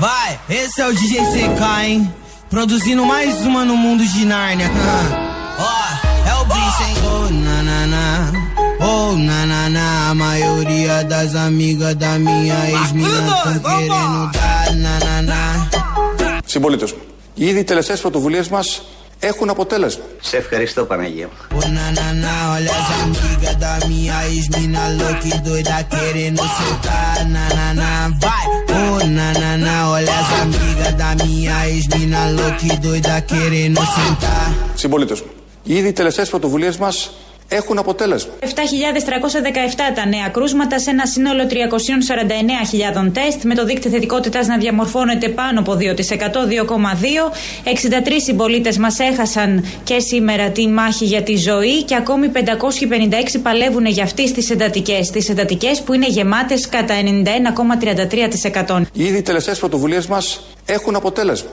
Vai, 0.00 0.38
esse 0.48 0.80
é 0.80 0.86
o 0.86 0.92
DJ 0.92 1.20
CK, 1.20 1.62
hein? 1.84 2.14
Produzindo 2.50 3.04
mais 3.04 3.40
uma 3.46 3.64
no 3.64 3.76
mundo 3.76 4.04
de 4.04 4.24
Nárnia. 4.24 4.70
Ó, 5.58 6.28
é 6.30 6.34
o 6.42 6.44
bicho, 6.44 6.82
hein? 6.86 6.96
Oh, 7.04 7.32
na, 7.32 7.62
na, 7.62 7.86
na. 7.94 8.32
Oh, 8.80 9.12
na, 9.16 9.46
na, 9.46 9.68
na. 9.68 10.10
A 10.10 10.14
maioria 10.14 11.02
das 11.04 11.34
amigas 11.34 11.94
da 11.96 12.18
minha 12.18 12.70
ex-mina 12.70 13.20
tão 13.42 13.58
querendo 13.58 14.30
dar 14.32 14.72
na, 14.84 14.98
na, 15.06 15.22
na. 15.22 15.68
Συμπολίτε 16.46 16.84
μου, 16.84 17.00
ήδη 17.34 17.58
οι 17.58 17.64
τελευταίε 17.64 17.96
πρωτοβουλίε 17.96 18.42
μα 18.50 18.60
Έχουν 19.23 19.49
αποτέλεσμα. 19.49 20.03
Σε 20.21 20.37
ευχαριστώ 20.37 20.81
το 20.81 20.87
Πανέργεια. 20.87 21.29
Συμπολίτες 34.75 35.21
μου, 35.21 35.27
ήδη 35.63 35.91
τελευταίες 35.91 36.27
από 36.27 36.39
το 36.39 36.47
μας 36.77 37.11
έχουν 37.51 37.77
αποτέλεσμα. 37.77 38.31
7.317 38.39 38.45
τα 39.95 40.05
νέα 40.05 40.27
κρούσματα 40.31 40.79
σε 40.79 40.89
ένα 40.89 41.05
σύνολο 41.05 41.43
349.000 41.49 43.11
τεστ, 43.13 43.43
με 43.43 43.55
το 43.55 43.65
δίκτυο 43.65 43.91
θετικότητας 43.91 44.47
να 44.47 44.57
διαμορφώνεται 44.57 45.29
πάνω 45.29 45.59
από 45.59 45.73
2%, 45.75 46.45
2,2. 46.47 47.31
63 47.63 48.21
συμπολίτες 48.23 48.77
μας 48.77 48.99
έχασαν 48.99 49.65
και 49.83 49.99
σήμερα 49.99 50.49
τη 50.49 50.67
μάχη 50.67 51.05
για 51.05 51.21
τη 51.21 51.35
ζωή 51.35 51.83
και 51.83 51.95
ακόμη 51.95 52.31
556 52.33 52.39
παλεύουν 53.43 53.85
για 53.85 54.03
αυτή 54.03 54.31
τις 54.31 54.49
εντατικές. 54.49 55.09
Τις 55.09 55.29
εντατικές 55.29 55.81
που 55.81 55.93
είναι 55.93 56.07
γεμάτες 56.07 56.69
κατά 56.69 56.93
91,33%. 56.95 58.81
Ήδη 58.93 59.17
οι 59.17 59.21
τελευταίες 59.21 59.59
πρωτοβουλίες 59.59 60.07
μας 60.07 60.41
έχουν 60.65 60.95
αποτέλεσμα. 60.95 61.49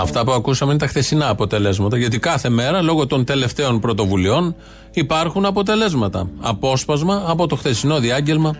Αυτά 0.00 0.24
που 0.24 0.32
ακούσαμε 0.32 0.70
είναι 0.70 0.80
τα 0.80 0.86
χθεσινά 0.86 1.28
αποτελέσματα. 1.28 1.96
Γιατί 1.96 2.18
κάθε 2.18 2.48
μέρα, 2.48 2.82
λόγω 2.82 3.06
των 3.06 3.24
τελευταίων 3.24 3.80
πρωτοβουλειών, 3.80 4.56
υπάρχουν 4.90 5.44
αποτελέσματα. 5.44 6.30
Απόσπασμα 6.40 7.24
από 7.26 7.46
το 7.46 7.56
χθεσινό 7.56 7.98
διάγγελμα 8.00 8.56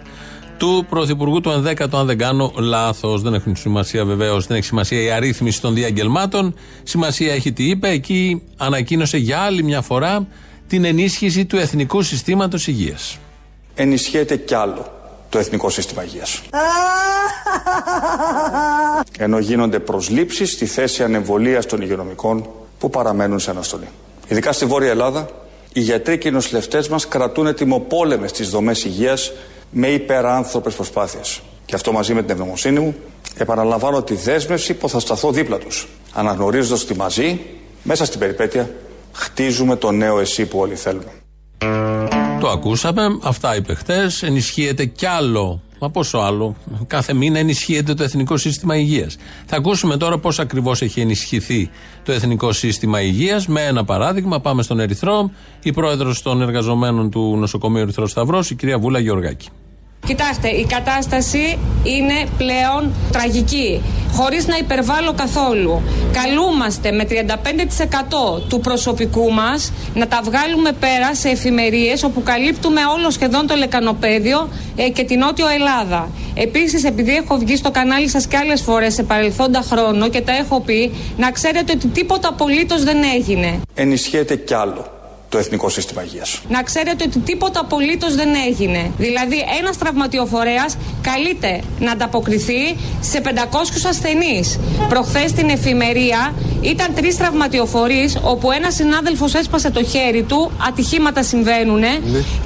του 0.56 0.86
Πρωθυπουργού 0.88 1.40
του 1.40 1.64
11ου, 1.66 1.88
αν 1.92 2.06
δεν 2.06 2.18
κάνω 2.18 2.52
λάθος. 2.56 3.22
Δεν 3.22 3.34
έχουν 3.34 3.56
σημασία 3.56 4.04
βεβαίως, 4.04 4.46
δεν 4.46 4.56
έχει 4.56 4.66
σημασία 4.66 5.02
η 5.02 5.10
αρρύθμιση 5.10 5.60
των 5.60 5.74
διαγγελμάτων. 5.74 6.54
Σημασία 6.82 7.32
έχει 7.32 7.52
τι 7.52 7.68
είπε. 7.68 7.88
Εκεί 7.88 8.42
ανακοίνωσε 8.56 9.16
για 9.16 9.38
άλλη 9.38 9.62
μια 9.62 9.80
φορά 9.80 10.26
την 10.66 10.84
ενίσχυση 10.84 11.44
του 11.44 11.56
Εθνικού 11.56 12.02
Συστήματος 12.02 12.66
Υγείας. 12.66 13.18
Ενισχύεται 13.74 14.36
κι 14.36 14.54
άλλο 14.54 14.99
το 15.30 15.38
Εθνικό 15.38 15.70
Σύστημα 15.70 16.04
Υγείας. 16.04 16.42
Ενώ 19.18 19.38
γίνονται 19.38 19.78
προσλήψεις 19.78 20.52
στη 20.52 20.66
θέση 20.66 21.02
ανεμβολίας 21.02 21.66
των 21.66 21.80
υγειονομικών 21.80 22.48
που 22.78 22.90
παραμένουν 22.90 23.38
σε 23.38 23.50
αναστολή. 23.50 23.88
Ειδικά 24.28 24.52
στη 24.52 24.64
Βόρεια 24.64 24.90
Ελλάδα, 24.90 25.28
οι 25.72 25.80
γιατροί 25.80 26.18
και 26.18 26.28
οι 26.28 26.30
νοσηλευτές 26.30 26.88
μας 26.88 27.08
κρατούν 27.08 27.54
τιμοπόλεμες 27.54 28.32
τις 28.32 28.50
δομές 28.50 28.84
υγείας 28.84 29.32
με 29.70 29.86
υπεράνθρωπες 29.88 30.74
προσπάθειες. 30.74 31.40
Και 31.64 31.74
αυτό 31.74 31.92
μαζί 31.92 32.14
με 32.14 32.20
την 32.20 32.30
ευγνωμοσύνη 32.30 32.80
μου, 32.80 32.94
επαναλαμβάνω 33.36 34.02
τη 34.02 34.14
δέσμευση 34.14 34.74
που 34.74 34.88
θα 34.88 35.00
σταθώ 35.00 35.32
δίπλα 35.32 35.58
τους, 35.58 35.88
αναγνωρίζοντας 36.12 36.82
ότι 36.82 36.94
μαζί, 36.94 37.40
μέσα 37.82 38.04
στην 38.04 38.18
περιπέτεια, 38.18 38.70
χτίζουμε 39.12 39.76
το 39.76 39.90
νέο 39.90 40.20
εσύ 40.20 40.46
που 40.46 40.58
όλοι 40.58 40.74
θέλουμε. 40.74 41.10
Το 42.40 42.48
ακούσαμε, 42.48 43.02
αυτά 43.22 43.56
είπε 43.56 43.74
χθες. 43.74 44.22
Ενισχύεται 44.22 44.84
κι 44.84 45.06
άλλο. 45.06 45.62
Μα 45.80 45.90
πόσο 45.90 46.18
άλλο. 46.18 46.56
Κάθε 46.86 47.14
μήνα 47.14 47.38
ενισχύεται 47.38 47.94
το 47.94 48.02
Εθνικό 48.02 48.36
Σύστημα 48.36 48.76
Υγείας. 48.76 49.16
Θα 49.46 49.56
ακούσουμε 49.56 49.96
τώρα 49.96 50.18
πώς 50.18 50.38
ακριβώς 50.38 50.82
έχει 50.82 51.00
ενισχυθεί 51.00 51.70
το 52.04 52.12
Εθνικό 52.12 52.52
Σύστημα 52.52 53.00
Υγείας. 53.00 53.46
Με 53.46 53.62
ένα 53.64 53.84
παράδειγμα, 53.84 54.40
πάμε 54.40 54.62
στον 54.62 54.80
Ερυθρό. 54.80 55.30
Η 55.62 55.72
πρόεδρος 55.72 56.22
των 56.22 56.42
εργαζομένων 56.42 57.10
του 57.10 57.36
νοσοκομείου 57.36 57.82
Ερυθρό 57.82 58.06
Σταυρός, 58.06 58.50
η 58.50 58.54
κυρία 58.54 58.78
Βούλα 58.78 58.98
Γεωργάκη. 58.98 59.48
Κοιτάξτε, 60.06 60.48
η 60.48 60.66
κατάσταση 60.66 61.58
είναι 61.82 62.14
πλέον 62.38 62.92
τραγική. 63.12 63.82
Χωρίς 64.12 64.46
να 64.46 64.56
υπερβάλλω 64.56 65.12
καθόλου. 65.12 65.82
Καλούμαστε 66.12 66.92
με 66.92 67.06
35% 67.10 68.42
του 68.48 68.60
προσωπικού 68.60 69.32
μας 69.32 69.72
να 69.94 70.06
τα 70.06 70.20
βγάλουμε 70.24 70.72
πέρα 70.72 71.14
σε 71.14 71.28
εφημερίες 71.28 72.02
όπου 72.02 72.22
καλύπτουμε 72.22 72.80
όλο 72.96 73.10
σχεδόν 73.10 73.46
το 73.46 73.54
λεκανοπέδιο 73.54 74.48
ε, 74.76 74.88
και 74.88 75.04
την 75.04 75.18
Νότιο 75.18 75.48
Ελλάδα. 75.48 76.10
Επίσης, 76.34 76.84
επειδή 76.84 77.16
έχω 77.16 77.36
βγει 77.36 77.56
στο 77.56 77.70
κανάλι 77.70 78.08
σας 78.08 78.26
και 78.26 78.36
άλλες 78.36 78.60
φορές 78.60 78.94
σε 78.94 79.02
παρελθόντα 79.02 79.62
χρόνο 79.62 80.08
και 80.08 80.20
τα 80.20 80.32
έχω 80.32 80.60
πει, 80.60 80.92
να 81.16 81.30
ξέρετε 81.30 81.72
ότι 81.72 81.86
τίποτα 81.88 82.28
απολύτως 82.28 82.84
δεν 82.84 82.96
έγινε. 83.14 83.60
Ενισχύεται 83.74 84.36
κι 84.36 84.54
άλλο 84.54 84.99
το 85.30 85.38
Εθνικό 85.38 85.68
Σύστημα 85.68 86.02
Υγείας. 86.02 86.40
Να 86.48 86.62
ξέρετε 86.62 87.04
ότι 87.06 87.18
τίποτα 87.18 87.60
απολύτως 87.60 88.14
δεν 88.14 88.28
έγινε. 88.46 88.90
Δηλαδή, 88.98 89.44
ένας 89.60 89.78
τραυματιοφορέας 89.78 90.76
καλείται 91.02 91.60
να 91.78 91.92
ανταποκριθεί 91.92 92.76
σε 93.00 93.20
500 93.20 93.86
ασθενείς. 93.88 94.58
Προχθές 94.88 95.30
στην 95.30 95.48
εφημερία 95.48 96.34
ήταν 96.60 96.94
τρεις 96.94 97.16
τραυματιοφορείς, 97.16 98.18
όπου 98.22 98.50
ένας 98.50 98.74
συνάδελφος 98.74 99.34
έσπασε 99.34 99.70
το 99.70 99.84
χέρι 99.84 100.22
του, 100.22 100.50
ατυχήματα 100.68 101.22
συμβαίνουν 101.22 101.82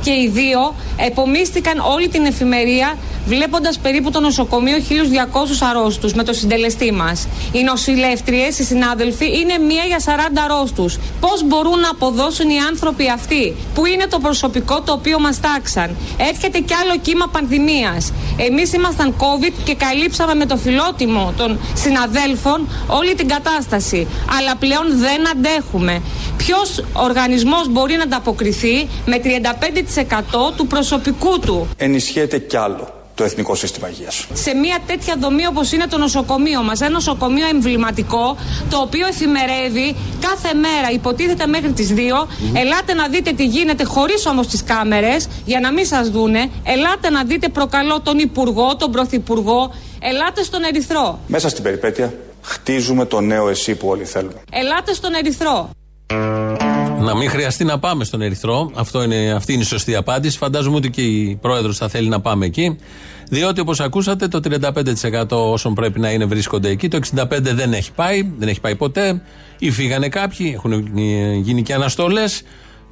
και 0.02 0.10
οι 0.10 0.28
δύο 0.32 0.74
επομίστηκαν 0.96 1.78
όλη 1.78 2.08
την 2.08 2.24
εφημερία 2.24 2.96
βλέποντας 3.26 3.78
περίπου 3.78 4.10
το 4.10 4.20
νοσοκομείο 4.20 4.76
1.200 4.76 5.62
αρρώστους 5.70 6.12
με 6.14 6.22
το 6.22 6.32
συντελεστή 6.32 6.92
μας. 6.92 7.28
Οι 7.52 7.62
νοσηλεύτριες, 7.62 8.58
οι 8.58 8.64
συνάδελφοι, 8.64 9.26
είναι 9.40 9.58
μία 9.58 9.84
για 9.84 10.00
40 10.00 10.42
αρρώστους. 10.44 10.98
Πώς 11.20 11.44
μπορούν 11.44 11.78
να 11.78 11.90
αποδώσουν 11.90 12.48
οι 12.50 12.58
άνθρωποι 12.58 12.72
αυτοί, 13.14 13.54
που 13.74 13.86
είναι 13.86 14.06
το 14.06 14.18
προσωπικό 14.18 14.80
το 14.80 14.92
οποίο 14.92 15.20
μας 15.20 15.40
τάξαν. 15.40 15.96
Έρχεται 16.16 16.58
κι 16.58 16.74
άλλο 16.74 16.98
κύμα 17.02 17.28
πανδημίας. 17.28 18.12
Εμείς 18.36 18.72
ήμασταν 18.72 19.14
COVID 19.18 19.52
και 19.64 19.74
καλύψαμε 19.74 20.34
με 20.34 20.46
το 20.46 20.56
φιλότιμο 20.56 21.32
των 21.36 21.58
συναδέλφων 21.74 22.68
όλη 22.86 23.14
την 23.14 23.28
κατάσταση. 23.28 24.06
Αλλά 24.38 24.56
πλέον 24.56 24.98
δεν 24.98 25.28
αντέχουμε. 25.28 26.02
Ποιος 26.36 26.84
οργανισμός 26.92 27.68
μπορεί 27.68 27.96
να 27.96 28.02
ανταποκριθεί 28.02 28.88
με 29.06 29.20
35% 29.24 30.52
του 30.56 30.66
προσωπικού 30.66 31.38
του; 31.38 31.68
Ενισχύεται 31.76 32.38
κι 32.38 32.56
άλλο 32.56 32.93
το 33.14 33.24
Εθνικό 33.24 33.54
Σύστημα 33.54 33.88
Υγείας. 33.88 34.26
σε 34.32 34.54
μια 34.54 34.78
τέτοια 34.86 35.16
δομή 35.20 35.46
όπως 35.46 35.72
είναι 35.72 35.86
το 35.86 35.98
νοσοκομείο 35.98 36.62
μας. 36.62 36.80
Ένα 36.80 36.90
νοσοκομείο 36.90 37.46
εμβληματικό, 37.48 38.36
το 38.70 38.78
οποίο 38.78 39.06
εφημερεύει 39.06 39.96
κάθε 40.20 40.54
μέρα, 40.54 40.90
υποτίθεται 40.92 41.46
μέχρι 41.46 41.72
τις 41.72 41.88
2. 41.94 42.28
Ελάτε 42.54 42.94
να 42.94 43.08
δείτε 43.08 43.32
τι 43.32 43.46
γίνεται 43.46 43.84
χωρίς 43.84 44.26
όμως 44.26 44.46
τις 44.46 44.64
κάμερες, 44.64 45.28
για 45.44 45.60
να 45.60 45.72
μην 45.72 45.86
σας 45.86 46.10
δούνε. 46.10 46.50
Ελάτε 46.64 47.10
να 47.10 47.24
δείτε 47.24 47.48
προκαλώ 47.48 48.00
τον 48.00 48.18
Υπουργό, 48.18 48.76
τον 48.76 48.90
Πρωθυπουργό. 48.90 49.74
Ελάτε 50.00 50.42
στον 50.42 50.62
Ερυθρό. 50.62 51.18
Μέσα 51.26 51.48
στην 51.48 51.62
περιπέτεια 51.62 52.14
χτίζουμε 52.42 53.04
το 53.04 53.20
νέο 53.20 53.48
εσύ 53.48 53.74
που 53.74 53.88
όλοι 53.88 54.04
θέλουμε. 54.04 54.42
Ελάτε 54.50 54.94
στον 54.94 55.14
Ερυθρό. 55.14 55.70
Να 57.04 57.16
μην 57.16 57.30
χρειαστεί 57.30 57.64
να 57.64 57.78
πάμε 57.78 58.04
στον 58.04 58.22
Ερυθρό. 58.22 58.70
Αυτό 58.74 59.02
είναι, 59.02 59.32
αυτή 59.32 59.52
είναι 59.52 59.62
η 59.62 59.64
σωστή 59.64 59.94
απάντηση. 59.94 60.38
Φαντάζομαι 60.38 60.76
ότι 60.76 60.90
και 60.90 61.02
η 61.02 61.38
πρόεδρος 61.40 61.76
θα 61.76 61.88
θέλει 61.88 62.08
να 62.08 62.20
πάμε 62.20 62.46
εκεί. 62.46 62.78
Διότι 63.28 63.60
όπως 63.60 63.80
ακούσατε, 63.80 64.28
το 64.28 64.40
35% 64.44 65.24
όσων 65.30 65.74
πρέπει 65.74 66.00
να 66.00 66.10
είναι 66.10 66.24
βρίσκονται 66.24 66.68
εκεί. 66.68 66.88
Το 66.88 66.98
65% 67.16 67.26
δεν 67.40 67.72
έχει 67.72 67.92
πάει, 67.92 68.32
δεν 68.38 68.48
έχει 68.48 68.60
πάει 68.60 68.74
ποτέ. 68.76 69.22
Ή 69.58 69.70
φύγανε 69.70 70.08
κάποιοι, 70.08 70.52
έχουν 70.54 70.98
γίνει 71.42 71.62
και 71.62 71.74
αναστολές. 71.74 72.42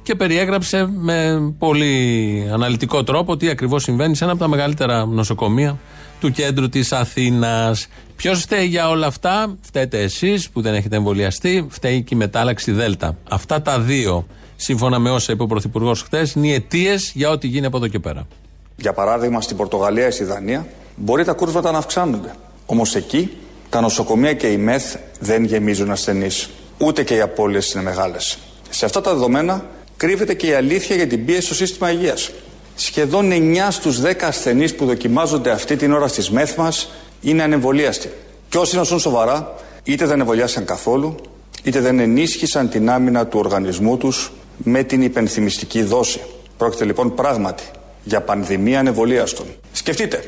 Και 0.03 0.15
περιέγραψε 0.15 0.87
με 0.95 1.39
πολύ 1.57 2.47
αναλυτικό 2.51 3.03
τρόπο 3.03 3.37
τι 3.37 3.49
ακριβώς 3.49 3.83
συμβαίνει 3.83 4.15
σε 4.15 4.23
ένα 4.23 4.33
από 4.33 4.41
τα 4.41 4.47
μεγαλύτερα 4.47 5.05
νοσοκομεία 5.05 5.79
του 6.23 6.31
κέντρου 6.31 6.69
της 6.69 6.91
Αθήνας. 6.91 7.87
Ποιος 8.15 8.41
φταίει 8.41 8.65
για 8.65 8.89
όλα 8.89 9.07
αυτά, 9.07 9.57
φταίτε 9.61 10.01
εσείς 10.01 10.49
που 10.49 10.61
δεν 10.61 10.73
έχετε 10.73 10.95
εμβολιαστεί, 10.95 11.67
φταίει 11.69 12.01
και 12.01 12.15
η 12.15 12.17
μετάλλαξη 12.17 12.71
Δέλτα. 12.71 13.17
Αυτά 13.29 13.61
τα 13.61 13.79
δύο, 13.79 14.25
σύμφωνα 14.55 14.99
με 14.99 15.09
όσα 15.09 15.31
είπε 15.31 15.43
ο 15.43 15.45
Πρωθυπουργός 15.45 16.01
χθες, 16.01 16.33
είναι 16.33 16.47
οι 16.47 16.53
αιτίες 16.53 17.11
για 17.15 17.29
ό,τι 17.29 17.47
γίνει 17.47 17.65
από 17.65 17.77
εδώ 17.77 17.87
και 17.87 17.99
πέρα. 17.99 18.27
Για 18.75 18.93
παράδειγμα, 18.93 19.41
στην 19.41 19.57
Πορτογαλία 19.57 20.07
ή 20.07 20.11
στη 20.11 20.23
Δανία 20.23 20.67
μπορεί 20.95 21.23
τα 21.23 21.33
κούρβατα 21.33 21.71
να 21.71 21.77
αυξάνονται. 21.77 22.35
Όμως 22.65 22.95
εκεί 22.95 23.31
τα 23.69 23.81
νοσοκομεία 23.81 24.33
και 24.33 24.47
οι 24.47 24.57
ΜΕΘ 24.57 24.95
δεν 25.19 25.43
γεμίζουν 25.43 25.91
ασθενείς. 25.91 26.49
Ούτε 26.77 27.03
και 27.03 27.15
οι 27.15 27.21
απώλειες 27.21 27.71
είναι 27.71 27.83
μεγάλες. 27.83 28.37
Σε 28.69 28.85
αυτά 28.85 29.01
τα 29.01 29.13
δεδομένα 29.13 29.65
κρύβεται 29.97 30.33
και 30.33 30.47
η 30.47 30.53
αλήθεια 30.53 30.95
για 30.95 31.07
την 31.07 31.25
πίεση 31.25 31.45
στο 31.45 31.53
σύστημα 31.53 31.91
υγείας. 31.91 32.31
Σχεδόν 32.75 33.31
9 33.31 33.71
στους 33.71 34.01
10 34.01 34.13
ασθενείς 34.21 34.75
που 34.75 34.85
δοκιμάζονται 34.85 35.51
αυτή 35.51 35.75
την 35.75 35.93
ώρα 35.93 36.07
στις 36.07 36.29
ΜΕΘ 36.29 36.55
μας 36.55 36.89
είναι 37.21 37.43
ανεμβολίαστοι. 37.43 38.11
Και 38.49 38.57
όσοι 38.57 38.75
νοσούν 38.75 38.99
σοβαρά, 38.99 39.53
είτε 39.83 40.05
δεν 40.05 40.19
εμβολιάσαν 40.19 40.65
καθόλου, 40.65 41.15
είτε 41.63 41.79
δεν 41.79 41.99
ενίσχυσαν 41.99 42.69
την 42.69 42.89
άμυνα 42.89 43.27
του 43.27 43.39
οργανισμού 43.39 43.97
τους 43.97 44.31
με 44.57 44.83
την 44.83 45.01
υπενθυμιστική 45.01 45.83
δόση. 45.83 46.21
Πρόκειται 46.57 46.85
λοιπόν 46.85 47.13
πράγματι 47.13 47.63
για 48.03 48.21
πανδημία 48.21 48.79
ανεβολίαστων. 48.79 49.45
Σκεφτείτε 49.71 50.23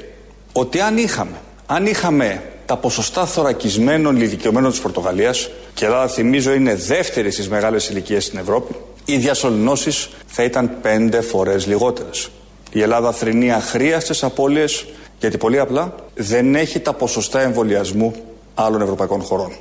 ότι 0.54 0.80
αν 0.80 0.98
είχαμε, 0.98 1.42
αν 1.66 1.86
είχαμε 1.86 2.44
τα 2.66 2.78
ποσοστά 2.78 3.26
θωρακισμένων 3.26 4.16
ηλικιωμένων 4.16 4.72
της 4.72 4.80
Πορτογαλίας, 4.80 5.50
και 5.74 5.84
η 5.84 5.88
Ελλάδα 5.88 6.08
θυμίζω 6.08 6.54
είναι 6.54 6.76
δεύτερη 6.76 7.32
στις 7.32 7.50
μεγάλες 7.50 7.90
ηλικίες 7.90 8.26
στην 8.26 8.40
Ευρώπη, 8.40 8.76
οι 9.06 9.18
διασωληνώσεις 9.18 10.10
θα 10.26 10.44
ήταν 10.44 10.72
πέντε 10.82 11.22
φορές 11.22 11.68
λιγότερες. 11.68 12.30
Η 12.72 12.82
Ελλάδα 12.82 13.12
θρυνεί 13.12 13.52
αχρίαστες 13.52 14.24
απώλειες 14.24 14.86
γιατί 15.20 15.38
πολύ 15.38 15.60
απλά 15.60 15.96
δεν 16.14 16.56
έχει 16.56 16.80
τα 16.80 16.94
ποσοστά 16.94 17.42
εμβολιασμού 17.42 18.14
άλλων 18.54 18.82
ευρωπαϊκών 18.82 19.22
χωρών. 19.22 19.52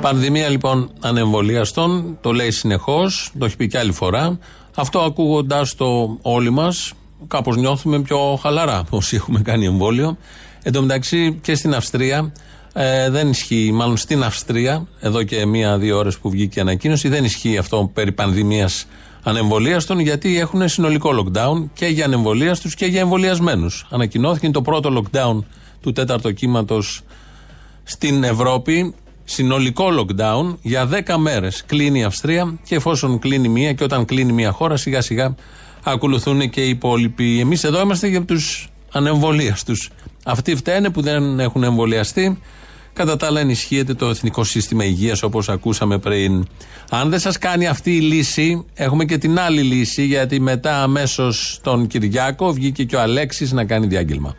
Πανδημία 0.00 0.48
λοιπόν 0.48 0.90
ανεμβολιαστών, 1.00 2.18
το 2.20 2.32
λέει 2.32 2.50
συνεχώς, 2.50 3.32
το 3.38 3.44
έχει 3.44 3.56
πει 3.56 3.66
και 3.66 3.78
άλλη 3.78 3.92
φορά. 3.92 4.38
Αυτό 4.74 4.98
ακούγοντά 4.98 5.66
το 5.76 6.18
όλοι 6.22 6.50
μας, 6.50 6.92
κάπως 7.26 7.56
νιώθουμε 7.56 8.00
πιο 8.00 8.38
χαλαρά 8.42 8.84
όσοι 8.90 9.16
έχουμε 9.16 9.40
κάνει 9.40 9.66
εμβόλιο. 9.66 10.16
Εν 10.62 10.72
τω 10.72 10.80
μεταξύ 10.80 11.38
και 11.42 11.54
στην 11.54 11.74
Αυστρία 11.74 12.32
ε, 12.80 13.10
δεν 13.10 13.28
ισχύει, 13.28 13.70
μάλλον 13.72 13.96
στην 13.96 14.22
Αυστρία, 14.22 14.86
εδώ 15.00 15.22
και 15.22 15.46
μία-δύο 15.46 15.98
ώρες 15.98 16.18
που 16.18 16.30
βγήκε 16.30 16.58
η 16.58 16.62
ανακοίνωση, 16.62 17.08
δεν 17.08 17.24
ισχύει 17.24 17.58
αυτό 17.58 17.90
περί 17.94 18.12
πανδημίας 18.12 18.86
ανεμβολίαστων, 19.22 19.98
γιατί 19.98 20.38
έχουν 20.38 20.68
συνολικό 20.68 21.10
lockdown 21.18 21.68
και 21.74 21.86
για 21.86 22.04
ανεμβολίαστου 22.04 22.68
και 22.68 22.86
για 22.86 23.00
εμβολιασμένους. 23.00 23.86
Ανακοινώθηκε 23.90 24.50
το 24.50 24.62
πρώτο 24.62 25.02
lockdown 25.02 25.44
του 25.80 25.92
τέταρτου 25.92 26.32
κύματος 26.32 27.02
στην 27.82 28.24
Ευρώπη. 28.24 28.94
Συνολικό 29.24 29.86
lockdown 29.98 30.56
για 30.62 30.88
10 30.88 31.16
μέρες. 31.16 31.64
Κλείνει 31.66 31.98
η 31.98 32.04
Αυστρία 32.04 32.58
και 32.64 32.74
εφόσον 32.74 33.18
κλείνει 33.18 33.48
μία 33.48 33.72
και 33.72 33.84
όταν 33.84 34.04
κλείνει 34.04 34.32
μία 34.32 34.50
χώρα, 34.50 34.76
σιγά 34.76 35.00
σιγά 35.00 35.34
ακολουθούν 35.82 36.50
και 36.50 36.64
οι 36.64 36.68
υπόλοιποι. 36.68 37.40
Εμείς 37.40 37.64
εδώ 37.64 37.80
είμαστε 37.80 38.06
για 38.06 38.22
τους 38.22 38.68
ανεμβολίαστους. 38.92 39.90
Αυτοί 40.24 40.56
φταίνε 40.56 40.90
που 40.90 41.00
δεν 41.00 41.40
έχουν 41.40 41.62
εμβολιαστεί. 41.62 42.38
Κατά 42.98 43.16
τα 43.16 43.26
άλλα, 43.26 43.40
ενισχύεται 43.40 43.94
το 43.94 44.06
εθνικό 44.06 44.44
σύστημα 44.44 44.84
υγείας 44.84 45.22
όπως 45.22 45.48
ακούσαμε 45.48 45.98
πριν. 45.98 46.46
Αν 46.90 47.10
δεν 47.10 47.18
σας 47.18 47.38
κάνει 47.38 47.66
αυτή 47.66 47.96
η 47.96 48.00
λύση, 48.00 48.64
έχουμε 48.74 49.04
και 49.04 49.18
την 49.18 49.38
άλλη 49.38 49.62
λύση, 49.62 50.04
γιατί 50.04 50.40
μετά 50.40 50.82
αμέσως 50.82 51.60
τον 51.62 51.86
Κυριάκο 51.86 52.52
βγήκε 52.52 52.84
και 52.84 52.96
ο 52.96 53.00
Αλέξης 53.00 53.52
να 53.52 53.64
κάνει 53.64 53.86
διάγγελμα. 53.86 54.34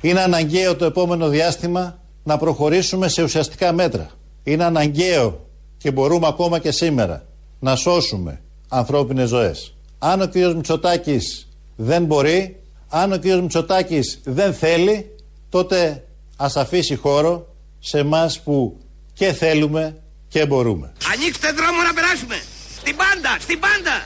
Είναι 0.00 0.20
αναγκαίο 0.20 0.76
το 0.76 0.84
επόμενο 0.84 1.28
διάστημα 1.28 1.98
να 2.22 2.36
προχωρήσουμε 2.36 3.08
σε 3.08 3.22
ουσιαστικά 3.22 3.72
μέτρα. 3.72 4.10
Είναι 4.42 4.64
αναγκαίο 4.64 5.46
και 5.78 5.90
μπορούμε 5.90 6.26
ακόμα 6.26 6.58
και 6.58 6.70
σήμερα 6.70 7.24
να 7.58 7.76
σώσουμε 7.76 8.40
ανθρώπινες 8.68 9.28
ζωές. 9.28 9.74
Αν 9.98 10.20
ο 10.20 10.28
κ. 10.28 10.34
Μητσοτάκης 10.34 11.48
δεν 11.76 12.04
μπορεί, 12.04 12.56
αν 12.88 13.12
ο 13.12 13.18
κ. 13.18 13.24
Μητσοτάκης 13.24 14.20
δεν 14.24 14.54
θέλει, 14.54 15.10
τότε 15.48 16.04
ας 16.36 16.56
αφήσει 16.56 16.94
χώρο 16.96 17.46
σε 17.90 17.98
εμάς 17.98 18.40
που 18.40 18.80
και 19.12 19.32
θέλουμε 19.32 19.96
και 20.28 20.46
μπορούμε. 20.46 20.92
Ανοίξτε 21.12 21.52
δρόμο 21.52 21.82
να 21.82 21.92
περάσουμε. 21.94 22.34
Στην 22.80 22.96
πάντα, 22.96 23.36
στην 23.40 23.58
πάντα! 23.60 24.04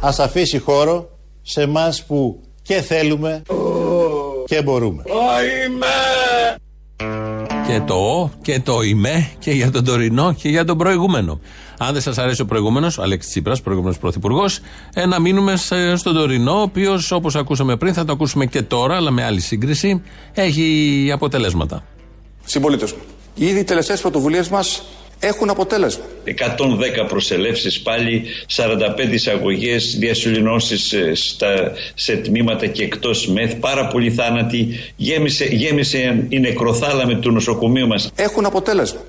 Α 0.00 0.14
αφήσει 0.18 0.58
χώρο, 0.58 1.18
σε 1.42 1.62
εμάς 1.62 2.04
που 2.04 2.42
και 2.62 2.80
θέλουμε 2.80 3.42
και 4.46 4.62
μπορούμε. 4.62 5.02
Και 7.68 7.80
το 7.80 7.94
ο 7.94 8.30
και 8.42 8.60
το 8.60 8.82
είμαι 8.82 9.30
και 9.38 9.50
για 9.50 9.70
τον 9.70 9.84
τωρινό 9.84 10.32
και 10.32 10.48
για 10.48 10.64
τον 10.64 10.78
προηγούμενο. 10.78 11.40
Αν 11.78 11.92
δεν 11.92 12.02
σας 12.02 12.18
αρέσει 12.18 12.42
ο 12.42 12.44
προηγούμενος, 12.44 12.98
ο 12.98 13.02
Αλέξης 13.02 13.30
Τσίπρας, 13.30 13.60
προηγούμενος 13.62 13.98
πρωθυπουργός, 13.98 14.60
ε, 14.94 15.06
να 15.06 15.20
μείνουμε 15.20 15.56
στον 15.96 16.14
τωρινό, 16.14 16.58
ο 16.58 16.60
οποίος 16.60 17.10
όπως 17.10 17.36
ακούσαμε 17.36 17.76
πριν, 17.76 17.94
θα 17.94 18.04
το 18.04 18.12
ακούσουμε 18.12 18.46
και 18.46 18.62
τώρα, 18.62 18.96
αλλά 18.96 19.10
με 19.10 19.24
άλλη 19.24 19.40
σύγκριση, 19.40 20.02
έχει 20.34 21.10
αποτελέσματα. 21.12 21.84
Συμπολίτες 22.44 22.92
μου, 22.92 22.98
ήδη 23.34 23.58
οι 23.58 23.64
τελευταίες 23.64 24.00
πρωτοβουλίες 24.00 24.48
μας 24.48 24.82
έχουν 25.18 25.50
αποτέλεσμα. 25.50 26.04
110 26.24 27.06
προσελεύσεις 27.08 27.80
πάλι, 27.80 28.24
45 28.46 29.12
εισαγωγές, 29.12 29.96
διασωληνώσεις 29.98 30.92
ε, 30.92 31.14
στα, 31.14 31.72
σε 31.94 32.16
τμήματα 32.16 32.66
και 32.66 32.82
εκτός 32.82 33.26
ΜΕΘ, 33.26 33.54
πάρα 33.54 33.86
πολλοί 33.86 34.10
θάνατοι, 34.10 34.68
γέμισε, 34.96 35.44
γέμισε 35.44 36.26
η 36.28 36.40
νεκροθάλαμη 36.40 37.16
του 37.16 37.30
νοσοκομείου 37.30 37.86
μας. 37.86 38.10
Έχουν 38.14 38.46
αποτέλεσμα. 38.46 39.00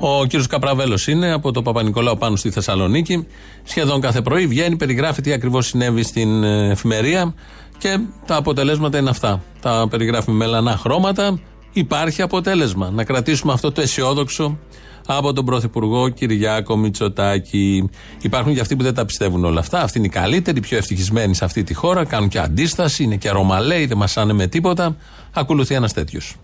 Ο 0.00 0.24
κύριος 0.24 0.46
Καπραβέλος 0.46 1.06
είναι 1.06 1.32
από 1.32 1.52
το 1.52 1.62
Παπα-Νικολάου 1.62 2.16
πάνω 2.18 2.36
στη 2.36 2.50
Θεσσαλονίκη. 2.50 3.26
Σχεδόν 3.64 4.00
κάθε 4.00 4.20
πρωί 4.20 4.46
βγαίνει, 4.46 4.76
περιγράφει 4.76 5.22
τι 5.22 5.32
ακριβώς 5.32 5.66
συνέβη 5.66 6.02
στην 6.02 6.44
ε, 6.44 6.70
εφημερία 6.70 7.34
και 7.78 7.98
τα 8.26 8.36
αποτελέσματα 8.36 8.98
είναι 8.98 9.10
αυτά. 9.10 9.42
Τα 9.60 9.86
περιγράφει 9.90 10.30
με 10.30 10.36
μελανά 10.36 10.76
χρώματα. 10.76 11.38
Υπάρχει 11.78 12.22
αποτέλεσμα. 12.22 12.90
Να 12.90 13.04
κρατήσουμε 13.04 13.52
αυτό 13.52 13.72
το 13.72 13.80
αισιόδοξο 13.80 14.58
από 15.06 15.32
τον 15.32 15.44
Πρωθυπουργό 15.44 16.08
Κυριάκο 16.08 16.76
Μητσοτάκη. 16.76 17.90
Υπάρχουν 18.20 18.54
και 18.54 18.60
αυτοί 18.60 18.76
που 18.76 18.82
δεν 18.82 18.94
τα 18.94 19.04
πιστεύουν 19.04 19.44
όλα 19.44 19.60
αυτά. 19.60 19.82
Αυτοί 19.82 19.98
είναι 19.98 20.06
οι 20.06 20.10
καλύτεροι, 20.10 20.58
οι 20.58 20.60
πιο 20.60 20.76
ευτυχισμένοι 20.76 21.34
σε 21.34 21.44
αυτή 21.44 21.62
τη 21.62 21.74
χώρα. 21.74 22.04
Κάνουν 22.04 22.28
και 22.28 22.38
αντίσταση, 22.38 23.02
είναι 23.02 23.16
και 23.16 23.28
αρωμαλαίοι, 23.28 23.86
δεν 23.86 23.96
μασάνε 23.96 24.32
με 24.32 24.46
τίποτα. 24.46 24.96
Ακολουθεί 25.32 25.74
ένας 25.74 25.92
τέτοιος. 25.92 26.34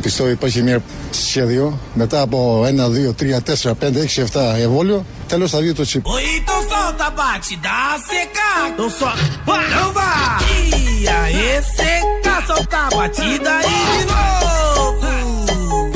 Πιστεύω 0.00 0.28
υπάρχει 0.28 0.62
μια 0.62 0.82
σχέδιο 1.10 1.78
μετά 1.94 2.20
από 2.20 2.64
1, 2.64 2.88
2, 2.88 3.14
3, 3.14 3.40
4, 3.40 3.74
5, 3.74 3.98
6, 3.98 4.22
7 4.22 4.54
εμβόλιο. 4.58 5.04
Τέλος 5.28 5.50
θα 5.50 5.58
βγει 5.58 5.72
το 5.72 5.82
τσίπ. 5.82 6.06
Oi, 6.06 6.22
então 6.38 6.60
solta, 6.70 7.06
bate, 7.18 7.56
dá 7.66 7.82
seca. 8.08 8.50
Então 8.70 8.88
só. 8.98 9.10
Vai, 9.46 9.64
não 9.74 9.88
vai. 9.92 10.38
E 11.02 11.08
aí, 11.20 11.50
seca, 11.76 12.34
solta 12.46 12.78
a 12.86 12.96
batida 12.96 13.54
e 13.72 13.76
de 13.92 14.04
novo. 14.10 14.71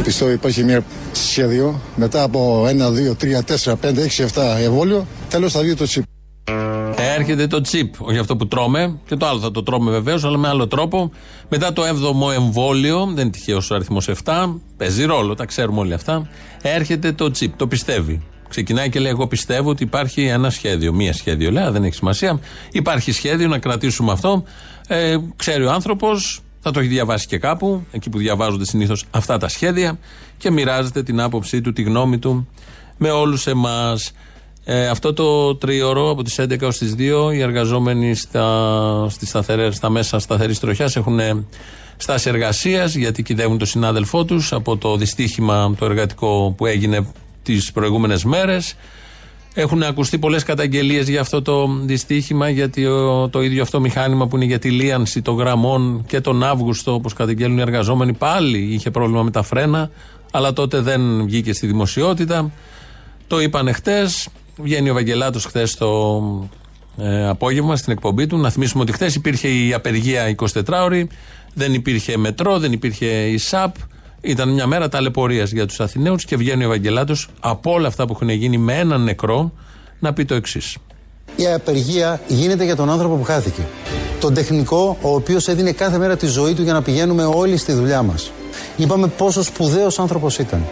Πιστεύω 0.06 0.30
υπάρχει 0.30 0.64
μια 0.64 0.84
σχέδιο 1.12 1.80
μετά 1.96 2.22
από 2.22 2.64
1, 2.64 2.68
2, 2.68 3.16
3, 3.16 3.42
4, 3.64 3.72
5, 3.72 3.94
6, 4.16 4.24
7 4.24 4.60
εμβόλιο. 4.60 5.06
Τέλος 5.28 5.52
θα 5.52 5.60
βγει 5.60 5.74
το 5.74 5.84
τσίπ. 5.84 6.04
Έρχεται 6.96 7.46
το 7.46 7.60
τσίπ, 7.60 8.02
όχι 8.02 8.18
αυτό 8.18 8.36
που 8.36 8.48
τρώμε, 8.48 8.98
και 9.06 9.16
το 9.16 9.26
άλλο 9.26 9.40
θα 9.40 9.50
το 9.50 9.62
τρώμε 9.62 9.90
βεβαίως, 9.90 10.24
αλλά 10.24 10.36
με 10.36 10.48
άλλο 10.48 10.66
τρόπο. 10.66 11.10
Μετά 11.48 11.72
το 11.72 11.82
7ο 11.82 12.32
εμβόλιο, 12.34 13.04
δεν 13.04 13.22
είναι 13.22 13.30
τυχαίος 13.30 13.70
ο 13.70 13.74
αριθμός 13.74 14.08
7, 14.24 14.54
παίζει 14.76 15.04
ρόλο, 15.04 15.34
τα 15.34 15.44
ξέρουμε 15.44 15.80
όλοι 15.80 15.92
αυτά. 15.92 16.28
Έρχεται 16.62 17.12
το 17.12 17.30
τσίπ, 17.30 17.56
το 17.56 17.66
πιστεύει. 17.66 18.22
Ξεκινάει 18.48 18.88
και 18.88 19.00
λέει: 19.00 19.10
Εγώ 19.10 19.26
πιστεύω 19.26 19.70
ότι 19.70 19.82
υπάρχει 19.82 20.24
ένα 20.24 20.50
σχέδιο. 20.50 20.92
Μία 20.92 21.12
σχέδιο, 21.12 21.50
λέει, 21.50 21.70
δεν 21.70 21.84
έχει 21.84 21.94
σημασία. 21.94 22.40
Υπάρχει 22.72 23.12
σχέδιο 23.12 23.48
να 23.48 23.58
κρατήσουμε 23.58 24.12
αυτό. 24.12 24.44
Ε, 24.88 25.16
ξέρει 25.36 25.64
ο 25.64 25.72
άνθρωπος, 25.72 26.40
θα 26.66 26.74
το 26.74 26.80
έχει 26.80 26.88
διαβάσει 26.88 27.26
και 27.26 27.38
κάπου, 27.38 27.86
εκεί 27.90 28.10
που 28.10 28.18
διαβάζονται 28.18 28.64
συνήθως 28.64 29.04
αυτά 29.10 29.38
τα 29.38 29.48
σχέδια, 29.48 29.98
και 30.36 30.50
μοιράζεται 30.50 31.02
την 31.02 31.20
άποψή 31.20 31.60
του, 31.60 31.72
τη 31.72 31.82
γνώμη 31.82 32.18
του 32.18 32.48
με 32.96 33.10
όλους 33.10 33.46
εμάς. 33.46 34.12
Ε, 34.64 34.86
αυτό 34.86 35.12
το 35.12 35.56
τρίωρο 35.56 36.10
από 36.10 36.22
τις 36.22 36.38
11 36.38 36.66
ως 36.66 36.78
τις 36.78 36.94
2 36.98 37.32
οι 37.32 37.40
εργαζόμενοι 37.40 38.14
στα, 38.14 39.06
στις 39.10 39.28
σταθερές, 39.28 39.76
στα 39.76 39.90
μέσα 39.90 40.18
σταθερής 40.18 40.60
τροχιάς 40.60 40.96
έχουν 40.96 41.20
στάση 41.96 42.28
εργασίας 42.28 42.94
γιατί 42.94 43.22
κυδεύουν 43.22 43.58
το 43.58 43.66
συνάδελφό 43.66 44.24
τους 44.24 44.52
από 44.52 44.76
το 44.76 44.96
δυστύχημα 44.96 45.74
το 45.78 45.84
εργατικό 45.84 46.54
που 46.56 46.66
έγινε 46.66 47.06
τις 47.42 47.72
προηγούμενες 47.72 48.24
μέρες. 48.24 48.76
Έχουν 49.58 49.82
ακουστεί 49.82 50.18
πολλές 50.18 50.42
καταγγελίες 50.42 51.08
για 51.08 51.20
αυτό 51.20 51.42
το 51.42 51.68
δυστύχημα 51.82 52.48
γιατί 52.48 52.86
το 53.30 53.42
ίδιο 53.42 53.62
αυτό 53.62 53.80
μηχάνημα 53.80 54.26
που 54.26 54.36
είναι 54.36 54.44
για 54.44 54.58
τη 54.58 54.70
λίανση 54.70 55.22
των 55.22 55.36
γραμμών 55.36 56.04
και 56.06 56.20
τον 56.20 56.42
Αύγουστο 56.42 56.94
όπως 56.94 57.12
καταγγέλνουν 57.12 57.58
οι 57.58 57.60
εργαζόμενοι 57.60 58.12
πάλι 58.12 58.58
είχε 58.58 58.90
πρόβλημα 58.90 59.22
με 59.22 59.30
τα 59.30 59.42
φρένα 59.42 59.90
αλλά 60.30 60.52
τότε 60.52 60.80
δεν 60.80 61.24
βγήκε 61.24 61.52
στη 61.52 61.66
δημοσιότητα. 61.66 62.50
Το 63.26 63.40
είπαν 63.40 63.74
χτες 63.74 64.28
Βγαίνει 64.58 64.90
ο 64.90 64.94
Βαγγελάτος 64.94 65.44
χθε 65.44 65.68
το 65.78 66.22
ε, 66.96 67.28
απόγευμα 67.28 67.76
στην 67.76 67.92
εκπομπή 67.92 68.26
του. 68.26 68.36
Να 68.36 68.50
θυμίσουμε 68.50 68.82
ότι 68.82 68.92
χθε 68.92 69.10
υπήρχε 69.14 69.48
η 69.48 69.72
απεργία 69.72 70.34
24ωρη, 70.36 71.04
δεν 71.54 71.74
υπήρχε 71.74 72.16
μετρό, 72.16 72.58
δεν 72.58 72.72
υπήρχε 72.72 73.06
η 73.06 73.38
ΣΑΠ. 73.38 73.74
Ήταν 74.26 74.48
μια 74.48 74.66
μέρα 74.66 74.88
ταλαιπωρίας 74.88 75.50
για 75.50 75.66
τους 75.66 75.80
Αθηναίους 75.80 76.24
και 76.24 76.36
βγαίνει 76.36 76.62
ο 76.62 76.66
Ευαγγελάτος 76.66 77.28
από 77.40 77.72
όλα 77.72 77.88
αυτά 77.88 78.06
που 78.06 78.12
έχουν 78.12 78.28
γίνει 78.28 78.58
με 78.58 78.78
έναν 78.78 79.02
νεκρό 79.02 79.52
να 79.98 80.12
πει 80.12 80.24
το 80.24 80.34
εξής. 80.34 80.76
Η 81.36 81.46
απεργία 81.46 82.20
γίνεται 82.26 82.64
για 82.64 82.76
τον 82.76 82.90
άνθρωπο 82.90 83.14
που 83.14 83.22
χάθηκε. 83.22 83.66
Τον 84.20 84.34
τεχνικό, 84.34 84.96
ο 85.00 85.14
οποίος 85.14 85.48
έδινε 85.48 85.72
κάθε 85.72 85.98
μέρα 85.98 86.16
τη 86.16 86.26
ζωή 86.26 86.54
του 86.54 86.62
για 86.62 86.72
να 86.72 86.82
πηγαίνουμε 86.82 87.24
όλοι 87.24 87.56
στη 87.56 87.72
δουλειά 87.72 88.02
μας. 88.02 88.30
Είπαμε 88.76 89.06
πόσο 89.06 89.42
σπουδαίος 89.42 89.98
άνθρωπος 89.98 90.38
ήταν. 90.38 90.64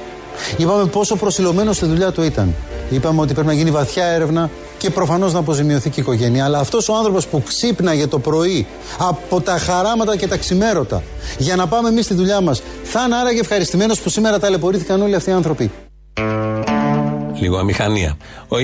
Είπαμε 0.56 0.86
πόσο 0.86 1.16
προσιλωμένος 1.16 1.76
στη 1.76 1.86
δουλειά 1.86 2.12
του 2.12 2.22
ήταν. 2.22 2.54
Είπαμε 2.90 3.20
ότι 3.20 3.32
πρέπει 3.32 3.48
να 3.48 3.54
γίνει 3.54 3.70
βαθιά 3.70 4.04
έρευνα 4.04 4.50
και 4.84 4.90
προφανώς 4.90 5.32
να 5.32 5.38
αποζημιωθεί 5.38 5.90
και 5.90 6.00
η 6.00 6.02
οικογένεια. 6.02 6.44
Αλλά 6.44 6.58
αυτός 6.58 6.88
ο 6.88 6.94
άνθρωπος 6.94 7.26
που 7.26 7.42
ξύπναγε 7.42 8.06
το 8.06 8.18
πρωί 8.18 8.66
από 8.98 9.40
τα 9.40 9.58
χαράματα 9.58 10.16
και 10.16 10.26
τα 10.26 10.36
ξημέρωτα 10.36 11.02
για 11.38 11.56
να 11.56 11.66
πάμε 11.66 11.88
εμείς 11.88 12.04
στη 12.04 12.14
δουλειά 12.14 12.40
μας, 12.40 12.62
θα 12.82 13.04
είναι 13.04 13.16
άραγε 13.16 13.40
ευχαριστημένος 13.40 14.00
που 14.00 14.08
σήμερα 14.08 14.38
ταλαιπωρήθηκαν 14.38 15.02
όλοι 15.02 15.14
αυτοί 15.14 15.30
οι 15.30 15.32
άνθρωποι. 15.32 15.70
Λίγο 17.40 17.58
αμηχανία. 17.58 18.16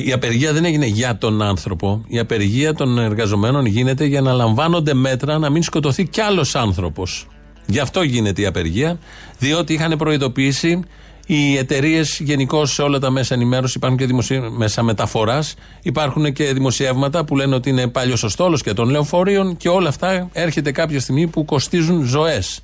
Η 0.04 0.12
απεργία 0.12 0.52
δεν 0.52 0.64
έγινε 0.64 0.86
για 0.86 1.18
τον 1.18 1.42
άνθρωπο. 1.42 2.04
Η 2.06 2.18
απεργία 2.18 2.74
των 2.74 2.98
εργαζομένων 2.98 3.66
γίνεται 3.66 4.04
για 4.04 4.20
να 4.20 4.32
λαμβάνονται 4.32 4.94
μέτρα 4.94 5.38
να 5.38 5.50
μην 5.50 5.62
σκοτωθεί 5.62 6.04
κι 6.04 6.20
άλλος 6.20 6.54
άνθρωπος. 6.54 7.28
Γι' 7.66 7.78
αυτό 7.78 8.02
γίνεται 8.02 8.42
η 8.42 8.46
απεργία, 8.46 8.98
διότι 9.38 9.72
είχαν 9.72 9.96
προειδοποιήσει 9.98 10.82
οι 11.32 11.56
εταιρείες 11.56 12.20
γενικώ 12.20 12.66
σε 12.66 12.82
όλα 12.82 12.98
τα 12.98 13.10
μέσα 13.10 13.34
ενημέρωσης, 13.34 13.74
υπάρχουν 13.74 13.98
και 13.98 14.06
δημοσια... 14.06 14.50
μέσα 14.50 14.82
μεταφοράς, 14.82 15.54
υπάρχουν 15.82 16.32
και 16.32 16.52
δημοσιεύματα 16.52 17.24
που 17.24 17.36
λένε 17.36 17.54
ότι 17.54 17.70
είναι 17.70 17.88
πάλι 17.88 18.12
ο 18.12 18.16
στόλος 18.16 18.62
και 18.62 18.72
των 18.72 18.88
λεωφορείων 18.88 19.56
και 19.56 19.68
όλα 19.68 19.88
αυτά 19.88 20.28
έρχεται 20.32 20.72
κάποια 20.72 21.00
στιγμή 21.00 21.26
που 21.26 21.44
κοστίζουν 21.44 22.04
ζωές. 22.04 22.60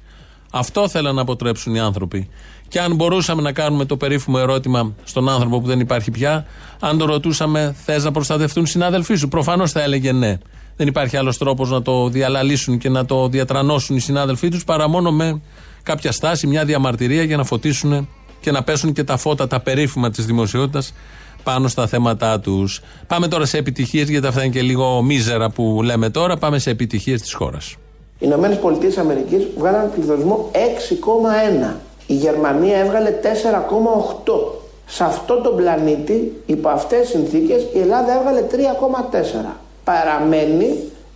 Αυτό 0.50 0.88
θέλαν 0.88 1.14
να 1.14 1.20
αποτρέψουν 1.20 1.74
οι 1.74 1.80
άνθρωποι. 1.80 2.28
Και 2.68 2.80
αν 2.80 2.94
μπορούσαμε 2.94 3.42
να 3.42 3.52
κάνουμε 3.52 3.84
το 3.84 3.96
περίφημο 3.96 4.36
ερώτημα 4.40 4.94
στον 5.04 5.28
άνθρωπο 5.28 5.60
που 5.60 5.66
δεν 5.66 5.80
υπάρχει 5.80 6.10
πια, 6.10 6.46
αν 6.80 6.98
το 6.98 7.04
ρωτούσαμε, 7.04 7.76
θες 7.84 8.04
να 8.04 8.10
προστατευτούν 8.10 8.64
οι 8.64 8.68
συνάδελφοί 8.68 9.14
σου, 9.14 9.28
προφανώς 9.28 9.72
θα 9.72 9.82
έλεγε 9.82 10.12
ναι. 10.12 10.38
Δεν 10.76 10.86
υπάρχει 10.86 11.16
άλλος 11.16 11.38
τρόπος 11.38 11.70
να 11.70 11.82
το 11.82 12.08
διαλαλήσουν 12.08 12.78
και 12.78 12.88
να 12.88 13.04
το 13.04 13.28
διατρανώσουν 13.28 13.96
οι 13.96 14.00
συνάδελφοί 14.00 14.48
τους 14.48 14.64
παρά 14.64 14.88
μόνο 14.88 15.12
με 15.12 15.40
κάποια 15.82 16.12
στάση, 16.12 16.46
μια 16.46 16.64
διαμαρτυρία 16.64 17.22
για 17.22 17.36
να 17.36 17.44
φωτίσουν 17.44 18.08
και 18.46 18.52
να 18.52 18.62
πέσουν 18.62 18.92
και 18.92 19.04
τα 19.04 19.16
φώτα, 19.16 19.46
τα 19.46 19.60
περίφημα 19.60 20.10
της 20.10 20.26
δημοσιότητας 20.26 20.94
πάνω 21.42 21.68
στα 21.68 21.86
θέματα 21.86 22.40
τους. 22.40 22.80
Πάμε 23.06 23.28
τώρα 23.28 23.44
σε 23.44 23.58
επιτυχίες, 23.58 24.08
γιατί 24.08 24.26
αυτά 24.26 24.42
είναι 24.42 24.52
και 24.52 24.62
λίγο 24.62 25.02
μίζερα 25.02 25.50
που 25.50 25.80
λέμε 25.84 26.10
τώρα. 26.10 26.36
Πάμε 26.36 26.58
σε 26.58 26.70
επιτυχίες 26.70 27.20
της 27.20 27.32
χώρας. 27.32 27.70
Οι 27.70 27.76
Ηνωμένες 28.18 28.58
Πολιτείες 28.58 28.98
Αμερικής 28.98 29.46
βγάλαν 29.56 29.90
πληθωρισμό 29.94 30.50
6,1. 30.52 31.76
Η 32.06 32.14
Γερμανία 32.14 32.78
έβγαλε 32.78 33.10
4,8. 33.10 34.62
Σε 34.86 35.04
αυτό 35.04 35.40
τον 35.40 35.56
πλανήτη, 35.56 36.32
υπό 36.46 36.68
αυτές 36.68 37.00
τις 37.00 37.08
συνθήκες, 37.08 37.62
η 37.74 37.78
Ελλάδα 37.78 38.18
έβγαλε 38.18 38.40
3,4. 38.40 39.56
Παραμένει 39.84 40.68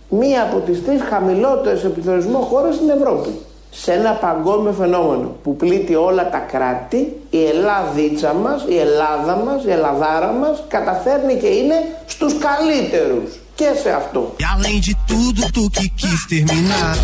μία 0.09 0.41
από 0.41 0.59
τις 0.59 0.85
τρεις 0.85 1.01
χαμηλότερες 1.09 1.83
επιθωρισμό 1.83 2.39
χώρες 2.39 2.75
στην 2.75 2.89
Ευρώπη 2.89 3.29
σε 3.73 3.91
ένα 3.93 4.11
παγκόσμιο 4.11 4.71
φαινόμενο 4.71 5.35
που 5.43 5.55
πλήττει 5.55 5.95
όλα 5.95 6.29
τα 6.29 6.37
κράτη, 6.37 7.21
η 7.29 7.45
Ελλάδίτσα 7.45 8.33
μας, 8.33 8.65
η 8.69 8.77
Ελλάδα 8.77 9.35
μας, 9.35 9.63
η 9.63 9.71
Ελλαδάρα 9.71 10.31
μας 10.31 10.63
καταφέρνει 10.67 11.35
και 11.35 11.47
είναι 11.47 11.75
στους 12.05 12.33
καλύτερους 12.37 13.39
και 13.55 13.65
σε 13.81 13.89
αυτό. 13.91 14.35
E 14.39 14.43
além 14.55 14.77
de 14.87 14.93
tudo 15.11 15.41
tu 15.55 15.63
que 15.77 15.87
quis 16.01 16.19
terminar 16.33 16.95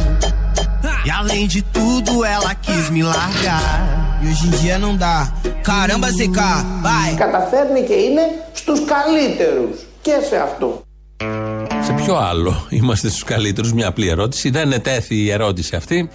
E 1.07 1.09
além 1.21 1.43
de 1.53 1.62
tudo 1.77 2.12
ela 2.36 2.53
quis 2.65 2.86
me 2.95 3.01
largar 3.13 3.69
E 4.21 4.25
hoje 4.29 4.45
em 4.47 4.53
dia 4.62 4.77
não 4.86 4.93
dá 5.05 5.17
Caramba 5.69 6.09
CK, 6.19 6.39
vai 6.88 7.09
Καταφέρνει 7.15 7.81
και 7.89 7.93
είναι 7.93 8.24
στους 8.53 8.79
καλύτερους 8.86 9.75
και 10.01 10.15
σε 10.29 10.38
αυτό. 10.38 10.81
Σε 11.81 11.93
ποιο 11.93 12.15
άλλο 12.15 12.65
είμαστε 12.69 13.09
στους 13.09 13.24
καλύτερους, 13.24 13.74
μια 13.74 13.88
απλή 13.88 14.07
ερώτηση. 14.07 14.50
Δεν 14.50 14.71
ετέθη 14.71 15.15
η 15.15 15.31
ερώτηση 15.31 15.75
αυτή. 15.75 16.09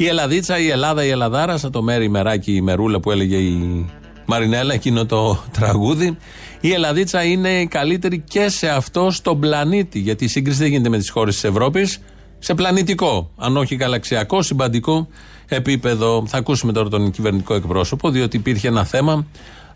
Η 0.00 0.06
Ελλαδίτσα, 0.06 0.58
η 0.58 0.68
Ελλάδα, 0.68 1.04
η 1.04 1.08
Ελλαδάρα, 1.08 1.58
σαν 1.58 1.70
το 1.70 1.82
μέρη 1.82 2.08
μεράκι 2.08 2.54
η 2.54 2.60
μερούλα 2.60 3.00
που 3.00 3.10
έλεγε 3.10 3.36
η 3.36 3.86
Μαρινέλα, 4.26 4.74
εκείνο 4.74 5.06
το 5.06 5.42
τραγούδι. 5.52 6.16
Η 6.60 6.72
Ελλαδίτσα 6.72 7.24
είναι 7.24 7.60
η 7.60 7.66
καλύτερη 7.66 8.18
και 8.28 8.48
σε 8.48 8.68
αυτό 8.68 9.10
στον 9.10 9.40
πλανήτη. 9.40 9.98
Γιατί 9.98 10.24
η 10.24 10.28
σύγκριση 10.28 10.58
δεν 10.58 10.68
γίνεται 10.68 10.88
με 10.88 10.98
τις 10.98 11.10
χώρες 11.10 11.34
της 11.34 11.44
Ευρώπης, 11.44 12.00
σε 12.38 12.54
πλανητικό, 12.54 13.30
αν 13.36 13.56
όχι 13.56 13.74
γαλαξιακό, 13.74 14.42
συμπαντικό 14.42 15.08
επίπεδο. 15.48 16.24
Θα 16.26 16.38
ακούσουμε 16.38 16.72
τώρα 16.72 16.88
τον 16.88 17.10
κυβερνητικό 17.10 17.54
εκπρόσωπο, 17.54 18.10
διότι 18.10 18.36
υπήρχε 18.36 18.68
ένα 18.68 18.84
θέμα 18.84 19.26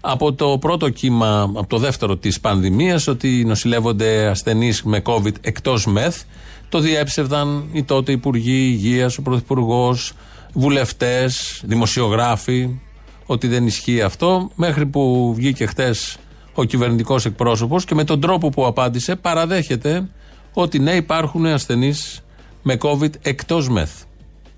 από 0.00 0.32
το 0.32 0.58
πρώτο 0.60 0.88
κύμα, 0.88 1.42
από 1.42 1.66
το 1.66 1.78
δεύτερο 1.78 2.16
της 2.16 2.40
πανδημίας, 2.40 3.06
ότι 3.06 3.44
νοσηλεύονται 3.46 4.26
ασθενείς 4.26 4.82
με 4.82 5.02
COVID 5.04 5.34
εκτός 5.40 5.86
ΜΕΘ. 5.86 6.16
Το 6.72 6.78
διέψευδαν 6.78 7.68
οι 7.72 7.82
τότε 7.82 8.12
Υπουργοί 8.12 8.68
Υγείας, 8.68 9.18
ο 9.18 9.22
Πρωθυπουργός, 9.22 10.12
βουλευτές, 10.52 11.62
δημοσιογράφοι, 11.64 12.68
ότι 13.26 13.46
δεν 13.46 13.66
ισχύει 13.66 14.02
αυτό. 14.02 14.50
Μέχρι 14.54 14.86
που 14.86 15.34
βγήκε 15.36 15.66
χτες 15.66 16.16
ο 16.54 16.64
κυβερνητικός 16.64 17.24
εκπρόσωπος 17.24 17.84
και 17.84 17.94
με 17.94 18.04
τον 18.04 18.20
τρόπο 18.20 18.48
που 18.48 18.66
απάντησε 18.66 19.16
παραδέχεται 19.16 20.08
ότι 20.52 20.78
ναι, 20.78 20.92
υπάρχουν 20.92 21.46
ασθενείς 21.46 22.20
με 22.62 22.76
COVID 22.82 23.10
εκτός 23.22 23.68
ΜΕΘ. 23.68 23.90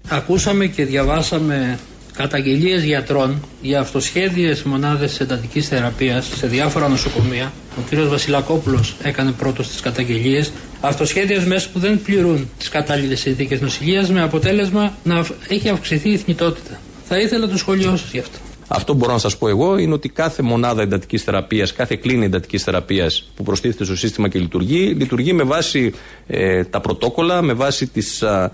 Ακούσαμε 0.08 0.66
και 0.66 0.84
διαβάσαμε 0.84 1.78
καταγγελίες 2.12 2.84
γιατρών 2.84 3.42
για 3.60 3.80
αυτοσχέδιες 3.80 4.62
μονάδες 4.62 5.20
εντατικής 5.20 5.68
θεραπείας 5.68 6.26
σε 6.36 6.46
διάφορα 6.46 6.88
νοσοκομεία. 6.88 7.52
Ο 7.78 7.80
κ. 7.90 8.08
Βασιλακόπουλος 8.08 8.96
έκανε 9.02 9.30
πρώτος 9.30 9.68
τις 9.68 9.80
καταγγελίες. 9.80 10.52
Αυτοσχέδιες 10.86 11.44
μέσα 11.44 11.68
που 11.72 11.78
δεν 11.78 12.02
πληρούν 12.02 12.48
τις 12.58 12.68
κατάλληλες 12.68 13.20
συνθήκες 13.20 13.60
νοσηλείας 13.60 14.10
με 14.10 14.22
αποτέλεσμα 14.22 14.94
να 15.04 15.26
έχει 15.48 15.68
αυξηθεί 15.68 16.08
η 16.10 16.16
θνητότητα. 16.16 16.80
Θα 17.04 17.18
ήθελα 17.18 17.48
το 17.48 17.56
σχόλιο 17.58 17.90
σας 17.96 18.10
γι' 18.12 18.18
αυτό. 18.18 18.38
Αυτό 18.68 18.92
που 18.92 18.98
μπορώ 18.98 19.12
να 19.12 19.18
σας 19.18 19.36
πω 19.36 19.48
εγώ 19.48 19.78
είναι 19.78 19.92
ότι 19.92 20.08
κάθε 20.08 20.42
μονάδα 20.42 20.82
εντατικής 20.82 21.22
θεραπείας, 21.22 21.72
κάθε 21.72 21.96
κλίνη 21.96 22.24
εντατικής 22.24 22.62
θεραπείας 22.62 23.30
που 23.36 23.42
προστίθεται 23.42 23.84
στο 23.84 23.96
σύστημα 23.96 24.28
και 24.28 24.38
λειτουργεί, 24.38 24.94
λειτουργεί 24.98 25.32
με 25.32 25.42
βάση 25.42 25.94
ε, 26.26 26.64
τα 26.64 26.80
πρωτόκολλα, 26.80 27.42
με 27.42 27.52
βάση 27.52 27.86
τις 27.86 28.22
ε, 28.22 28.50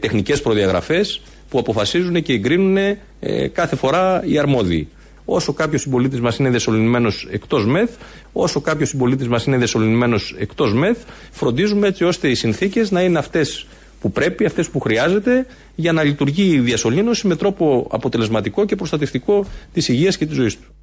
τεχνικές 0.00 0.40
προδιαγραφές 0.40 1.20
που 1.48 1.58
αποφασίζουν 1.58 2.22
και 2.22 2.32
εγκρίνουν 2.32 2.76
ε, 2.76 3.48
κάθε 3.52 3.76
φορά 3.76 4.22
οι 4.26 4.38
αρμόδιοι. 4.38 4.88
Όσο 5.24 5.52
κάποιος 5.52 5.80
συμπολίτης 5.80 6.20
μας 6.20 6.36
είναι 6.36 6.50
δεσολυνημένο 6.50 7.10
εκτός 7.30 7.66
ΜΕΘ, 7.66 7.90
όσο 8.32 8.60
κάποιος 8.60 8.88
συμπολίτης 8.88 9.28
μας 9.28 9.44
είναι 9.44 9.58
δεσολυνημένο 9.58 10.16
εκτός 10.38 10.74
ΜΕΘ, 10.74 10.96
φροντίζουμε 11.30 11.86
έτσι 11.86 12.04
ώστε 12.04 12.28
οι 12.28 12.34
συνθήκες 12.34 12.90
να 12.90 13.02
είναι 13.02 13.18
αυτές 13.18 13.66
που 14.00 14.12
πρέπει, 14.12 14.44
αυτές 14.44 14.68
που 14.68 14.80
χρειάζεται, 14.80 15.46
για 15.74 15.92
να 15.92 16.02
λειτουργεί 16.02 16.54
η 16.54 16.58
διασωλήνωση 16.58 17.26
με 17.26 17.36
τρόπο 17.36 17.86
αποτελεσματικό 17.90 18.64
και 18.64 18.76
προστατευτικό 18.76 19.44
της 19.72 19.88
υγείας 19.88 20.16
και 20.16 20.26
της 20.26 20.36
ζωής 20.36 20.58
του. 20.58 20.74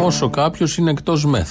Όσο 0.00 0.30
κάποιος 0.30 0.76
είναι 0.76 0.90
εκτός 0.90 1.24
ΜΕΘ. 1.24 1.48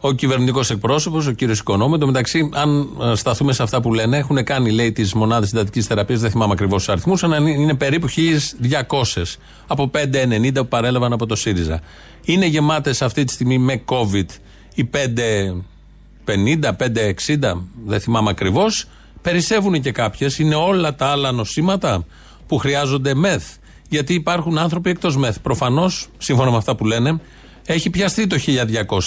Ο 0.00 0.12
κυβερνητικός 0.12 0.70
εκπρόσωπος, 0.70 1.26
ο 1.26 1.32
κύριος 1.32 1.58
Οικονόμου, 1.58 1.98
το 1.98 2.06
μεταξύ, 2.06 2.48
αν 2.52 2.88
ε, 3.02 3.14
σταθούμε 3.14 3.52
σε 3.52 3.62
αυτά 3.62 3.80
που 3.80 3.94
λένε, 3.94 4.16
έχουν 4.16 4.44
κάνει, 4.44 4.70
λέει, 4.70 4.92
τις 4.92 5.14
μονάδες 5.14 5.48
συντατικής 5.48 5.86
θεραπείας, 5.86 6.20
δεν 6.20 6.30
θυμάμαι 6.30 6.52
ακριβώς 6.52 6.76
τους 6.76 6.88
αριθμούς, 6.88 7.24
αλλά 7.24 7.36
είναι 7.36 7.74
περίπου 7.74 8.08
1200 8.08 9.38
από 9.66 9.90
590 9.94 10.54
που 10.54 10.68
παρέλαβαν 10.68 11.12
από 11.12 11.26
το 11.26 11.36
ΣΥΡΙΖΑ. 11.36 11.80
Είναι 12.24 12.46
γεμάτες 12.46 13.02
αυτή 13.02 13.24
τη 13.24 13.32
στιγμή 13.32 13.58
με 13.58 13.82
COVID 13.86 14.26
οι 14.74 14.84
550, 14.84 16.76
560, 16.76 17.66
δεν 17.86 18.00
θυμάμαι 18.00 18.30
ακριβώς. 18.30 18.88
Περισσεύουν 19.22 19.80
και 19.80 19.92
κάποιες. 19.92 20.38
Είναι 20.38 20.54
όλα 20.54 20.94
τα 20.94 21.06
άλλα 21.06 21.32
νοσήματα 21.32 22.04
που 22.46 22.58
χρειάζονται 22.58 23.14
μεθ. 23.14 23.44
Γιατί 23.88 24.14
υπάρχουν 24.14 24.58
άνθρωποι 24.58 24.90
εκτός 24.90 25.16
μεθ. 25.16 25.38
Προφανώς, 25.42 26.08
σύμφωνα 26.18 26.50
με 26.50 26.56
αυτά 26.56 26.76
που 26.76 26.84
λένε, 26.84 27.20
έχει 27.66 27.90
πιαστεί 27.90 28.26
το 28.26 28.36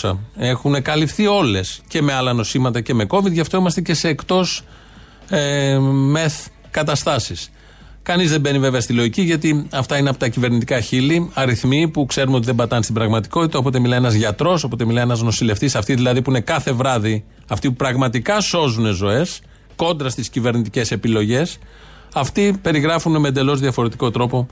1200. 0.02 0.18
Έχουν 0.38 0.82
καλυφθεί 0.82 1.28
όλες 1.28 1.82
και 1.88 2.02
με 2.02 2.14
άλλα 2.14 2.34
νοσήματα 2.34 2.82
και 2.82 2.94
με 2.94 3.06
COVID. 3.10 3.32
Γι' 3.32 3.40
αυτό 3.40 3.58
είμαστε 3.58 3.82
και 3.82 3.94
σε 3.94 4.08
εκτός 4.08 4.64
ε, 5.30 5.78
μεθ 5.80 6.46
καταστάσεις. 6.72 7.52
Κανείς 8.04 8.30
δεν 8.32 8.40
μπαίνει 8.40 8.60
βέβαια 8.60 8.82
στη 8.82 8.94
λογική, 8.94 9.22
γιατί 9.22 9.68
αυτά 9.72 9.98
είναι 9.98 10.10
από 10.10 10.20
τα 10.20 10.28
κυβερνητικά 10.28 10.80
χείλη, 10.80 11.32
αριθμοί 11.34 11.88
που 11.88 12.06
ξέρουμε 12.06 12.36
ότι 12.36 12.46
δεν 12.46 12.56
πατάνε 12.56 12.82
στην 12.82 12.96
πραγματικότητα. 12.96 13.58
Όποτε 13.60 13.80
μιλάει 13.80 13.98
ένας 13.98 14.14
γιατρός, 14.14 14.64
όποτε 14.64 14.86
μιλάει 14.86 15.04
ένας 15.04 15.22
νοσηλευτής, 15.22 15.76
αυτοί 15.76 15.94
δηλαδή 15.94 16.22
που 16.22 16.30
είναι 16.30 16.42
κάθε 16.42 16.72
βράδυ, 16.72 17.24
αυτοί 17.48 17.68
που 17.68 17.76
πραγματικά 17.76 18.42
σώζουν 18.42 18.94
ζωές, 18.94 19.42
κόντρα 19.76 20.10
στις 20.10 20.30
κυβερνητικές 20.30 20.92
επιλογές, 20.92 21.58
αυτοί 22.14 22.60
περιγράφουν 22.62 23.20
με 23.20 23.28
εντελώς 23.28 23.60
διαφορετικό 23.60 24.12
τρόπο 24.12 24.48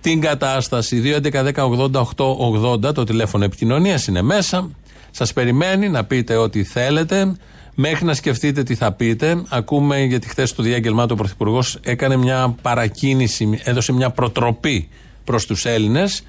την 0.00 0.20
κατάσταση. 0.20 1.20
2.11.10.80.880 1.22 2.94
το 2.94 3.04
τηλέφωνο 3.04 3.44
επικοινωνίας 3.44 4.06
είναι 4.06 4.22
μέσα. 4.22 4.70
Σας 5.10 5.32
περιμένει 5.32 5.88
να 5.88 6.04
πείτε 6.04 6.36
ό,τι 6.36 6.64
θέλετε. 6.64 7.34
Μέχρι 7.74 8.04
να 8.04 8.14
σκεφτείτε 8.14 8.62
τι 8.62 8.74
θα 8.74 8.92
πείτε, 8.92 9.42
ακούμε 9.48 10.00
γιατί 10.00 10.28
χθες 10.28 10.54
το 10.54 10.62
διάγγελμά 10.62 11.06
του 11.06 11.12
ο 11.12 11.16
Πρωθυπουργός 11.16 11.78
έκανε 11.82 12.16
μια 12.16 12.54
παρακίνηση, 12.62 13.60
έδωσε 13.64 13.92
μια 13.92 14.10
προτροπή 14.10 14.88
προς 15.24 15.46
τους 15.46 15.64
Έλληνες 15.64 16.22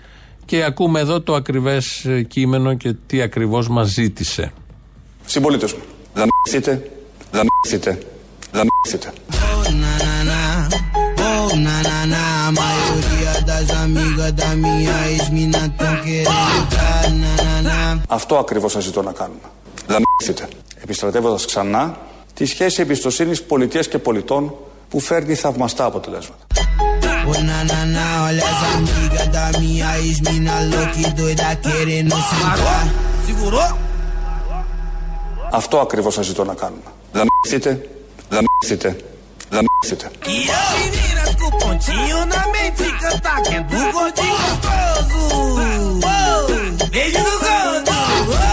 και 0.45 0.63
ακούμε 0.63 0.99
εδώ 0.99 1.21
το 1.21 1.35
ακριβές 1.35 2.07
κείμενο 2.27 2.73
και 2.73 2.95
τι 3.05 3.21
ακριβώς 3.21 3.67
μας 3.69 3.89
ζήτησε. 3.89 4.51
Συμπολίτες 5.25 5.73
μου, 5.73 5.81
δαμηθείτε, 6.13 6.91
δαμηθείτε, 7.31 7.99
δαμηθείτε. 8.51 9.13
Oh, 11.43 11.55
na, 11.65 11.75
na, 11.89 11.99
na, 12.13 12.23
a 12.47 12.51
maioria 12.61 13.33
das 13.49 13.67
amigas 13.83 14.31
da 14.41 14.49
minha 14.63 14.97
ex-mina 15.13 15.61
tão 15.79 15.95
querendo 16.03 16.63
tá, 16.75 17.09
na, 17.21 17.31
na, 17.45 17.55
na. 17.69 17.99
Αυτό 18.07 18.37
ακριβώς 18.37 18.71
σας 18.71 18.83
ζητώ 18.83 19.01
να 19.01 19.11
κάνουμε. 19.11 19.39
γαμηθείτε. 19.87 20.47
Επιστρατεύοντας 20.83 21.45
ξανά 21.45 21.97
τη 22.33 22.45
σχέση 22.45 22.81
εμπιστοσύνης 22.81 23.43
πολιτείας 23.43 23.87
και 23.87 23.97
πολιτών 23.97 24.53
που 24.89 24.99
φέρνει 24.99 25.35
θαυμαστά 25.35 25.85
αποτελέσματα. 25.85 26.45
Ô 27.27 27.33
na 27.49 27.59
na 27.71 27.79
na, 27.95 28.05
olha 28.27 28.43
as 28.51 28.61
amigas 28.75 29.27
da 29.35 29.45
minha 29.61 29.89
ex-mina 30.05 30.55
louca 30.71 30.99
e 31.05 31.09
doida 31.19 31.49
querendo 31.65 32.15
sentar. 32.29 32.83
Segurou? 33.27 33.77
Αυτό 35.51 35.79
ακριβώς 35.79 36.13
σας 36.13 36.25
ζητώ 36.25 36.43
να 36.43 36.53
κάνουμε. 36.53 36.81
Γαμηθείτε, 37.13 37.89
γαμηθείτε, 38.29 38.97
γαμηθείτε. 39.51 40.11
E 41.51 41.57
eu, 41.57 41.57
meninas 41.57 41.59
com 41.59 41.59
pontinho 41.59 42.25
na 42.25 42.47
mente, 42.47 42.85
cantar 42.99 43.41
que 43.41 43.55
é 43.55 43.61
do 43.61 43.91
gordinho 43.91 44.35
gostoso. 44.43 45.17
Uou, 45.35 45.69
Beijo 46.91 47.21
do 47.27 47.35
gordo. 47.45 47.91
Uou. 48.27 48.51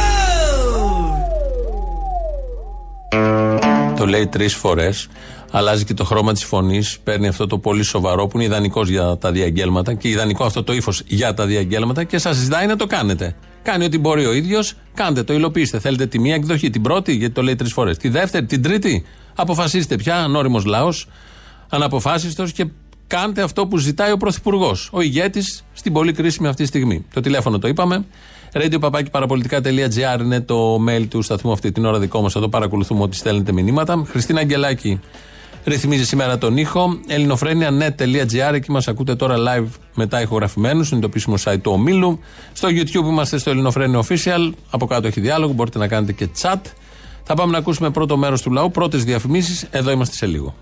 Το 3.96 4.06
λέει 4.06 4.26
τρεις 4.26 4.54
φορές. 4.54 5.08
Αλλάζει 5.50 5.84
και 5.84 5.94
το 5.94 6.04
χρώμα 6.04 6.32
της 6.32 6.44
φωνής. 6.44 6.98
Παίρνει 7.04 7.28
αυτό 7.28 7.46
το 7.46 7.58
πολύ 7.58 7.82
σοβαρό 7.82 8.26
που 8.26 8.36
είναι 8.36 8.46
ιδανικός 8.46 8.88
για 8.88 9.16
τα 9.18 9.32
διαγγέλματα 9.32 9.94
και 9.94 10.08
ιδανικό 10.08 10.44
αυτό 10.44 10.62
το 10.62 10.72
ύφος 10.72 11.02
για 11.06 11.34
τα 11.34 11.46
διαγγέλματα 11.46 12.04
και 12.04 12.18
σας 12.18 12.36
ζητάει 12.36 12.66
να 12.66 12.76
το 12.76 12.86
κάνετε. 12.86 13.36
Κάνει 13.62 13.84
ό,τι 13.84 13.98
μπορεί 13.98 14.26
ο 14.26 14.32
ίδιος, 14.32 14.74
κάντε 14.94 15.22
το, 15.22 15.32
υλοποιήστε. 15.32 15.78
Θέλετε 15.78 16.06
τη 16.06 16.18
μία 16.18 16.34
εκδοχή, 16.34 16.70
την 16.70 16.82
πρώτη, 16.82 17.14
γιατί 17.14 17.34
το 17.34 17.42
λέει 17.42 17.54
τρεις 17.56 17.72
φορές. 17.72 17.96
Τη 17.96 18.08
δεύτερη, 18.08 18.46
την 18.46 18.62
τρίτη. 18.62 19.04
Αποφασίστε 19.34 19.96
πια, 19.96 20.16
ανώριμος 20.16 20.64
λαός, 20.64 21.08
αναποφάσιστος 21.68 22.52
και 22.52 22.66
κάντε 23.08 23.42
αυτό 23.42 23.66
που 23.66 23.76
ζητάει 23.78 24.12
ο 24.12 24.16
Πρωθυπουργός. 24.16 24.88
Ο 24.92 25.00
ηγέτης 25.00 25.64
στην 25.72 25.92
πολύ 25.92 26.12
κρίσιμη 26.12 26.48
αυτή 26.48 26.66
στιγμή. 26.66 27.04
Το 27.14 27.20
τηλέφωνο 27.20 27.58
το 27.58 27.68
είπαμε. 27.68 28.04
radio 28.52 28.78
είναι 30.20 30.40
το 30.40 30.76
mail 30.88 31.06
του 31.08 31.22
σταθμού 31.22 31.52
αυτή 31.52 31.72
την 31.72 31.84
ώρα 31.84 31.98
δικό 31.98 32.20
μας. 32.20 32.34
Εδώ 32.34 32.48
παρακολουθούμε 32.48 33.02
ότι 33.02 33.16
στέλνετε 33.16 33.52
μηνύματα. 33.52 34.04
Χριστίνα 34.06 34.40
Αγγελάκη 34.40 35.00
ρυθμίζει 35.64 36.04
σήμερα 36.04 36.38
τον 36.38 36.56
ήχο. 36.56 36.98
ελληνοφρένια.net.gr 37.06 38.52
εκεί 38.54 38.70
μας 38.70 38.88
ακούτε 38.88 39.14
τώρα 39.14 39.36
live 39.38 39.68
μετά 39.94 40.20
ηχογραφημένους. 40.20 40.90
Είναι 40.90 41.00
το 41.00 41.06
επίσημο 41.06 41.34
site 41.44 41.60
του 41.62 41.72
ομίλου. 41.72 42.18
Στο 42.52 42.68
YouTube 42.68 43.08
είμαστε 43.08 43.38
στο 43.38 43.50
Ελληνοφρένια 43.50 44.02
Official. 44.08 44.52
Από 44.70 44.86
κάτω 44.86 45.06
έχει 45.06 45.20
διάλογο. 45.20 45.52
Μπορείτε 45.52 45.78
να 45.78 45.88
κάνετε 45.88 46.12
και 46.12 46.28
chat. 46.42 46.60
Θα 47.22 47.34
πάμε 47.34 47.52
να 47.52 47.58
ακούσουμε 47.58 47.90
πρώτο 47.90 48.16
μέρος 48.16 48.42
του 48.42 48.50
λαού. 48.50 48.70
Πρώτες 48.70 49.04
διαφημίσεις. 49.04 49.66
Εδώ 49.70 49.90
είμαστε 49.90 50.14
σε 50.14 50.26
λίγο. 50.26 50.54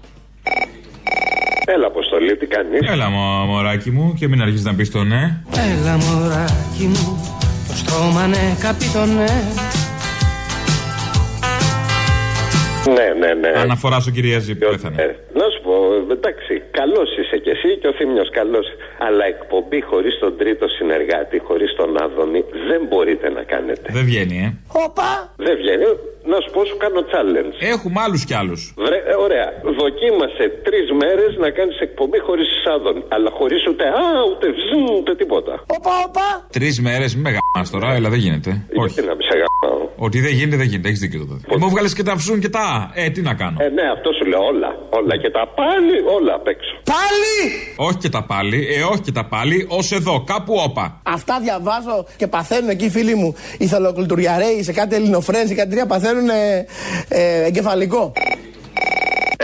Έλα, 2.27 2.35
Αποστολή, 2.35 2.37
τι 2.37 2.47
κάνεις; 2.47 2.91
Έλα, 2.93 3.09
μω, 3.09 3.45
μωράκι 3.53 3.91
μου, 3.91 4.15
και 4.19 4.29
μην 4.29 4.41
αρχίσεις 4.43 4.65
να 4.65 4.75
πεις 4.75 4.91
το 4.91 5.03
ναι. 5.03 5.23
Έλα, 5.71 5.97
μωράκι 5.97 6.87
μου, 6.87 7.07
το 7.69 7.75
στόμα 7.75 8.27
ναι, 8.27 8.57
καπιτονέ. 8.61 9.35
Ναι, 12.97 13.07
ναι, 13.21 13.35
ναι. 13.35 13.61
Αναφορά 13.61 14.01
στον 14.01 14.13
κυρία 14.13 14.39
Ζή 14.39 14.55
που 14.55 14.67
πέθανε. 14.71 15.03
Ε, 15.03 15.07
να 15.41 15.47
σου 15.53 15.61
πω, 15.63 15.75
εντάξει, 16.17 16.63
καλός 16.71 17.09
είσαι 17.19 17.37
κι 17.45 17.51
εσύ 17.57 17.71
και 17.81 17.89
ο 17.89 17.93
Θήμιος 17.93 18.31
καλός. 18.31 18.67
Αλλά 18.99 19.25
εκπομπή 19.35 19.81
χωρίς 19.83 20.19
τον 20.19 20.37
τρίτο 20.37 20.67
συνεργάτη, 20.69 21.39
χωρίς 21.39 21.75
τον 21.75 22.03
Άδωνη, 22.03 22.45
δεν 22.69 22.81
μπορείτε 22.89 23.31
να 23.31 23.43
κάνετε. 23.43 23.87
Δεν 23.93 24.05
βγαίνει, 24.05 24.37
ε. 24.47 24.49
Όπα! 24.85 25.11
Δεν 25.37 25.57
βγαίνει. 25.57 25.85
Να 26.33 26.37
σου 26.43 26.51
πω, 26.55 26.61
σου 26.71 26.77
κάνω 26.85 27.01
challenge. 27.13 27.55
Έχουμε 27.75 27.99
άλλους 28.05 28.23
κι 28.29 28.35
άλλους. 28.41 28.61
Βρε, 28.85 28.99
ε, 29.13 29.15
ωραία. 29.27 29.49
Δοκίμασε 29.81 30.45
τρεις 30.67 30.87
μέρες 31.01 31.31
να 31.45 31.49
κάνεις 31.59 31.77
εκπομπή 31.87 32.19
χωρίς 32.27 32.49
Άδωνη. 32.75 33.03
Αλλά 33.15 33.31
χωρίς 33.39 33.67
ούτε 33.71 33.85
α, 34.05 34.07
ούτε 34.31 34.47
βζ, 34.57 34.69
ούτε 34.99 35.13
τίποτα. 35.21 35.55
Όπα, 35.77 35.93
όπα! 36.07 36.27
Τρεις 36.57 36.81
μέρες, 36.81 37.17
με 37.17 37.31
γαμάς 37.37 37.71
τώρα, 37.71 37.89
αλλά 37.97 38.09
δεν 38.15 38.19
γίνεται. 38.19 38.51
Όχι. 38.83 38.93
Γιατί 38.93 39.09
να 39.09 39.15
μην 39.17 39.25
σε 39.29 39.35
γαμάω. 39.67 39.89
Ότι 39.97 40.21
δεν 40.21 40.33
γίνεται, 40.33 40.57
δεν 40.57 40.67
γίνεται. 40.67 40.89
Έχεις 40.89 41.01
δίκιο 41.01 41.27
τότε. 41.27 41.55
Ε, 41.55 41.57
μου 41.57 41.69
βγάλες 41.69 41.95
και 41.95 42.03
τα 42.03 42.15
βζουν 42.15 42.41
και 42.41 42.49
τα 42.49 42.61
α. 42.61 42.91
Ε, 42.95 43.11
τι 43.11 43.21
να 43.23 43.35
κάνω. 43.35 43.57
Ε, 43.61 43.69
ναι, 43.69 43.83
αυτό 43.97 44.11
σου 44.13 44.25
λέω 44.31 44.41
όλα. 44.41 44.71
Όλα 44.91 45.17
και 45.23 45.31
τα 45.31 45.45
πάλι, 45.55 45.97
όλα 46.17 46.35
απ' 46.35 46.47
έξω. 46.47 46.73
Πάλι! 46.85 47.37
Όχι 47.77 47.97
και 47.97 48.09
τα 48.09 48.25
πάλι, 48.25 48.67
ε, 48.77 48.83
όχι 48.83 49.01
και 49.01 49.13
τα 49.13 49.25
πάλι, 49.25 49.67
ως 49.69 49.93
εδώ, 49.93 50.25
κάπου 50.27 50.55
όπα. 50.65 51.01
Αυτά 51.03 51.41
διαβάζω 51.41 52.07
και 52.17 52.27
παθαίνουν 52.27 52.69
εκεί 52.69 52.91
φίλοι 52.91 53.15
μου 53.15 53.35
οι 53.59 53.67
θελοκλητουριαρέοι 53.67 54.63
σε 54.63 54.73
κάτι 54.73 54.95
ελληνοφρένς, 54.95 55.49
σε 55.49 55.55
κάτι 55.55 55.71
τρία 55.71 55.87
παθαίνουν 55.87 56.29
ε, 56.29 56.67
ε, 57.09 57.45
εγκεφαλικό. 57.45 58.13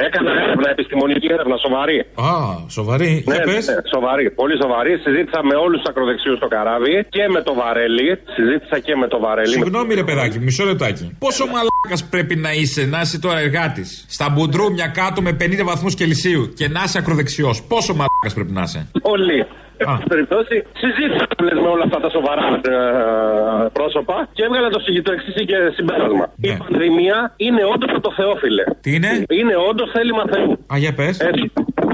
Έκανα 0.06 0.30
έρευνα, 0.44 0.68
επιστημονική 0.76 1.26
έρευνα, 1.36 1.56
σοβαρή. 1.66 1.98
Α, 2.30 2.32
σοβαρή. 2.78 3.10
Ναι, 3.26 3.34
Για 3.34 3.44
πες. 3.44 3.66
ναι, 3.66 3.74
σοβαρή, 3.94 4.30
πολύ 4.40 4.54
σοβαρή. 4.62 4.92
Συζήτησα 5.06 5.40
με 5.50 5.54
όλους 5.64 5.78
τους 5.80 5.88
ακροδεξιούς 5.90 6.36
στο 6.40 6.48
καράβι 6.54 6.94
και 7.16 7.22
με 7.34 7.40
το 7.42 7.52
Βαρέλι. 7.60 8.08
Συζήτησα 8.36 8.78
και 8.86 8.94
με 8.96 9.06
το 9.12 9.18
Βαρέλι. 9.24 9.54
Συγγνώμη, 9.58 9.94
ρε 9.94 10.04
παιδάκι, 10.08 10.38
μισό 10.38 10.64
λεπτάκι. 10.64 11.04
Πόσο 11.18 11.44
μαλάκας 11.54 12.00
πρέπει 12.14 12.34
να 12.36 12.50
είσαι, 12.52 12.82
να 12.94 13.00
είσαι 13.00 13.18
τώρα 13.20 13.38
εργάτης, 13.46 13.88
στα 14.08 14.26
μπουντρούμια 14.30 14.86
κάτω 15.00 15.22
με 15.22 15.32
50 15.40 15.64
βαθμούς 15.64 15.94
Κελσίου 15.94 16.52
και 16.58 16.68
να 16.68 16.80
είσαι 16.84 16.98
ακροδεξιός. 16.98 17.56
Πόσο 17.62 17.92
μαλάκας 17.92 18.32
πρέπει 18.34 18.52
να 18.52 18.62
είσαι. 18.62 18.80
Πολύ. 19.02 19.46
Εν 19.76 19.86
πάση 19.86 20.04
περιπτώσει, 20.12 20.56
συζήτησα 20.82 21.26
λες, 21.42 21.58
με 21.64 21.68
όλα 21.74 21.84
αυτά 21.88 21.98
τα 22.04 22.10
σοβαρά 22.16 22.46
ε, 22.72 23.68
πρόσωπα 23.72 24.16
και 24.32 24.42
έβγαλα 24.46 24.68
το, 24.68 24.80
συγκ- 24.80 25.04
το 25.04 25.12
εξής 25.12 25.34
και 25.34 25.56
συμπέρασμα. 25.76 26.24
Η 26.40 26.56
πανδημία 26.62 27.32
είναι 27.36 27.62
όντως 27.74 27.90
το 28.00 28.12
Θεόφιλε. 28.18 28.64
Τι 28.80 28.90
είναι; 28.94 29.10
Είναι 29.38 29.54
όντως 29.70 29.90
θέλημα 29.96 30.22
Θεού. 30.32 30.50
Α, 30.72 30.76
για 30.84 30.92
πες. 30.94 31.20
Έτσι. 31.20 31.52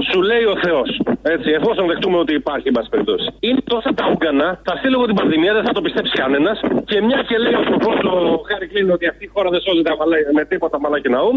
Σου 0.09 0.19
λέει 0.29 0.45
ο 0.53 0.55
Θεός. 0.65 0.89
Έτσι, 1.35 1.49
εφόσον 1.59 1.83
δεχτούμε 1.91 2.17
ότι 2.23 2.33
υπάρχει, 2.41 2.67
εν 2.71 2.75
πάση 2.77 2.89
περιπτώσει. 2.93 3.27
Είναι 3.47 3.61
τόσα 3.73 3.89
τα 3.99 4.05
ούγκανα, 4.11 4.47
θα 4.65 4.71
έρθει 4.75 4.87
λόγω 4.95 5.05
την 5.11 5.17
πανδημία, 5.19 5.51
δεν 5.57 5.63
θα 5.67 5.73
το 5.77 5.81
πιστέψει 5.85 6.13
κανένας. 6.23 6.57
Και 6.89 6.97
μια 7.07 7.19
και 7.29 7.37
λέει 7.43 7.55
ο 7.61 7.63
προφό 7.69 7.91
ο 8.13 8.19
Χάρη 8.49 8.65
Κλίν 8.71 8.87
ότι 8.97 9.05
αυτή 9.11 9.23
η 9.29 9.31
χώρα 9.35 9.49
δεν 9.53 9.61
σώζεται 9.67 9.89
αμαλά- 9.95 10.27
με 10.37 10.43
τίποτα 10.51 10.77
μαλάκι 10.83 11.09
ναού, 11.15 11.29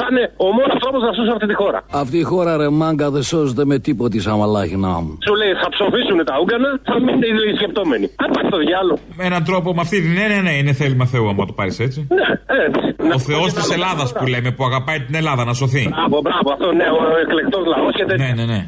θα 0.00 0.06
είναι 0.10 0.24
ο 0.46 0.46
μόνος 0.56 0.76
τρόπος 0.82 1.00
να 1.06 1.10
σώσει 1.16 1.30
αυτή 1.36 1.46
τη 1.52 1.56
χώρα. 1.62 1.78
Αυτή 2.02 2.16
η 2.24 2.26
χώρα 2.32 2.50
ρε 2.62 2.68
μάγκα 2.80 3.06
δεν 3.16 3.24
σώζεται 3.32 3.64
με 3.70 3.76
τίποτη 3.86 4.16
σαν 4.24 4.36
μαλάχινα 4.42 4.90
μου. 5.04 5.12
Σου 5.26 5.34
λέει 5.40 5.52
θα 5.62 5.68
ψοφήσουν 5.74 6.18
τα 6.30 6.34
ούγκανα, 6.40 6.70
θα 6.88 6.94
μείνουν 7.04 7.44
οι 7.50 7.54
σκεπτόμενοι. 7.60 8.06
Αν 8.22 8.28
πάει 8.34 8.44
στο 8.50 8.58
διάλογο. 8.66 8.98
Με 9.18 9.24
έναν 9.30 9.42
τρόπο 9.48 9.68
με 9.76 9.80
αυτή 9.86 9.96
την 10.04 10.12
ναι, 10.18 10.26
ναι, 10.32 10.38
ναι, 10.46 10.52
είναι 10.60 10.72
θέλημα 10.80 11.04
Θεού, 11.12 11.26
άμα 11.32 11.42
το 11.50 11.54
πάρεις 11.58 11.76
έτσι. 11.86 11.98
Ναι, 12.18 12.26
έτσι. 12.66 12.86
Ο 13.16 13.18
Θεός 13.28 13.48
της 13.56 13.66
Ελλάδας 13.76 14.08
που 14.16 14.24
λέμε, 14.32 14.50
που 14.56 14.64
αγαπάει 14.70 14.98
την 15.06 15.14
Ελλάδα 15.20 15.42
να 15.50 15.54
σωθεί. 15.60 15.84
Μπράβο, 15.94 16.16
μπράβο, 16.26 16.48
αυτό 16.56 16.68
ναι, 16.80 16.86
ο 16.98 17.02
εκλεκτός 17.24 17.62
λαός 17.72 17.92
και 17.98 18.04
τέτοια. 18.08 18.34
Ναι, 18.34 18.44
ναι, 18.44 18.52
ναι. 18.52 18.60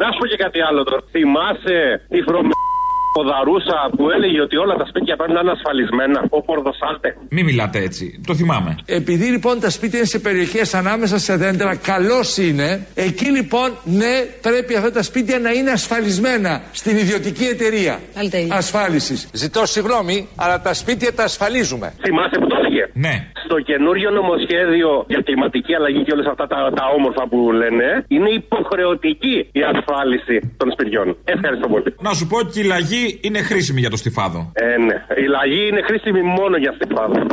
Να 0.00 0.06
σου 0.12 0.18
πω 0.18 0.26
και 0.26 0.36
κάτι 0.36 0.60
άλλο 0.68 0.82
τώρα. 0.84 1.00
Θυμάσαι 1.10 1.78
τη 2.08 2.22
φρομε... 2.22 2.50
Ποδαρούσα 3.16 3.78
που 3.96 4.10
έλεγε 4.10 4.40
ότι 4.40 4.56
όλα 4.56 4.74
τα 4.74 4.86
σπίτια 4.86 5.16
πρέπει 5.16 5.32
να 5.32 5.40
είναι 5.40 5.50
ασφαλισμένα. 5.50 6.18
Ο 6.30 6.42
Πορδοσάλτε. 6.42 7.16
Μην 7.28 7.44
μιλάτε 7.44 7.78
έτσι. 7.78 8.20
Το 8.26 8.34
θυμάμαι. 8.34 8.76
Επειδή 8.86 9.24
λοιπόν 9.24 9.60
τα 9.60 9.70
σπίτια 9.70 9.98
είναι 9.98 10.06
σε 10.06 10.18
περιοχές 10.18 10.74
ανάμεσα 10.74 11.18
σε 11.18 11.36
δέντρα, 11.36 11.76
καλός 11.76 12.36
είναι. 12.36 12.86
Εκεί 12.94 13.24
λοιπόν, 13.30 13.68
ναι, 13.84 14.14
πρέπει 14.42 14.74
αυτά 14.76 14.92
τα 14.92 15.02
σπίτια 15.02 15.38
να 15.38 15.50
είναι 15.52 15.70
ασφαλισμένα 15.70 16.62
στην 16.72 16.96
ιδιωτική 16.96 17.44
εταιρεία 17.44 18.00
ασφάλισης. 18.50 19.28
Ζητώ 19.32 19.66
συγγνώμη, 19.66 20.28
αλλά 20.36 20.60
τα 20.60 20.74
σπίτια 20.74 21.14
τα 21.14 21.24
ασφαλίζουμε. 21.24 21.92
Θυμάσαι 22.04 22.36
που 22.40 22.46
το 22.46 22.56
έλεγε; 22.58 22.84
Ναι. 22.92 23.26
Στο 23.44 23.60
καινούριο 23.60 24.10
νομοσχέδιο 24.10 25.04
για 25.08 25.20
κλιματική 25.24 25.74
αλλαγή 25.74 26.02
και 26.02 26.12
όλα 26.12 26.30
αυτά 26.30 26.46
τα, 26.46 26.56
τα 26.74 26.84
όμορφα 26.96 27.28
που 27.28 27.52
λένε, 27.52 28.04
είναι 28.08 28.30
υποχρεωτική 28.30 29.36
η 29.52 29.62
ασφάλιση 29.74 30.36
των 30.56 30.68
σπιτιών. 30.72 31.16
Ευχαριστώ 31.24 31.68
πολύ. 31.68 31.94
Να 32.00 32.12
σου 32.12 32.26
πω 32.26 32.36
ότι 32.38 32.62
η 33.02 33.08
λαγή 33.08 33.20
είναι 33.22 33.42
χρήσιμη 33.42 33.80
για 33.80 33.90
το 33.90 33.96
στιφάδο. 33.96 34.52
Ε, 34.52 34.76
ναι. 34.76 34.94
Η 35.24 35.26
λαγή 35.26 35.66
είναι 35.68 35.82
χρήσιμη 35.82 36.22
μόνο 36.22 36.56
για 36.56 36.70
αυτή 36.70 36.86
τη 36.86 36.94
φάδα. 36.94 37.26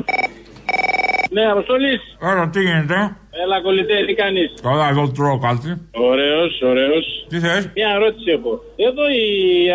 Ναι, 1.36 1.44
Αποστολής. 1.56 2.02
Άρα 2.30 2.50
τι 2.54 2.60
γίνεται; 2.68 2.98
Έλα, 3.44 3.58
κολλητέ, 3.66 3.98
τι 4.08 4.14
κάνεις; 4.22 4.50
Καλά, 4.68 4.86
εδώ 4.94 5.04
τρώω 5.18 5.38
κάτι. 5.48 5.70
Ωραίος, 6.12 6.54
ωραίος. 6.72 7.06
Τι 7.32 7.38
θες; 7.46 7.64
Μια 7.80 7.90
ερώτηση 7.98 8.28
έχω. 8.38 8.52
Εδώ 8.90 9.04
οι 9.18 9.26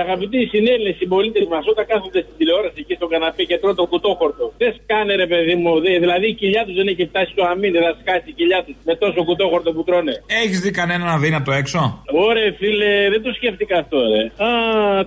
αγαπητοί 0.04 0.38
συνέλληνε 0.52 0.92
συμπολίτε 1.00 1.40
μας, 1.52 1.64
όταν 1.72 1.84
κάθονται 1.90 2.20
στην 2.26 2.34
τηλεόραση 2.38 2.78
εκεί 2.84 2.94
στο 3.00 3.06
καναπέ 3.12 3.42
και 3.50 3.56
τρώνε 3.60 3.74
το 3.82 3.86
κουτόχορτο, 3.92 4.44
δεν 4.62 4.70
σκάνε 4.78 5.12
ρε 5.22 5.26
παιδί 5.32 5.54
μου. 5.62 5.70
δε- 5.84 5.98
δηλαδή 6.04 6.26
η 6.34 6.36
κοιλιά 6.40 6.62
τους 6.66 6.74
δεν 6.80 6.86
έχει 6.92 7.04
φτάσει 7.10 7.30
στο 7.34 7.42
αμήν, 7.52 7.70
δεν 7.76 7.82
θα 7.86 7.92
σκάσει 8.00 8.28
η 8.32 8.34
κοιλιά 8.38 8.60
τους 8.66 8.74
με 8.88 8.94
τόσο 9.02 9.20
κουτόχορτο 9.28 9.68
που 9.76 9.82
τρώνε. 9.88 10.14
Έχεις 10.42 10.58
δει 10.64 10.70
κανέναν 10.80 11.08
αδύνατο 11.16 11.50
έξω; 11.60 11.78
Ωραία, 12.28 12.48
φίλε, 12.60 12.90
δεν 13.14 13.22
το 13.26 13.30
σκέφτηκα 13.38 13.74
αυτό, 13.82 13.98
ρε. 14.12 14.22
Α, 14.46 14.50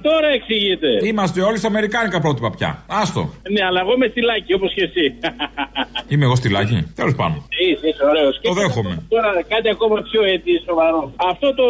τώρα 0.08 0.28
εξηγείται. 0.38 0.90
Είμαστε 1.10 1.40
όλοι 1.48 1.58
στα 1.62 1.68
αμερικάνικα 1.74 2.18
πρότυπα 2.26 2.50
πια. 2.58 2.70
Άστο. 3.02 3.22
Ναι, 3.54 3.62
αλλά 3.68 3.80
εγώ 3.84 3.92
είμαι 3.96 4.08
στυλάκι, 4.14 4.52
όπως 4.60 4.72
και 4.76 4.84
εσύ. 4.90 5.06
Είμαι 6.12 6.26
εγώ 6.28 6.36
στη 6.42 6.50
λάκη. 6.56 6.78
Τέλος 7.00 7.16
πάντων. 7.20 7.40
Είσαι, 7.64 7.86
είσαι 7.90 8.04
ωραίος. 8.12 8.34
Το 8.50 8.54
δέχομαι. 8.62 8.94
Τώρα 9.14 9.32
κάτι 9.54 9.68
ακόμα 9.76 9.98
πιο 10.10 10.22
έτσι 10.36 10.52
σοβαρό. 10.68 11.02
Αυτό 11.32 11.48
το 11.62 11.68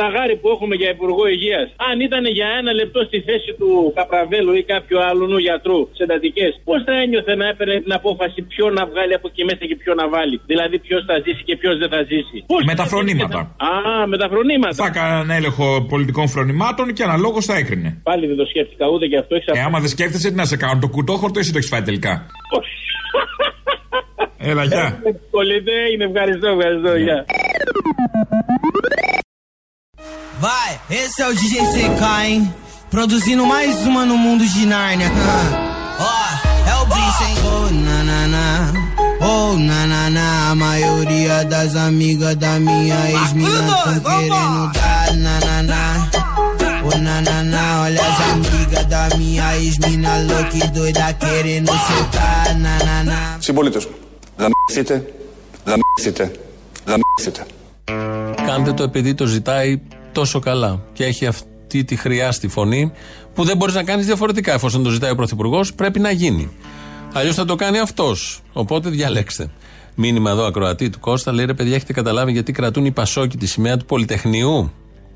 ταγάρι 0.00 0.34
που 0.40 0.48
έχουμε 0.54 0.74
για 0.80 0.88
Υπουργό 0.96 1.24
Υγείας, 1.34 1.66
αν 1.88 1.96
ήταν 2.08 2.22
για 2.38 2.48
ένα 2.60 2.72
λεπτό 2.80 3.00
στη 3.08 3.18
θέση 3.28 3.50
του 3.58 3.68
Καπραβέλου 3.98 4.52
ή 4.60 4.62
κάποιου 4.72 4.98
άλλου 5.08 5.38
γιατρού 5.46 5.78
σε 5.96 6.02
εντατικές, 6.06 6.50
πώς 6.68 6.78
θα 6.86 6.94
ένιωθε 7.02 7.34
να 7.40 7.46
έπαιρνε 7.52 7.76
την 7.84 7.92
απόφαση 8.00 8.38
ποιο 8.52 8.66
να 8.78 8.82
βγάλει 8.90 9.14
από 9.18 9.26
εκεί 9.30 9.42
μέσα 9.48 9.64
και 9.70 9.76
ποιο 9.82 9.92
να 10.00 10.04
βάλει; 10.14 10.36
Δηλαδή 10.50 10.76
ποιος 10.86 11.00
θα 11.08 11.14
ζήσει 11.24 11.42
και 11.48 11.56
ποιος 11.60 11.74
δεν 11.82 11.88
θα 11.94 12.00
ζήσει. 12.10 12.38
Πώς 12.52 12.62
Με 12.70 12.74
τα 12.74 12.82
θα 12.82 12.88
φρονήματα. 12.92 13.38
Α, 13.70 14.06
με 14.12 14.16
τα 14.22 14.26
φρονήματα. 14.32 14.74
Θα 14.82 14.86
έκανε 14.92 15.34
έλεγχο 15.38 15.66
πολιτικών 15.92 16.26
φρονημάτων 16.34 16.86
και 16.96 17.02
αναλόγως 17.08 17.44
θα 17.50 17.54
έκρινε. 17.62 17.88
Πάλι 18.02 18.26
δεν 18.30 18.36
το 18.36 18.46
σκέφτηκα 18.52 18.84
ούτε 18.92 19.06
και 19.06 19.16
αυτό. 19.22 19.34
Έχεις 19.34 19.46
Ε, 19.46 19.60
άμα 19.60 19.78
δεν 19.80 19.88
σκέφτεσαι, 19.88 20.28
τι 20.28 20.34
να 20.34 20.44
σε 20.44 20.56
κάνω. 20.56 20.80
Το 20.80 20.88
κουτόχορτο 20.88 21.38
ή 21.38 21.42
εσύ 21.42 21.52
το 21.52 21.58
έχεις 21.58 21.70
φάει 21.70 21.82
τελικά. 21.82 22.12
Έλα, 24.39 24.63
γεια. 24.63 25.01
Κολλητέ, 25.31 25.71
είναι 25.93 26.05
ευχαριστώ, 26.05 26.47
ευχαριστώ, 26.47 26.95
γεια. 26.95 27.25
Vai, 30.45 30.71
esse 31.01 31.17
é 31.23 31.27
o 31.31 31.33
DJ 31.39 31.55
CK, 31.73 32.03
hein? 32.25 32.53
Produzindo 32.95 33.43
mais 33.53 33.73
uma 33.89 34.03
no 34.11 34.17
mundo 34.25 34.43
de 34.55 34.63
Nárnia. 34.73 35.09
Ó, 36.13 36.17
é 36.71 36.75
o 36.81 36.85
bicho, 36.93 37.23
hein? 37.27 37.35
Oh, 37.53 37.67
na, 37.85 37.97
na, 38.09 38.21
na. 38.35 38.47
Oh, 39.31 39.53
na, 39.69 39.79
na, 39.93 40.03
na. 40.17 40.27
A 40.51 40.55
maioria 40.55 41.35
das 41.53 41.71
amigas 41.87 42.35
da 42.35 42.53
minha 42.67 42.99
ex-mina 43.15 43.59
tão 43.85 43.99
querendo 44.09 44.61
dar 44.77 45.09
na, 45.25 45.35
na, 45.47 45.57
na. 45.71 45.83
Oh, 46.87 46.97
na, 47.05 47.15
na, 47.27 47.37
na. 47.53 47.63
Olha 47.83 48.01
as 48.09 48.19
amigas 48.33 48.85
da 48.93 49.03
minha 49.17 49.47
ex-mina 49.57 50.11
louca 50.29 50.57
e 50.63 50.67
doida 50.75 51.07
querendo 51.23 51.71
soltar 51.87 52.47
na, 52.63 52.75
na, 52.87 53.03
na. 53.03 53.37
Συμπολίτες 53.39 53.85
μου, 53.85 53.91
γαμηθείτε, 54.70 55.12
γαμηθείτε, 55.64 56.32
γαμηθείτε. 56.86 57.46
Κάντε 58.46 58.72
το 58.72 58.82
επειδή 58.82 59.14
το 59.14 59.26
ζητάει 59.26 59.80
τόσο 60.12 60.38
καλά 60.38 60.80
και 60.92 61.04
έχει 61.04 61.26
αυτή 61.26 61.84
τη 61.84 61.96
χρειάστη 61.96 62.48
φωνή 62.48 62.92
που 63.34 63.44
δεν 63.44 63.56
μπορείς 63.56 63.74
να 63.74 63.82
κάνεις 63.82 64.06
διαφορετικά. 64.06 64.52
Εφόσον 64.52 64.82
το 64.82 64.90
ζητάει 64.90 65.10
ο 65.10 65.14
Πρωθυπουργός, 65.14 65.74
πρέπει 65.74 65.98
να 65.98 66.10
γίνει. 66.10 66.50
Αλλιώς 67.12 67.34
θα 67.34 67.44
το 67.44 67.54
κάνει 67.54 67.78
αυτός. 67.78 68.42
Οπότε 68.52 68.88
διαλέξτε. 68.88 69.50
Μήνυμα 69.94 70.30
εδώ 70.30 70.44
ακροατή 70.44 70.90
του 70.90 71.00
Κώστα 71.00 71.32
λέει 71.32 71.44
ρε 71.44 71.54
παιδιά, 71.54 71.74
έχετε 71.74 71.92
καταλάβει 71.92 72.32
γιατί 72.32 72.52
κρατούν 72.52 72.84
οι 72.84 72.90
Πασόκοι 72.90 73.36
τη 73.36 73.46
σημαία 73.46 73.76
του 73.76 73.84
Πολυτεχνείου; 73.84 74.72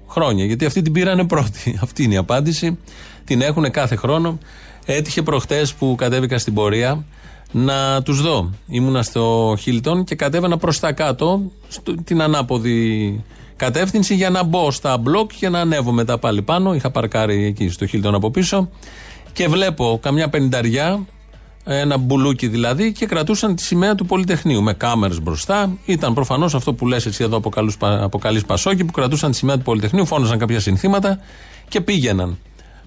Χρόνια. 0.09 0.45
Γιατί 0.45 0.65
αυτοί 0.65 0.83
την 0.83 0.93
πήρανε 0.93 1.27
πρώτη. 1.27 1.79
Αυτή 1.85 2.03
είναι 2.03 2.15
η 2.15 2.17
απάντηση. 2.17 2.79
Την 3.25 3.41
έχουν 3.41 3.71
κάθε 3.71 3.97
χρόνο. 3.97 4.39
Έτυχε 4.85 5.23
προχτές 5.23 5.75
που 5.75 5.95
κατέβηκα 5.99 6.39
στην 6.39 6.55
πορεία 6.55 7.05
να 7.51 8.03
τους 8.03 8.23
δω. 8.23 8.51
Ήμουνα 8.67 9.03
στο 9.03 9.57
Χίλτον 9.61 10.05
και 10.05 10.15
κατέβαινα 10.15 10.57
προς 10.57 10.81
τα 10.81 10.93
κάτω, 10.93 11.41
στο, 11.69 11.95
την 12.05 12.23
ανάποδη 12.23 13.25
κατεύθυνση 13.57 14.15
για 14.15 14.31
να 14.31 14.43
μπω 14.43 14.71
στα 14.71 14.99
μπλοκ 14.99 15.31
και 15.39 15.49
να 15.49 15.61
ανέβω 15.61 15.93
μετά 15.93 16.19
πάλι 16.19 16.43
πάνω. 16.43 16.75
Είχα 16.75 16.91
παρκάρει 16.91 17.45
εκεί 17.45 17.69
στο 17.69 17.87
Χίλτον 17.87 18.15
από 18.15 18.31
πίσω 18.31 18.69
και 19.33 19.49
βλέπω 19.49 19.99
καμιά 20.03 20.29
πενταριά, 20.29 21.07
ένα 21.65 21.97
μπουλούκι 21.97 22.49
δηλαδή, 22.49 22.93
και 22.93 23.07
κρατούσαν 23.07 23.55
τη 23.55 23.63
σημαία 23.63 23.95
του 23.95 24.07
Πολυτεχνείου 24.07 24.63
με 24.63 24.73
κάμερες 24.73 25.23
μπροστά. 25.23 25.77
Ήταν 25.85 26.15
προφανώς 26.15 26.55
αυτό 26.55 26.73
που 26.73 26.87
λες 26.87 27.07
εσύ 27.07 27.25
εδώ 27.25 27.41
αποκαλεί 27.81 28.43
Πασόκι, 28.47 28.85
που 28.85 28.93
κρατούσαν 28.93 29.31
τη 29.31 29.37
σημαία 29.37 29.57
του 29.57 29.63
Πολυτεχνείου, 29.63 30.07
φώναζαν 30.07 30.39
κάποια 30.39 30.61
συνθήματα 30.61 31.19
και 31.69 31.81
πήγαιναν. 31.81 32.39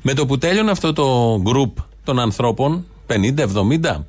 Με 0.01 0.13
το 0.13 0.25
που 0.25 0.37
τέλειωνε 0.37 0.71
αυτό 0.71 0.93
το 0.93 1.39
γκρουπ 1.41 1.77
των 2.07 2.19
ανθρώπων, 2.19 2.85
50-70, 3.07 4.05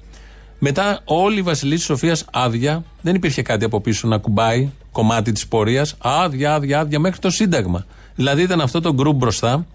μετά 0.58 1.00
όλη 1.04 1.38
η 1.38 1.42
Βασιλίση 1.42 1.84
Σοφίας 1.84 2.24
άδεια, 2.32 2.84
δεν 3.00 3.14
υπήρχε 3.14 3.42
κάτι 3.42 3.64
από 3.64 3.80
πίσω 3.80 4.08
να 4.08 4.18
κουμπάει, 4.18 4.70
κομμάτι 4.92 5.32
της 5.32 5.48
πορείας. 5.48 5.94
Άδεια, 5.98 6.54
άδεια, 6.54 6.80
άδεια 6.80 6.98
μέχρι 6.98 7.18
το 7.20 7.30
Σύνταγμα. 7.30 7.86
Δηλαδή 8.14 8.42
ήταν 8.42 8.60
αυτό 8.60 8.80
το 8.80 8.94
γκρουπ 8.94 9.16
μπροστά, 9.16 9.66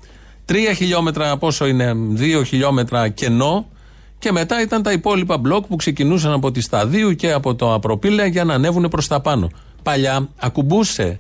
τρία 0.46 0.74
χιλιόμετρα, 0.74 1.38
πόσο 1.38 1.66
είναι, 1.66 1.94
δύο 1.96 2.44
χιλιόμετρα 2.44 3.10
κενό, 3.10 3.68
και 4.20 4.32
μετά 4.32 4.62
ήταν 4.62 4.84
τα 4.84 4.92
υπόλοιπα 4.92 5.38
μπλοκ 5.38 5.66
που 5.66 5.76
ξεκινούσαν 5.76 6.32
από 6.32 6.52
τη 6.52 6.62
Σταδίου 6.62 7.16
και 7.16 7.32
από 7.32 7.56
το 7.56 7.74
Απροπήλαια 7.74 8.26
για 8.26 8.44
να 8.44 8.54
ανέβουν 8.54 8.88
προς 8.90 9.08
τα 9.08 9.22
πάνω. 9.22 9.50
Παλιά 9.84 10.30
ακουμπούσε 10.38 11.18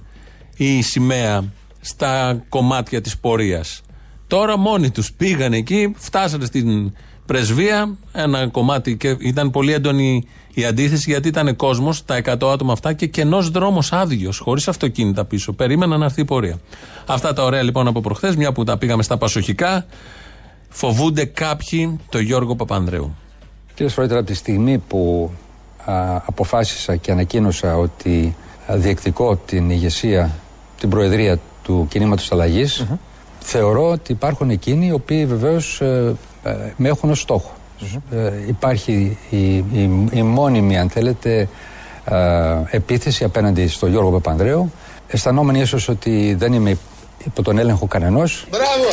η 0.57 0.81
σημαία 0.81 1.43
στα 1.81 2.43
κομμάτια 2.49 3.01
της 3.01 3.17
πορείας. 3.17 3.81
Τώρα 4.33 4.57
μόνοι 4.57 4.89
τους 4.89 5.11
πήγαν 5.11 5.53
εκεί, 5.53 5.93
φτάσανε 5.97 6.45
στην 6.45 6.93
πρεσβεία, 7.25 7.97
ένα 8.11 8.47
κομμάτι 8.47 8.97
και 8.97 9.17
ήταν 9.19 9.51
πολύ 9.51 9.73
έντονη 9.73 10.27
η 10.53 10.65
αντίθεση 10.65 11.09
γιατί 11.09 11.27
ήταν 11.27 11.55
κόσμος, 11.55 12.05
τα 12.05 12.21
100 12.25 12.51
άτομα 12.51 12.73
αυτά 12.73 12.93
και 12.93 13.07
κενός 13.07 13.49
δρόμος 13.49 13.93
άδειος, 13.93 14.37
χωρίς 14.37 14.67
αυτοκίνητα 14.67 15.25
πίσω. 15.25 15.53
Περίμεναν 15.53 15.99
να 15.99 16.05
έρθει 16.05 16.21
η 16.21 16.25
πορεία. 16.25 16.59
Αυτά 17.05 17.33
τα 17.33 17.43
ωραία 17.43 17.61
λοιπόν 17.61 17.87
από 17.87 18.01
προχθές, 18.01 18.35
μια 18.35 18.51
που 18.51 18.63
τα 18.63 18.77
πήγαμε 18.77 19.03
στα 19.03 19.17
πασοχικά, 19.17 19.85
φοβούνται 20.69 21.25
κάποιοι 21.25 21.99
το 22.09 22.19
Γιώργο 22.19 22.55
Παπανδρέου. 22.55 23.15
Κύριε 23.73 23.91
Σφρόιτερ, 23.91 24.17
από 24.17 24.25
τη 24.25 24.33
στιγμή 24.33 24.77
που 24.77 25.31
α, 25.85 26.15
αποφάσισα 26.25 26.95
και 26.95 27.11
ανακοίνωσα 27.11 27.77
ότι 27.77 28.35
α, 28.71 28.77
διεκδικώ 28.77 29.35
την 29.35 29.69
ηγεσία, 29.69 30.35
την 30.79 30.89
προεδρία 30.89 31.39
του 31.63 31.87
κινήματος 31.89 32.31
αλλαγής, 32.31 32.85
θεωρώ 33.43 33.89
ότι 33.89 34.11
υπάρχουν 34.11 34.49
εκείνοι 34.49 34.87
οι 34.87 34.91
οποίοι 34.91 35.25
βεβαίως 35.25 35.81
ε, 35.81 36.15
ε, 36.43 36.55
με 36.77 36.89
έχουν 36.89 37.09
ως 37.09 37.19
στοχο 37.19 37.51
Ε, 38.11 38.31
υπάρχει 38.47 39.17
η, 39.29 39.55
η, 39.55 40.07
η 40.11 40.21
μόνιμη, 40.21 40.77
αν 40.77 40.89
θέλετε, 40.89 41.47
ε, 42.05 42.17
επίθεση 42.69 43.23
απέναντι 43.23 43.67
στον 43.67 43.89
Γιώργο 43.89 44.11
Παπανδρέου, 44.11 44.71
αισθανόμενοι 45.07 45.59
ίσως 45.59 45.87
ότι 45.87 46.35
δεν 46.37 46.53
είμαι 46.53 46.77
υπό 47.25 47.41
τον 47.41 47.57
έλεγχο 47.57 47.85
κανενός. 47.85 48.47
Μπράβο! 48.49 48.89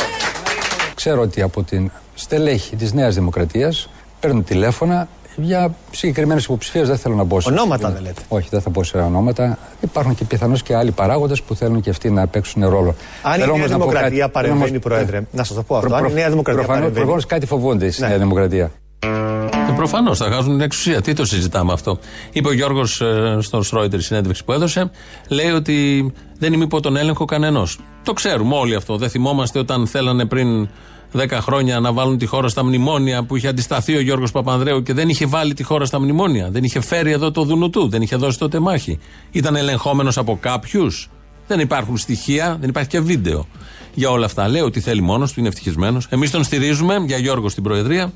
Ξέρω 0.95 1.21
ότι 1.21 1.41
από 1.41 1.63
την 1.63 1.91
στελέχη 2.13 2.75
της 2.75 2.93
Νέας 2.93 3.15
Δημοκρατίας 3.15 3.89
παίρνουν 4.19 4.43
τηλέφωνα 4.43 5.07
για 5.35 5.73
συγκεκριμένες 5.91 6.43
υποψηφίες 6.43 6.87
δεν 6.87 6.97
θέλω 6.97 7.15
να 7.15 7.23
μπω 7.23 7.39
σε. 7.39 7.49
Ονόματα 7.49 7.89
δεν 7.89 8.01
λέτε. 8.01 8.21
Όχι, 8.27 8.47
δεν 8.51 8.61
θα 8.61 8.69
μπω 8.69 8.83
σε 8.83 8.97
ονόματα. 8.97 9.57
Υπάρχουν 9.81 10.15
και 10.15 10.23
πιθανώς 10.25 10.63
και 10.63 10.75
άλλοι 10.75 10.91
παράγοντες 10.91 11.41
που 11.41 11.55
θέλουν 11.55 11.81
και 11.81 11.89
αυτοί 11.89 12.09
να 12.09 12.27
παίξουν 12.27 12.67
ρόλο. 12.69 12.95
Αν 13.23 13.33
η 13.33 13.39
Θέλω 13.39 13.45
Νέα 13.45 13.53
όμως 13.53 13.69
να 13.69 13.77
πω 13.77 13.83
Δημοκρατία 13.83 14.19
κάτι. 14.19 14.31
παρεμβαίνει, 14.31 14.65
Θέλω 14.67 14.79
Πρόεδρε, 14.79 15.21
να 15.31 15.43
σας 15.43 15.55
το 15.55 15.63
πω 15.63 15.75
αυτό. 15.75 15.87
Προ- 15.87 15.97
Αν 15.97 16.03
η 16.03 16.07
προ- 16.07 16.17
Νέα 16.19 16.29
Δημοκρατία 16.29 16.63
προφανώς- 16.63 16.79
παρεμβαίνει. 16.91 17.05
προφανώς 17.05 17.25
κάτι 17.25 17.45
φοβούνται 17.45 17.91
στη 17.91 18.01
Νέα 18.01 18.17
Δημοκρατία. 18.17 18.71
Ε, 19.03 19.73
Προφανώς 19.75 20.17
θα 20.17 20.31
χάσουν 20.31 20.51
την 20.51 20.61
εξουσία. 20.61 21.01
Τι 21.01 21.13
το 21.13 21.25
συζητάμε 21.25 21.73
αυτό; 21.73 21.99
Είπε 22.31 22.47
ο 22.47 22.53
Γιώργος 22.53 23.01
ε, 23.01 23.37
στον 23.39 23.63
Σρόιτερ 23.63 24.01
συνέντευξη 24.01 24.43
που 24.43 24.51
έδωσε, 24.51 24.91
λέει 25.29 25.49
ότι 25.49 26.11
δεν 26.37 26.53
είμαι 26.53 26.63
υπό 26.63 26.79
τον 26.79 26.97
έλεγχο 26.97 27.25
κανενός. 27.25 27.79
Το 28.03 28.13
ξέρουμε 28.13 28.55
όλοι 28.55 28.75
αυτό. 28.75 28.97
Δεν 28.97 29.09
θυμόμαστε 29.09 29.59
όταν 29.59 29.87
θέλανε 29.87 30.25
πριν 30.25 30.69
10 31.17 31.27
χρόνια 31.31 31.79
να 31.79 31.93
βάλουν 31.93 32.17
τη 32.17 32.25
χώρα 32.25 32.47
στα 32.47 32.63
μνημόνια 32.63 33.23
που 33.23 33.35
είχε 33.35 33.47
αντισταθεί 33.47 33.95
ο 33.95 34.01
Γιώργος 34.01 34.31
Παπανδρέου 34.31 34.83
και 34.83 34.93
δεν 34.93 35.09
είχε 35.09 35.25
βάλει 35.25 35.53
τη 35.53 35.63
χώρα 35.63 35.85
στα 35.85 35.99
μνημόνια. 35.99 36.49
Δεν 36.49 36.63
είχε 36.63 36.81
φέρει 36.81 37.11
εδώ 37.11 37.31
το 37.31 37.43
Δουνουτού. 37.43 37.89
Δεν 37.89 38.01
είχε 38.01 38.15
δώσει 38.15 38.37
τότε 38.37 38.59
μάχη. 38.59 38.99
Ήταν 39.31 39.55
ελεγχόμενος 39.55 40.17
από 40.17 40.37
κάποιους. 40.41 41.09
Δεν 41.47 41.59
υπάρχουν 41.59 41.97
στοιχεία, 41.97 42.57
δεν 42.59 42.69
υπάρχει 42.69 42.89
και 42.89 42.99
βίντεο 42.99 43.47
για 43.93 44.09
όλα 44.09 44.25
αυτά. 44.25 44.47
Λέει 44.47 44.61
ότι 44.61 44.79
θέλει 44.79 45.01
μόνος 45.01 45.33
του, 45.33 45.39
είναι 45.39 45.47
ευτυχισμένος. 45.49 46.07
Εμείς 46.09 46.31
τον 46.31 46.43
στηρίζουμε 46.43 46.95
για 47.07 47.17
Γιώργο 47.17 47.49
στην 47.49 47.63
Προεδρία. 47.63 48.11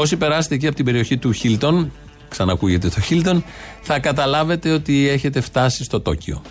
Όσοι 0.00 0.16
περάσετε 0.16 0.54
εκεί 0.54 0.66
από 0.66 0.76
την 0.76 0.84
περιοχή 0.84 1.16
του 1.16 1.32
Χίλτον, 1.32 1.92
ξανακούγεται 2.28 2.88
το 2.88 3.00
Χίλτον, 3.00 3.44
θα 3.82 3.98
καταλάβετε 3.98 4.72
ότι 4.72 5.08
έχετε 5.08 5.40
φτάσει 5.40 5.84
στο 5.84 6.00
Τόκιο. 6.00 6.42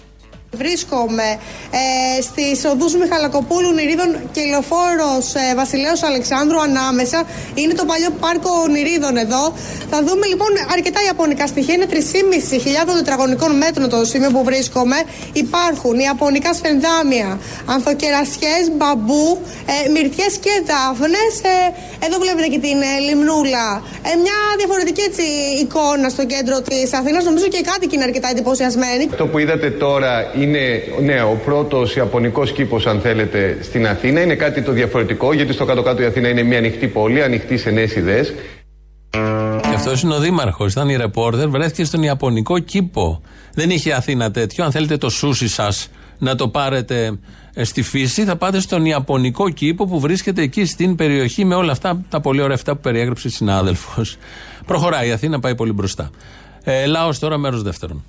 Βρίσκομαι 0.55 1.29
ε, 1.71 2.21
στις 2.21 2.65
οδούς 2.71 2.95
Μιχαλακοπούλου 2.95 3.71
Νηρίδων 3.73 4.09
και 4.31 4.41
λεωφόρο 4.49 5.11
ε, 5.51 5.55
Βασιλέως 5.55 6.03
Αλεξάνδρου 6.03 6.59
ανάμεσα. 6.61 7.23
Είναι 7.55 7.73
το 7.73 7.85
παλιό 7.85 8.09
πάρκο 8.19 8.51
Νηρίδων 8.73 9.17
εδώ. 9.17 9.43
Θα 9.91 9.99
δούμε 10.07 10.25
λοιπόν 10.31 10.51
αρκετά 10.75 10.99
ιαπωνικά 11.05 11.47
στοιχεία. 11.47 11.73
Είναι 11.73 11.87
3.500 11.89 11.97
τετραγωνικών 12.97 13.51
μέτρων 13.57 13.89
το 13.89 14.05
σημείο 14.05 14.31
που 14.31 14.43
βρίσκομαι. 14.43 14.97
Υπάρχουν 15.33 15.99
ιαπωνικά 15.99 16.53
σφενδάμια, 16.53 17.39
ανθοκερασιές, 17.65 18.63
μπαμπού, 18.77 19.25
ε, 19.73 19.89
μυρτιές 19.93 20.33
και 20.43 20.53
δάφνες. 20.69 21.33
Ε, 21.41 22.05
εδώ 22.05 22.15
βλέπετε 22.23 22.47
και 22.53 22.59
την 22.67 22.77
ε, 22.91 22.93
λιμνούλα. 23.07 23.67
Ε, 24.09 24.11
μια 24.23 24.37
διαφορετική 24.57 25.01
έτσι, 25.09 25.25
εικόνα 25.61 26.09
στο 26.09 26.25
κέντρο 26.25 26.61
της 26.61 26.93
Αθήνας. 26.93 27.23
Νομίζω 27.23 27.47
και 27.47 27.57
οι 27.57 27.65
κάτοικοι 27.71 27.95
είναι 27.95 28.07
αρκετά 28.09 28.27
εντυπωσιασμένοι. 28.29 29.03
Αυτό 29.11 29.27
που 29.27 29.37
είδατε 29.37 29.69
τώρα 29.71 30.13
είναι 30.39 30.83
ναι, 31.01 31.21
ο 31.21 31.41
πρώτος 31.45 31.95
Ιαπωνικός 31.95 32.51
κήπος, 32.51 32.87
αν 32.87 32.99
θέλετε, 32.99 33.57
στην 33.61 33.87
Αθήνα. 33.87 34.21
Είναι 34.21 34.35
κάτι 34.35 34.61
το 34.61 34.71
διαφορετικό, 34.71 35.33
γιατί 35.33 35.53
στο 35.53 35.65
κάτω-κάτω 35.65 36.01
η 36.01 36.05
Αθήνα 36.05 36.29
είναι 36.29 36.43
μια 36.43 36.57
ανοιχτή 36.57 36.87
πόλη, 36.87 37.23
ανοιχτή 37.23 37.57
σε 37.57 37.69
νέες 37.69 37.95
ιδέες. 37.95 38.33
Και 39.61 39.75
αυτό 39.75 39.91
είναι 40.03 40.13
ο 40.13 40.19
Δήμαρχος. 40.19 40.71
Ήταν 40.71 40.89
η 40.89 40.95
ρεπόρτερ, 40.95 41.47
βρέθηκε 41.47 41.83
στον 41.83 42.03
Ιαπωνικό 42.03 42.59
κήπο. 42.59 43.21
Δεν 43.53 43.69
είχε 43.69 43.93
Αθήνα 43.93 44.31
τέτοιο. 44.31 44.63
Αν 44.63 44.71
θέλετε 44.71 44.97
το 44.97 45.09
σούσι 45.09 45.47
σας 45.47 45.89
να 46.19 46.35
το 46.35 46.47
πάρετε 46.47 47.19
ε, 47.53 47.63
στη 47.63 47.81
φύση, 47.81 48.23
θα 48.23 48.35
πάτε 48.35 48.59
στον 48.59 48.85
Ιαπωνικό 48.85 49.49
κήπο 49.49 49.85
που 49.85 49.99
βρίσκεται 49.99 50.41
εκεί 50.41 50.65
στην 50.65 50.95
περιοχή 50.95 51.45
με 51.45 51.55
όλα 51.55 51.71
αυτά 51.71 52.01
τα 52.09 52.21
πολύ 52.21 52.41
ωραία 52.41 52.55
αυτά 52.55 52.75
που 52.75 52.81
περιέγραψε 52.81 53.27
η 53.27 53.31
συνάδελφος. 53.31 54.17
Προχωράει 54.65 55.07
η 55.07 55.11
Αθήνα, 55.11 55.39
πάει 55.39 55.55
πολύ 55.55 55.71
μπροστά. 55.71 56.09
Ε, 56.63 56.85
Λάο 56.85 57.09
τώρα, 57.19 57.37
μέρος 57.37 57.63
δεύτερον. 57.63 58.03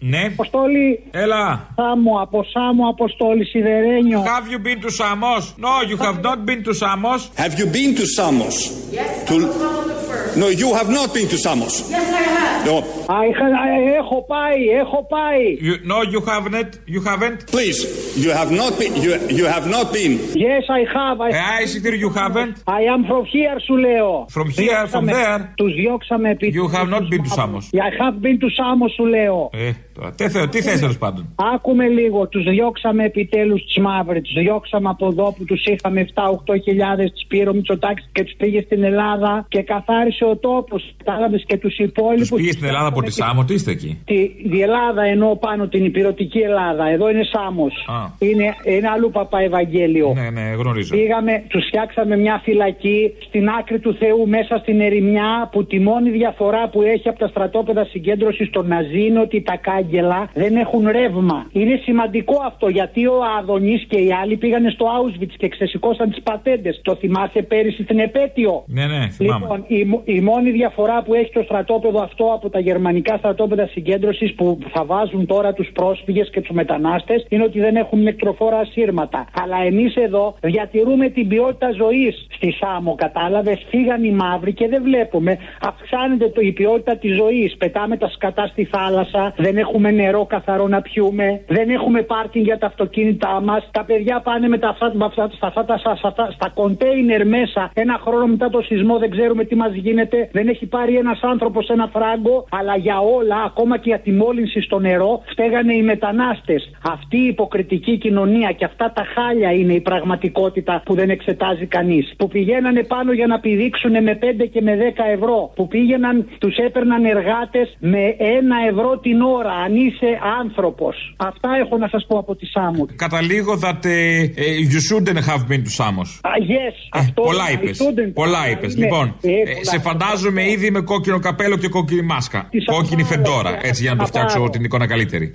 Ναι. 0.00 0.24
Αποστόλη. 0.32 1.02
Έλα. 1.10 1.68
Σάμο, 1.74 2.20
από 2.20 2.44
Σάμο, 2.44 2.88
Αποστόλη, 2.88 3.44
Σιδερένιο. 3.44 4.22
Have 4.22 4.48
you 4.52 4.58
been 4.66 4.80
to 4.84 4.90
Samos? 4.90 5.54
No, 5.58 5.82
you 5.90 5.96
have 5.96 6.22
not 6.22 6.38
been 6.46 6.62
to 6.64 6.74
Samos. 6.74 7.30
Have 7.36 7.54
you 7.58 7.66
been 7.66 7.94
to 8.00 8.06
Samos? 8.06 8.54
Yes, 8.92 9.28
To- 9.28 9.94
No, 10.36 10.48
you 10.48 10.74
have 10.74 10.90
not 10.90 11.14
been 11.14 11.28
to 11.28 11.38
Samos. 11.38 11.74
Yes, 11.90 12.12
I 12.12 12.22
have. 12.36 12.66
No. 12.66 12.76
I 13.08 13.26
ha- 13.38 13.96
έχω 13.96 14.24
πάει, 14.28 14.68
έχω 14.68 15.06
πάει. 15.08 15.58
You, 15.60 15.74
no, 15.92 16.02
you 16.02 16.20
haven't. 16.20 16.72
You 16.94 17.00
haven't. 17.10 17.38
Please, 17.50 17.80
you 18.24 18.30
have 18.40 18.50
not 18.50 18.72
been. 18.78 18.94
You, 19.04 19.12
you 19.38 19.46
have 19.46 19.66
not 19.76 19.86
been. 19.92 20.12
Yes, 20.34 20.64
I 20.68 20.82
have. 20.96 21.20
I... 21.20 21.30
Ε, 21.30 21.62
εισιτήριο 21.62 22.08
you 22.08 22.18
haven't. 22.18 22.54
I 22.66 22.82
am 22.94 23.02
from 23.10 23.24
here, 23.24 23.58
σου 23.64 23.76
λέω. 23.76 24.26
From 24.30 24.48
here, 24.50 24.86
from 24.92 25.06
there. 25.06 25.52
Τους 25.56 25.74
διώξαμε 25.74 26.30
επί... 26.30 26.52
You 26.54 26.68
have 26.76 26.88
not 26.88 27.08
been 27.10 27.22
to 27.28 27.30
Samos. 27.40 27.64
I 27.74 27.90
have 28.02 28.20
been 28.20 28.38
to 28.44 28.48
Samos, 28.58 28.92
σου 28.94 29.04
λέω. 29.04 29.50
Ε, 29.52 29.70
τώρα, 29.96 30.10
τι, 30.16 30.28
θε, 30.28 30.46
τι 30.46 30.62
θες 30.62 30.80
τέλος 30.80 30.98
πάντων; 30.98 31.34
Άκουμε 31.54 31.86
λίγο, 31.88 32.28
τους 32.28 32.44
διώξαμε 32.44 33.04
επιτέλους 33.04 33.64
τις 33.64 33.78
μαύρες, 33.78 34.22
τους 34.22 34.42
διώξαμε 34.42 34.88
από 34.88 35.06
εδώ 35.06 35.34
που 35.36 35.44
τους 35.44 35.64
είχαμε 35.64 36.06
7-8 36.14 36.60
χιλιάδες, 36.64 37.12
τις 37.12 37.26
πήρε 37.26 37.48
ο 37.48 37.54
Μητσοτάκης 37.54 38.08
και 38.12 38.24
τους 38.24 38.34
πήγε 38.36 38.60
στην 38.60 38.84
Ελλάδα 38.84 39.46
και 39.48 39.62
καθάρισε 39.62 40.24
ο 40.24 40.36
τόπος, 40.36 40.94
κατάλαβες 41.04 41.44
και 41.46 41.56
τους 41.56 41.78
υπόλοιπους. 41.78 42.28
Τους 42.28 42.38
πήγε 42.40 42.52
στην 42.52 42.66
Ελλάδα 42.66 42.86
από 42.86 43.02
τη 43.02 43.10
Σάμο, 43.10 43.44
τι 43.44 43.54
είστε 43.54 43.70
εκεί; 43.70 44.02
Τη, 44.04 44.14
η 44.56 44.60
Ελλάδα 44.60 45.02
εννοώ 45.02 45.36
πάνω 45.36 45.68
την 45.68 45.84
υπηρετική 45.84 46.38
Ελλάδα, 46.38 46.84
εδώ 46.88 47.10
είναι 47.10 47.24
Σάμος. 47.32 47.74
Α. 47.86 47.98
Είναι, 48.18 48.54
είναι 48.64 48.88
αλλού 48.94 49.10
Παπα 49.10 49.38
Ευαγγέλιο. 49.40 50.12
Ναι, 50.14 50.30
ναι, 50.30 50.46
γνωρίζω. 50.60 50.96
Πήγαμε, 50.96 51.32
τους 51.48 51.64
φτιάξαμε 51.66 52.16
μια 52.16 52.40
φυλακή 52.44 53.12
στην 53.28 53.48
άκρη 53.48 53.78
του 53.78 53.94
Θεού 53.94 54.28
μέσα 54.28 54.58
στην 54.62 54.80
ερημιά 54.80 55.48
που 55.52 55.64
τη 55.64 55.78
μόνη 55.80 56.10
διαφορά 56.10 56.68
που 56.68 56.82
έχει 56.82 57.08
από 57.08 57.18
τα 57.18 57.28
στρατόπεδα 57.28 57.84
συγκέντρωσης 57.84 58.50
των 58.50 58.66
Ναζί 58.66 59.06
είναι 59.06 59.20
ότι 59.20 59.42
τα 59.42 59.56
κάγκελα 59.86 60.28
δεν 60.34 60.56
έχουν 60.56 60.88
ρεύμα. 60.88 61.46
Είναι 61.52 61.80
σημαντικό 61.82 62.42
αυτό 62.46 62.68
γιατί 62.68 63.06
ο 63.06 63.16
Αδονή 63.38 63.78
και 63.88 63.98
οι 63.98 64.12
άλλοι 64.22 64.36
πήγανε 64.36 64.70
στο 64.70 64.86
Auschwitz 64.86 65.34
και 65.36 65.48
ξεσηκώσαν 65.48 66.10
τις 66.10 66.22
πατέντες. 66.22 66.80
Το 66.82 66.94
θυμάσαι 66.94 67.42
πέρυσι 67.42 67.82
στην 67.82 67.98
επέτειο; 67.98 68.64
Ναι, 68.66 68.86
ναι, 68.86 69.08
θυμάμαι. 69.08 69.40
Λοιπόν, 69.40 69.64
η, 69.68 69.84
μο- 69.84 70.02
η 70.04 70.20
μόνη 70.20 70.50
διαφορά 70.50 71.02
που 71.02 71.14
έχει 71.14 71.32
το 71.32 71.42
στρατόπεδο 71.42 72.00
αυτό 72.02 72.24
από 72.34 72.48
τα 72.50 72.58
γερμανικά 72.58 73.16
στρατόπεδα 73.16 73.66
συγκέντρωσης 73.66 74.34
που 74.34 74.58
θα 74.72 74.84
βάζουν 74.84 75.26
τώρα 75.26 75.52
τους 75.52 75.70
πρόσφυγες 75.74 76.30
και 76.30 76.40
τους 76.40 76.50
μετανάστες 76.50 77.26
είναι 77.28 77.42
ότι 77.42 77.60
δεν 77.60 77.76
έχουν 77.76 77.98
ηλεκτροφόρα 77.98 78.58
ασύρματα. 78.58 79.26
Αλλά 79.42 79.56
εμείς 79.66 79.94
εδώ 79.94 80.34
διατηρούμε 80.40 81.08
την 81.08 81.28
ποιότητα 81.28 81.70
ζωής 81.72 82.26
στη 82.30 82.52
Σάμο, 82.52 82.94
κατάλαβες; 82.94 83.64
Φύγαν 83.68 84.04
οι 84.04 84.10
μαύροι 84.10 84.52
και 84.52 84.68
δεν 84.68 84.82
βλέπουμε. 84.82 85.38
Αυξάνεται 85.60 86.28
το, 86.28 86.40
η 86.40 86.52
ποιότητα 86.52 86.96
της 86.96 87.16
ζωής. 87.16 87.56
Πετάμε 87.56 87.96
τα 87.96 88.08
σκατά 88.08 88.46
στη 88.46 88.64
θάλασσα, 88.64 89.32
δεν 89.36 89.56
έχουμε 89.56 89.75
νερό 89.80 90.26
καθαρό 90.26 90.68
να 90.68 90.80
πιούμε, 90.82 91.40
δεν 91.46 91.70
έχουμε 91.70 92.02
πάρκινγκ 92.02 92.44
για 92.44 92.58
τα 92.58 92.66
αυτοκίνητά 92.66 93.40
μας. 93.40 93.68
Τα 93.70 93.84
παιδιά 93.84 94.20
πάνε 94.20 94.48
με 94.48 94.58
τα 94.58 94.68
αυτά, 94.68 94.92
με 94.94 95.04
αυτά, 95.04 95.30
στα, 95.36 95.46
αυτά, 95.46 95.64
τα- 95.64 95.78
στα, 95.78 95.96
στα, 95.96 96.28
στα 96.34 96.48
κοντέινερ 96.54 97.26
μέσα 97.26 97.70
ένα 97.74 98.00
χρόνο 98.04 98.26
μετά 98.26 98.50
το 98.50 98.60
σεισμό, 98.60 98.98
δεν 98.98 99.10
ξέρουμε 99.10 99.44
τι 99.44 99.54
μας 99.54 99.74
γίνεται. 99.74 100.28
Δεν 100.32 100.48
έχει 100.48 100.66
πάρει 100.66 100.96
ένας 100.96 101.20
άνθρωπος 101.22 101.68
ένα 101.68 101.88
φράγκο, 101.92 102.46
αλλά 102.50 102.76
για 102.76 102.98
όλα, 102.98 103.36
ακόμα 103.46 103.76
και 103.76 103.88
για 103.88 103.98
τη 103.98 104.12
μόλυνση 104.12 104.60
στο 104.60 104.78
νερό, 104.78 105.22
φταίγανε 105.26 105.74
οι 105.74 105.82
μετανάστες. 105.82 106.70
Αυτή 106.90 107.16
η 107.16 107.26
υποκριτική 107.26 107.96
κοινωνία 107.98 108.52
και 108.52 108.64
αυτά 108.64 108.92
τα 108.94 109.04
χάλια 109.14 109.52
είναι 109.52 109.72
η 109.72 109.80
πραγματικότητα 109.80 110.82
που 110.84 110.94
δεν 110.94 111.10
εξετάζει 111.10 111.66
κανείς. 111.66 112.14
Που 112.18 112.28
πηγαίνανε 112.28 112.82
πάνω 112.84 113.12
για 113.12 113.26
να 113.26 113.40
πηδήξουν 113.40 114.02
με 114.02 114.18
5 114.22 114.46
και 114.52 114.62
με 114.62 114.76
10 114.76 115.04
ευρώ. 115.12 115.52
Που 115.54 115.68
πήγαιναν, 115.68 116.26
τους 116.38 116.56
έπαιρναν 116.56 117.04
εργάτες 117.04 117.76
με 117.78 118.16
1 118.18 118.22
ευρώ 118.70 118.98
την 118.98 119.20
ώρα, 119.20 119.52
αν 119.66 119.74
είσαι 119.76 120.08
άνθρωπος. 120.40 121.14
Αυτά 121.16 121.48
έχω 121.62 121.76
να 121.78 121.88
σας 121.88 122.04
πω 122.08 122.18
από 122.18 122.34
τη 122.36 122.46
Σάμου. 122.46 122.86
Καταλήγω 122.96 123.58
that 123.62 123.84
ε, 123.84 124.18
ε, 124.20 124.28
you 124.72 124.80
shouldn't 124.88 125.22
have 125.30 125.42
been 125.50 125.62
to 125.68 125.72
Samos. 125.80 126.08
Ah, 126.22 126.38
yes, 126.54 126.74
αυτό 126.92 127.22
Πολλά 127.22 127.44
I 127.50 127.52
είπες. 127.54 127.78
shouldn't. 127.82 128.12
Πολλά 128.14 128.50
είπες. 128.50 128.74
Ναι, 128.74 128.84
Λοιπόν, 128.84 129.06
ε, 129.20 129.28
ε, 129.30 129.32
πολλά. 129.34 129.64
σε 129.70 129.78
φαντάζομαι 129.78 130.50
ήδη 130.50 130.70
με 130.70 130.80
κόκκινο 130.80 131.18
καπέλο 131.18 131.56
και 131.56 131.68
κόκκινη 131.68 132.02
μάσκα. 132.02 132.46
Τι 132.50 132.60
θα 132.64 132.72
Κόκκινη 132.72 133.02
πάρω, 133.02 133.14
φεντόρα. 133.14 133.56
τι 133.56 133.68
Έτσι 133.68 133.82
για 133.82 133.90
να 133.90 133.96
το 133.96 134.02
θα 134.02 134.08
φτιάξω 134.08 134.38
πάρω. 134.38 134.50
την 134.50 134.64
εικόνα 134.64 134.86
καλύτερη. 134.86 135.32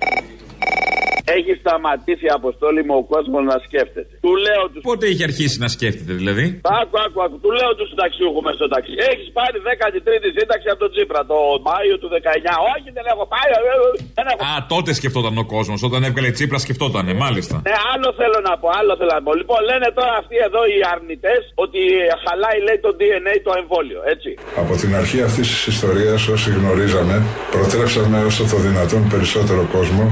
Έχει 1.36 1.52
σταματήσει 1.62 2.24
η 2.30 2.32
αποστόλη 2.40 2.80
μου 2.86 2.94
ο 3.02 3.04
κόσμος 3.12 3.42
να 3.50 3.56
σκέφτεται. 3.66 4.12
Του 4.26 4.32
λέω 4.46 4.62
του. 4.72 4.78
Πότε 4.90 5.04
είχε 5.10 5.24
αρχίσει 5.30 5.56
να 5.64 5.68
σκέφτεται 5.76 6.12
δηλαδή; 6.20 6.46
Άκου, 6.80 6.96
άκου, 7.04 7.18
άκου. 7.24 7.36
Του 7.44 7.50
λέω 7.58 7.70
τους 7.78 7.88
συνταξιούχους 7.92 8.42
μέσα 8.46 8.56
στο 8.60 8.68
ταξί. 8.74 8.92
Έχεις 9.10 9.28
πάρει 9.38 9.56
13η 9.68 10.28
σύνταξη 10.38 10.66
από 10.72 10.80
τον 10.84 10.90
Τσίπρα 10.94 11.20
το 11.32 11.38
Μάιο 11.68 11.94
του 12.02 12.08
19. 12.16 12.52
Όχι, 12.74 12.88
δεν 12.98 13.04
έχω 13.12 13.24
πάει. 13.34 13.48
ε, 13.56 13.60
ε, 13.72 13.76
Δεν 14.18 14.24
έχω 14.30 14.40
Α, 14.50 14.52
τότε 14.74 14.90
σκεφτόταν 15.00 15.34
ο 15.42 15.46
κόσμος. 15.54 15.78
Όταν 15.88 16.00
έβγαλε 16.08 16.30
τσίπρα 16.36 16.58
σκεφτότανε, 16.66 17.12
μάλιστα. 17.24 17.54
Ναι, 17.68 17.76
άλλο 17.92 18.08
θέλω 18.20 18.38
να 18.48 18.54
πω, 18.60 18.66
άλλο 18.78 18.92
θέλω 19.00 19.12
να 19.18 19.22
πω. 19.26 19.32
Λοιπόν, 19.40 19.58
λένε 19.70 19.88
τώρα 19.98 20.12
αυτοί 20.22 20.36
εδώ 20.48 20.62
οι 20.72 20.78
αρνητές 20.94 21.40
ότι 21.64 21.80
χαλάει 22.24 22.58
λέει 22.66 22.78
το 22.86 22.90
DNA 23.00 23.34
το 23.46 23.52
εμβόλιο, 23.60 24.00
έτσι. 24.14 24.30
Από 24.62 24.72
την 24.82 24.90
αρχή 25.00 25.18
αυτής 25.28 25.46
της 25.52 25.60
ιστορίας 25.74 26.20
όσοι 26.34 26.48
γνωρίζαμε 26.58 27.14
προτρέψαμε 27.54 28.18
όσο 28.30 28.42
το 28.52 28.56
δυνατόν 28.66 29.02
περισσότερο 29.14 29.62
κόσμο 29.76 30.04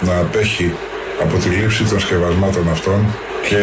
να 0.00 0.18
απέχει 0.18 0.74
από 1.22 1.36
τη 1.36 1.48
λήψη 1.48 1.84
των 1.84 2.00
σκευασμάτων 2.00 2.68
αυτών 2.70 3.00
και 3.48 3.60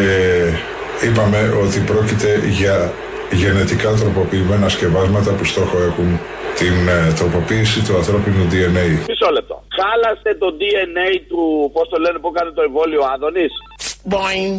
είπαμε 1.05 1.39
ότι 1.63 1.79
πρόκειται 1.79 2.41
για 2.49 2.93
γενετικά 3.31 3.89
τροποποιημένα 3.91 4.69
σκευάσματα 4.69 5.31
που 5.31 5.45
στόχο 5.45 5.77
έχουν 5.83 6.19
την 6.55 6.87
ε, 6.87 7.13
τροποποίηση 7.19 7.83
του 7.85 7.95
ανθρώπινου 7.95 8.43
DNA. 8.51 8.87
Μισό 9.07 9.29
λεπτό. 9.31 9.63
Χάλασε 9.77 10.37
το 10.39 10.47
DNA 10.59 11.21
του, 11.27 11.71
πώς 11.73 11.89
το 11.89 11.97
λένε, 11.99 12.19
που 12.19 12.31
έκανε 12.35 12.51
το 12.51 12.61
εμβόλιο 12.61 13.01
ο 13.01 13.07
Άδωνης; 13.13 13.53
Boing. 14.09 14.57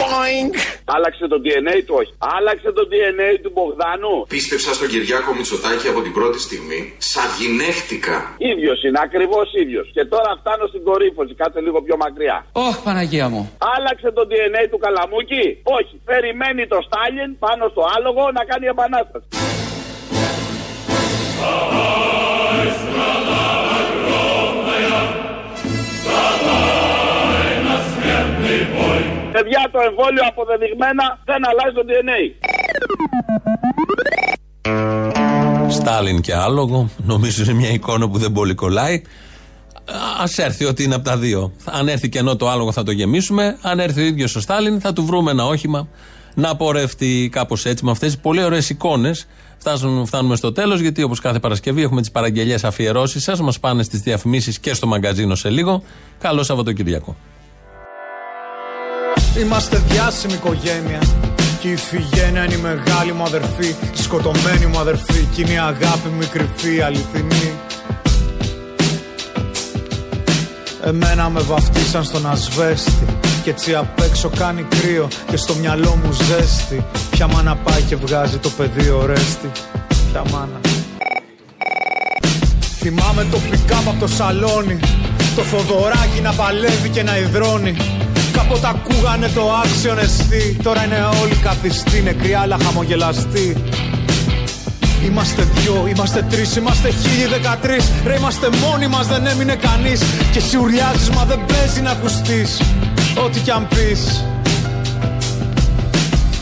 Boing. 0.00 0.50
Άλλαξε 0.94 1.24
το 1.32 1.38
DNA 1.44 1.76
του, 1.86 1.94
όχι. 2.00 2.12
Άλλαξε 2.36 2.70
το 2.78 2.82
DNA 2.92 3.30
του 3.42 3.50
Μπογδάνου. 3.54 4.14
Πίστεψα 4.34 4.70
στον 4.78 4.88
Κυριάκο 4.92 5.30
Μητσοτάκη 5.38 5.86
από 5.92 6.00
την 6.06 6.12
πρώτη 6.18 6.38
στιγμή. 6.46 6.80
Σαυγινεύτηκα. 7.12 8.16
ίδιος 8.52 8.78
είναι, 8.84 9.00
ακριβώς 9.06 9.46
ίδιος. 9.62 9.86
Και 9.96 10.04
τώρα 10.12 10.30
φτάνω 10.40 10.64
στην 10.72 10.82
κορύφωση, 10.88 11.32
κάτσε 11.40 11.60
λίγο 11.66 11.78
πιο 11.86 11.96
μακριά. 12.04 12.38
Ωχ, 12.52 12.76
Παναγία 12.86 13.28
μου. 13.32 13.42
Άλλαξε 13.74 14.08
το 14.18 14.22
DNA 14.30 14.62
του 14.70 14.78
Καλαμούκη; 14.84 15.46
Όχι. 15.78 15.94
Περιμένει 16.10 16.62
το 16.72 16.78
Στάλιν 16.86 17.30
πάνω 17.44 17.64
στο 17.72 17.82
άλογο 17.96 18.22
να 18.38 18.42
κάνει 18.50 18.66
επανάσταση. 18.74 19.26
Παιδιά, 29.34 29.68
το 29.72 29.78
εμβόλιο 29.88 30.22
αποδεδειγμένα 30.28 31.18
δεν 31.24 31.40
αλλάζει 31.48 31.74
το 31.74 31.84
DNA. 31.90 32.20
Στάλιν 35.70 36.20
και 36.20 36.34
άλογο. 36.34 36.90
Νομίζω 36.96 37.42
είναι 37.42 37.52
μια 37.52 37.68
εικόνα 37.68 38.08
που 38.08 38.18
δεν 38.18 38.32
πολύ 38.32 38.54
κολλάει. 38.54 39.02
Α 40.18 40.44
έρθει 40.44 40.64
ότι 40.64 40.82
είναι 40.82 40.94
από 40.94 41.04
τα 41.04 41.16
δύο. 41.16 41.52
Αν 41.64 41.88
έρθει 41.88 42.08
κενό 42.08 42.36
το 42.36 42.48
άλογο 42.48 42.72
θα 42.72 42.82
το 42.82 42.90
γεμίσουμε. 42.90 43.58
Αν 43.62 43.80
έρθει 43.80 44.00
ο 44.00 44.04
ίδιος 44.04 44.36
ο 44.36 44.40
Στάλιν 44.40 44.80
θα 44.80 44.92
του 44.92 45.04
βρούμε 45.04 45.30
ένα 45.30 45.46
όχημα 45.46 45.88
να 46.34 46.56
πορευτεί 46.56 47.28
κάπως 47.32 47.64
έτσι 47.64 47.84
με 47.84 47.90
αυτές 47.90 48.12
τις 48.12 48.20
πολύ 48.20 48.44
ωραίες 48.44 48.70
εικόνες. 48.70 49.26
Φτάνουμε 50.04 50.36
στο 50.36 50.52
τέλος 50.52 50.80
γιατί 50.80 51.02
όπως 51.02 51.20
κάθε 51.20 51.38
Παρασκευή 51.38 51.82
έχουμε 51.82 52.00
τις 52.00 52.10
παραγγελίες 52.10 52.64
αφιερώσεις 52.64 53.22
σας. 53.22 53.40
Μας 53.40 53.60
πάνε 53.60 53.82
στις 53.82 54.00
διαφημίσεις 54.00 54.58
και 54.58 54.74
στο 54.74 54.86
μαγκαζίνο 54.86 55.34
σε 55.34 55.50
λίγο. 55.50 55.82
Καλό 56.18 56.42
Σαββατοκύριακο. 56.42 57.16
Είμαστε 59.40 59.82
διάσημη 59.88 60.32
οικογένεια. 60.32 61.02
Κι 61.60 61.68
η 61.68 61.72
Ιφηγένεια 61.72 62.44
είναι 62.44 62.54
η 62.54 62.56
μεγάλη 62.56 63.12
μου 63.12 63.22
αδερφή. 63.22 63.74
Η 63.94 64.02
σκοτωμένη 64.02 64.66
μου 64.66 64.78
αδερφή. 64.78 65.28
Κι 65.34 65.40
είναι 65.40 65.52
η 65.52 65.58
αγάπη 65.58 66.08
μου 66.08 66.22
η 66.22 66.26
κρυφή 66.26 66.80
αληθινή. 66.80 67.52
Εμένα 70.84 71.30
με 71.30 71.40
βαφτίσαν 71.40 72.04
στον 72.04 72.30
ασβέστη. 72.30 73.06
Κι 73.42 73.48
έτσι 73.48 73.74
απ' 73.74 74.00
έξω 74.00 74.30
κάνει 74.36 74.62
κρύο. 74.62 75.08
Και 75.30 75.36
στο 75.36 75.54
μυαλό 75.54 75.98
μου 76.04 76.12
ζέστη. 76.12 76.84
Ποια 77.10 77.26
μάνα 77.26 77.56
πάει 77.56 77.82
και 77.82 77.96
βγάζει 77.96 78.38
το 78.38 78.48
παιδί 78.48 78.90
ορέστη 78.90 79.50
Ποια 80.10 80.22
μάνα. 80.30 80.60
Θυμάμαι 82.78 83.26
το 83.30 83.38
pick-up 83.50 83.84
από 83.88 84.00
το 84.00 84.06
σαλόνι. 84.06 84.78
Το 85.36 85.42
Θοδωράκι 85.42 86.20
να 86.22 86.32
παλεύει 86.32 86.88
και 86.88 87.02
να 87.02 87.18
υδρώνει 87.18 87.76
Κάποτε 88.48 88.68
ακούγανε 88.68 89.28
το 89.28 89.42
άξιον 89.62 89.98
εστί 89.98 90.56
Τώρα 90.62 90.84
είναι 90.84 91.00
όλοι 91.22 91.36
καθιστοί 91.42 92.02
νεκροί 92.02 92.34
αλλά 92.34 92.56
χαμογελαστοί 92.58 93.56
Είμαστε 95.06 95.42
δυο, 95.42 95.86
είμαστε 95.86 96.26
τρεις, 96.30 96.56
είμαστε 96.56 96.88
χίλιοι 96.90 97.26
δεκατρεις 97.26 97.92
Ρε 98.06 98.14
είμαστε 98.14 98.48
μόνοι 98.62 98.86
μας 98.86 99.06
δεν 99.06 99.26
έμεινε 99.26 99.56
κανείς 99.56 100.00
Και 100.32 100.38
εσύ 100.38 100.56
ουρλιάζεις 100.56 101.10
μα 101.10 101.24
δεν 101.24 101.40
παίζει 101.46 101.80
να 101.82 101.90
ακουστείς 101.90 102.60
Ό,τι 103.24 103.40
κι 103.40 103.50
αν 103.50 103.68
πεις 103.68 104.24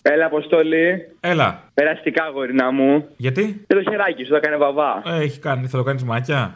Έλα, 0.03 0.27
Αποστόλη. 0.27 1.09
Έλα. 1.21 1.63
Περαστικά, 1.75 2.23
γορίνα 2.35 2.73
μου. 2.73 3.05
Γιατί; 3.17 3.65
Και 3.67 3.75
το 3.75 3.83
χεράκι 3.91 4.23
σου, 4.25 4.31
το 4.31 4.37
έκανε 4.37 4.57
βαβά. 4.57 5.03
Ε, 5.07 5.23
έχει 5.23 5.39
κάνει, 5.39 5.67
θα 5.67 5.77
το 5.77 5.83
κάνεις 5.83 6.05
μάτια. 6.05 6.55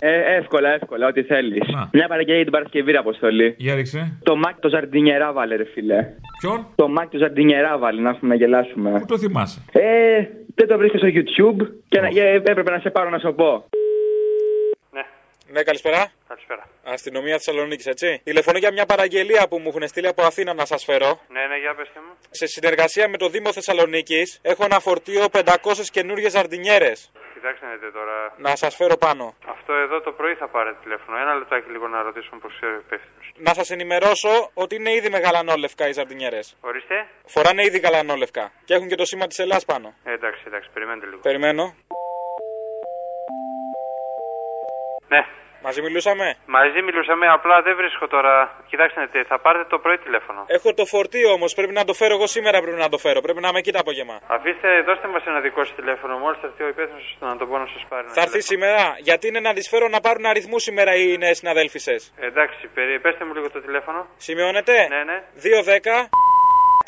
Ε, 0.00 0.36
εύκολα, 0.36 0.68
εύκολα, 0.70 1.06
ό,τι 1.06 1.22
θέλεις. 1.22 1.60
Μια 1.92 2.06
παραγγελία 2.08 2.34
για 2.34 2.42
την 2.44 2.52
Παρασκευή, 2.52 2.92
ρε, 2.92 2.98
Αποστόλη. 2.98 3.54
Για 3.58 3.74
ρίξε. 3.74 4.18
Το 4.22 4.36
μάκι 4.36 4.60
το 4.60 4.68
ζαρντινιερά 4.68 5.32
βάλε, 5.32 5.56
ρε 5.56 5.64
φίλε. 5.64 6.06
Ποιον; 6.40 6.66
Το 6.74 6.88
μάκι 6.88 7.08
το 7.10 7.18
ζαρντινιερά 7.18 7.78
βάλε, 7.78 8.00
να 8.00 8.08
έχουμε 8.10 8.28
να 8.28 8.34
γελάσουμε. 8.34 8.90
Πού 8.98 9.06
το 9.06 9.18
θυμάσαι; 9.18 9.62
Ε, 9.72 10.24
Δεν 10.54 10.66
το 10.68 10.78
βρίσκω 10.78 10.98
στο 10.98 11.06
YouTube 11.10 11.68
και 11.88 12.00
να- 12.00 12.08
ε, 12.22 12.32
έπρεπε 12.34 12.70
να 12.70 12.78
σε 12.78 12.90
πάρω 12.90 13.10
να 13.10 13.18
σου 13.18 13.34
πω. 13.34 13.64
Ναι, 15.52 15.62
καλησπέρα. 15.62 16.06
Καλησπέρα. 16.28 16.68
Αστυνομία 16.84 17.32
Θεσσαλονίκης, 17.32 17.86
έτσι. 17.86 18.20
Τηλεφωνώ 18.24 18.58
για 18.58 18.72
μια 18.72 18.86
παραγγελία 18.86 19.48
που 19.48 19.58
μου 19.58 19.68
έχουν 19.68 19.88
στείλει 19.88 20.06
από 20.06 20.22
Αθήνα 20.22 20.54
να 20.54 20.64
σας 20.64 20.84
φέρω. 20.84 21.20
Ναι, 21.32 21.40
ναι, 21.50 21.56
για 21.60 21.74
πετε 21.74 21.90
μου. 22.06 22.12
Σε 22.30 22.46
συνεργασία 22.46 23.08
με 23.08 23.16
το 23.16 23.28
Δήμο 23.28 23.52
Θεσσαλονίκης 23.52 24.38
έχω 24.42 24.64
ένα 24.64 24.78
φορτίο 24.80 25.24
500 25.32 25.88
καινούριε 25.92 26.28
ζαρντινιέρε. 26.30 26.92
Κοιτάξτε 27.38 27.66
να 27.66 27.72
δείτε 27.72 27.90
τώρα. 27.90 28.16
Να 28.36 28.56
σας 28.56 28.74
φέρω 28.76 28.96
πάνω. 28.96 29.24
Αυτό 29.54 29.72
εδώ 29.74 30.00
το 30.00 30.12
πρωί 30.12 30.34
θα 30.34 30.48
πάρετε 30.48 30.78
τηλέφωνο. 30.82 31.18
Ένα 31.18 31.34
λεπτάκι 31.34 31.70
λίγο 31.70 31.88
να 31.88 32.02
ρωτήσουμε 32.02 32.40
πώς 32.40 32.52
ξέρει 32.56 32.72
ο 32.72 32.82
υπεύθυνος. 32.86 33.32
Να 33.36 33.54
σας 33.54 33.70
ενημερώσω 33.70 34.50
ότι 34.54 34.74
είναι 34.74 34.92
ήδη 34.92 35.08
με 35.10 35.18
γαλανόλευκα 35.18 35.88
οι 35.88 35.92
ζαρντινιέρε. 35.92 36.40
Ορίστε. 36.60 36.96
Φοράνε 37.26 37.62
ήδη 37.64 37.78
γαλανόλευκα. 37.78 38.52
Και 38.64 38.74
έχουν 38.74 38.88
και 38.88 38.94
το 38.94 39.04
σήμα 39.04 39.26
της 39.26 39.38
Ελλάδα 39.38 39.64
πάνω. 39.66 39.88
Ε, 40.04 40.12
εντάξει, 40.12 40.42
εντάξει, 40.46 40.68
περιμένετε 40.74 41.06
λίγο. 41.06 41.20
Περιμένω. 41.20 41.64
Ναι. 45.08 45.22
Μαζί 45.66 45.80
μιλούσαμε; 45.82 46.26
Μαζί 46.46 46.80
μιλούσαμε, 46.88 47.26
απλά 47.36 47.56
δεν 47.66 47.74
βρίσκω 47.76 48.06
τώρα. 48.14 48.32
Κοιτάξτε 48.70 49.00
να 49.00 49.06
δείτε, 49.06 49.24
θα 49.24 49.38
πάρετε 49.44 49.64
το 49.74 49.78
πρωί 49.78 49.98
τηλέφωνο. 49.98 50.40
Έχω 50.46 50.74
το 50.74 50.84
φορτίο 50.84 51.28
όμως. 51.36 51.54
Πρέπει 51.54 51.72
να 51.80 51.84
το 51.84 51.94
φέρω 52.00 52.14
εγώ 52.18 52.26
σήμερα. 52.26 52.60
Πρέπει 52.60 52.80
να 52.86 52.88
το 52.88 52.98
φέρω. 52.98 53.20
Πρέπει 53.20 53.40
να 53.40 53.48
είμαι 53.48 53.58
εκεί 53.58 53.72
το 53.72 53.78
απόγευμα. 53.84 54.16
Αφήστε, 54.36 54.68
δώστε 54.88 55.06
μας 55.08 55.22
ένα 55.26 55.40
δικό 55.40 55.64
σας 55.64 55.74
τηλέφωνο. 55.80 56.12
Μόλις 56.18 56.38
θα 56.40 56.46
έρθει 56.46 56.62
ο 56.62 56.68
υπεύθυνος 56.74 57.16
να 57.20 57.36
τον 57.36 57.48
πω 57.48 57.58
να 57.58 57.66
σας 57.74 57.82
πάρει. 57.88 58.04
ένα 58.04 58.12
Θα 58.16 58.20
έρθει 58.26 58.40
σήμερα; 58.52 58.82
Γιατί 59.08 59.24
είναι 59.28 59.40
να 59.40 59.52
τις 59.56 59.68
φέρω 59.72 59.86
να 59.88 60.00
πάρουν 60.00 60.24
αριθμούς 60.32 60.62
σήμερα 60.62 60.92
οι 60.94 61.16
νέες 61.22 61.36
συναδέλφισε. 61.38 61.94
τηλέφωνο. 61.94 62.26
Εντάξει, 62.30 62.60
περι... 62.74 63.00
πέστε 63.04 63.24
μου 63.24 63.32
λίγο 63.34 63.50
το 63.50 63.60
τηλέφωνο. 63.66 64.00
Σημειώνετε; 64.16 64.74
Ναι, 64.94 65.02
ναι. 65.10 65.18
210 65.42 66.08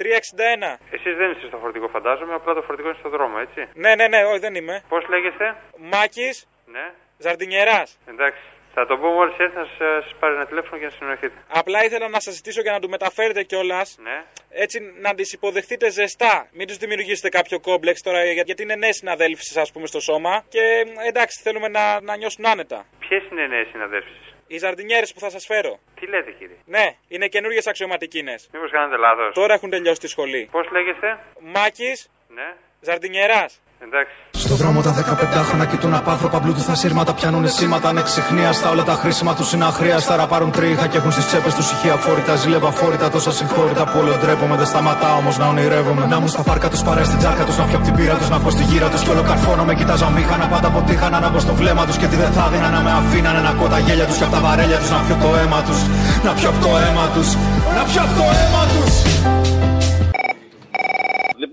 361. 0.01 0.79
Εσείς 0.91 1.17
δεν 1.17 1.31
είστε 1.31 1.47
στο 1.47 1.59
φορτικό, 1.63 1.89
φαντάζομαι. 1.89 2.35
Απλά 2.35 2.55
το 2.55 2.63
φορτικό 2.63 2.89
είναι 2.89 2.97
στο 3.01 3.09
δρόμο, 3.09 3.37
έτσι. 3.47 3.61
Ναι, 3.75 3.95
ναι, 3.95 4.07
ναι, 4.09 4.21
όχι 4.31 4.39
δεν 4.39 4.55
είμαι. 4.55 4.83
Πώς 4.89 5.03
λέγεστε, 5.09 5.47
Μάκης 5.93 6.37
Ναι. 6.67 6.85
Ζαρντινιερά. 7.19 7.83
Εντάξει. 8.13 8.43
Θα 8.75 8.87
το 8.87 8.97
πω 8.99 9.09
μόλις 9.09 9.35
έρθει 9.39 9.57
να 9.57 9.67
σας 9.79 10.15
πάρει 10.21 10.35
ένα 10.35 10.47
τηλέφωνο 10.47 10.79
και 10.79 10.85
να 10.85 10.91
συνοηθείτε. 10.91 11.35
Απλά 11.49 11.85
ήθελα 11.85 12.09
να 12.09 12.21
σας 12.21 12.35
ζητήσω 12.35 12.61
για 12.61 12.73
να 12.73 12.81
του 12.81 12.89
μεταφέρετε 12.89 13.43
κιόλας. 13.43 13.97
Ναι. 14.03 14.25
Έτσι 14.51 14.81
να 15.01 15.15
τις 15.15 15.33
υποδεχτείτε 15.33 15.91
ζεστά. 15.91 16.49
Μην 16.53 16.67
τους 16.67 16.77
δημιουργήσετε 16.77 17.29
κάποιο 17.29 17.61
κόμπλεξ 17.61 18.03
τώρα 18.03 18.25
για- 18.25 18.43
γιατί 18.43 18.63
είναι 18.63 18.75
νέες 18.75 18.97
συναδέλφισε, 18.97 19.61
ας 19.61 19.73
πούμε, 19.73 19.87
στο 19.87 20.01
σώμα. 20.01 20.45
Και 20.49 20.61
ε, 21.05 21.09
εντάξει, 21.09 21.41
θέλουμε 21.43 21.69
να, 21.69 22.01
να 22.01 22.17
νιώσουν 22.17 22.47
άνετα. 22.47 22.87
Ποιες 22.99 23.23
είναι 23.31 23.43
οι 23.43 23.49
νέες 23.49 23.69
συναδέλφισε. 23.69 24.15
Οι 24.47 24.59
ζαρντινιέρες 24.59 25.13
που 25.13 25.21
θα 25.21 25.31
σας 25.31 25.47
φέρω. 25.47 25.79
Τι 26.01 26.07
λέτε, 26.07 26.31
κύριε; 26.31 26.57
Ναι, 26.65 26.87
είναι 27.09 27.27
καινούριε 27.29 27.61
αξιωματικίνε. 27.67 28.35
Μήπως 28.53 28.71
κάνετε 28.71 28.97
λάθος; 28.97 29.35
Τώρα 29.35 29.55
έχουν 29.55 29.71
τελειώσει 29.71 30.01
τη 30.01 30.09
σχολή. 30.09 30.49
Πώς 30.51 30.71
λέγεστε, 30.71 31.19
Μάκης 31.41 32.11
Ναι. 32.29 32.55
Ζαρντινιερά. 32.81 33.47
Εντάξει. 33.87 34.15
Στο 34.45 34.55
δρόμο 34.55 34.81
τα 34.87 34.93
15 34.95 35.43
χρόνια 35.49 35.67
κοιτούν 35.73 35.95
απάνθρωπα 35.95 36.39
μπλούτου 36.41 36.61
στα 36.61 36.75
σύρματα. 36.75 37.13
Πιάνουν 37.15 37.49
σήματα 37.49 37.89
ανεξιχνίαστα. 37.89 38.71
Όλα 38.71 38.85
τα 38.91 38.95
χρήσιμα 39.01 39.35
τους 39.35 39.53
είναι 39.53 39.65
αχρίαστα. 39.65 40.17
Ραπάρουν 40.17 40.51
τρίχα 40.51 40.87
και 40.87 40.97
έχουν 41.01 41.13
στις 41.13 41.27
τσέπες 41.27 41.55
τους 41.55 41.71
ηχεία 41.71 41.97
φόρητα. 42.05 42.35
Ζήλευα 42.37 42.71
φόρητα 42.71 43.11
τόσα 43.11 43.33
συγχώρητα 43.33 43.85
που 43.89 43.97
όλο 44.01 44.17
ντρέπομαι. 44.21 44.57
Δεν 44.57 44.67
σταματάω 44.67 45.17
όμως 45.23 45.39
να 45.39 45.47
ονειρεύομαι. 45.53 46.07
Να 46.07 46.21
μου 46.21 46.29
στα 46.35 46.43
πάρκα 46.43 46.69
τους 46.73 46.83
παρέ 46.83 47.05
στην 47.05 47.19
τσάρκα 47.19 47.45
τους. 47.45 47.57
Να 47.57 47.65
πιω 47.65 47.77
απ' 47.77 47.85
την 47.85 47.95
πύρα 47.95 48.15
τους. 48.15 48.29
Να 48.29 48.39
βγω 48.39 48.51
στη 48.51 48.63
γύρα 48.63 48.89
τους. 48.89 49.01
Κι 49.05 49.11
όλο 49.11 49.23
καρφώνω 49.23 49.65
με 49.65 49.75
κοιτάζα 49.75 50.09
μήχανα. 50.17 50.47
Πάντα 50.53 50.67
αποτύχανα 50.73 51.21
να 51.21 51.29
μπω 51.31 51.39
στο 51.39 51.55
βλέμμα 51.55 51.87
τους. 51.87 51.97
Και 51.97 52.07
τι 52.07 52.17
δεν 52.17 52.33
θα 52.37 52.49
δίνα 52.53 52.69
να 52.77 52.81
με 52.87 52.91
αφήνανε 53.01 53.41
να 53.47 53.53
κώ 53.59 53.67
τα 53.73 53.79
γέλια 53.79 54.07
τους. 54.07 54.17
Και 54.17 54.25
απ' 54.25 54.33
τα 54.37 54.41
βαρέλια 54.41 54.79
τους 54.79 54.91
να 54.91 54.99
πιω 55.07 55.17
το 55.23 55.31
αίμα 55.41 55.61
τους. 55.67 55.81
Να 56.27 56.33
πιω 56.33 56.49
απ' 56.53 56.61
το 56.65 56.71
αίμα 56.85 57.05
τους. 57.15 57.29
Να 57.77 57.83
πιω 57.89 58.01
απ' 58.07 58.15
το 58.19 58.25
αίμα 58.39 58.63
τους. 58.73 58.90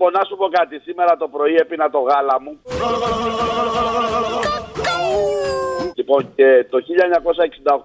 Λοιπόν, 0.00 0.12
να 0.12 0.24
σου 0.24 0.36
πω 0.36 0.48
κάτι. 0.48 0.78
Σήμερα 0.78 1.16
το 1.16 1.28
πρωί 1.28 1.54
έπινα 1.54 1.90
το 1.90 1.98
γάλα 1.98 2.40
μου. 2.40 2.52
Λοιπόν, 5.94 6.20
και 6.34 6.66
το 6.70 6.78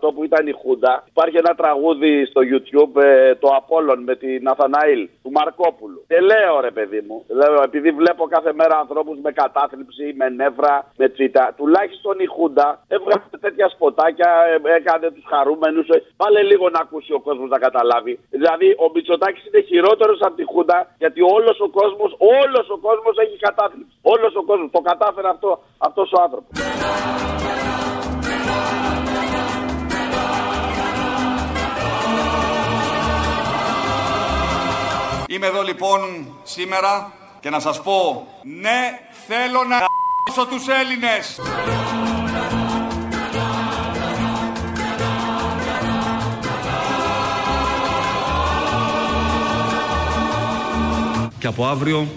1968 0.10 0.13
που 0.13 0.23
ήταν 0.23 0.47
η 0.47 0.52
Χούντα, 0.62 1.04
υπάρχει 1.13 1.38
ένα 1.38 1.54
τραγούδι 1.56 2.26
στο 2.26 2.41
YouTube, 2.52 3.02
ε, 3.04 3.36
το 3.36 3.47
Απόλλων 3.60 3.99
με 4.04 4.15
την 4.15 4.43
Ναθαναήλ, 4.43 5.02
του 5.23 5.32
Μαρκόπουλου. 5.32 5.99
Και 6.08 6.19
λέω 6.19 6.60
ρε 6.67 6.71
παιδί 6.71 7.02
μου, 7.08 7.26
λέω, 7.39 7.62
επειδή 7.63 7.89
βλέπω 7.91 8.23
κάθε 8.36 8.54
μέρα 8.54 8.76
ανθρώπους 8.84 9.17
με 9.26 9.32
κατάθλιψη, 9.32 10.06
με 10.19 10.30
νεύρα, 10.30 10.76
με 10.97 11.10
τσίτα, 11.10 11.54
τουλάχιστον 11.58 12.19
η 12.19 12.26
Χούντα 12.26 12.67
έβγαλε 12.88 13.23
τέτοια 13.45 13.67
σποτάκια, 13.69 14.30
ε, 14.54 14.76
έκανε 14.80 15.12
τους 15.15 15.26
χαρούμενους. 15.32 15.88
ε, 15.88 16.04
Πάλε 16.17 16.41
λίγο 16.52 16.69
να 16.69 16.80
ακούσει 16.80 17.13
ο 17.13 17.19
κόσμος 17.19 17.49
να 17.49 17.60
καταλάβει. 17.60 18.19
Δηλαδή, 18.30 18.67
ο 18.84 18.86
Μητσοτάκης 18.93 19.45
είναι 19.47 19.62
χειρότερος 19.69 20.19
από 20.21 20.36
τη 20.36 20.43
Χούντα, 20.52 20.78
γιατί 20.97 21.21
όλος 21.21 21.60
ο 21.60 21.67
κόσμος, 22.03 22.11
όλος 22.43 22.69
ο 22.69 22.77
κόσμος 22.87 23.15
έχει 23.23 23.37
κατάθλιψη. 23.37 23.95
Όλος 24.01 24.35
ο 24.35 24.43
κόσμος. 24.43 24.69
Το 24.71 24.81
κατάφερε 24.89 25.29
αυτό, 25.29 25.63
αυτός 25.77 26.11
ο 26.11 26.21
άνθρωπος. 26.21 26.51
Είμαι 35.27 35.47
εδώ 35.47 35.61
λοιπόν 35.61 35.99
σήμερα 36.43 37.11
και 37.39 37.49
να 37.49 37.59
σας 37.59 37.81
πω 37.81 38.27
ναι 38.43 38.81
θέλω 39.27 39.63
να 39.63 39.77
γ***σω 39.83 40.45
τους 40.45 40.67
Έλληνες. 40.67 41.39
Και 51.43 51.49
από 51.49 51.65
αύριο 51.65 52.08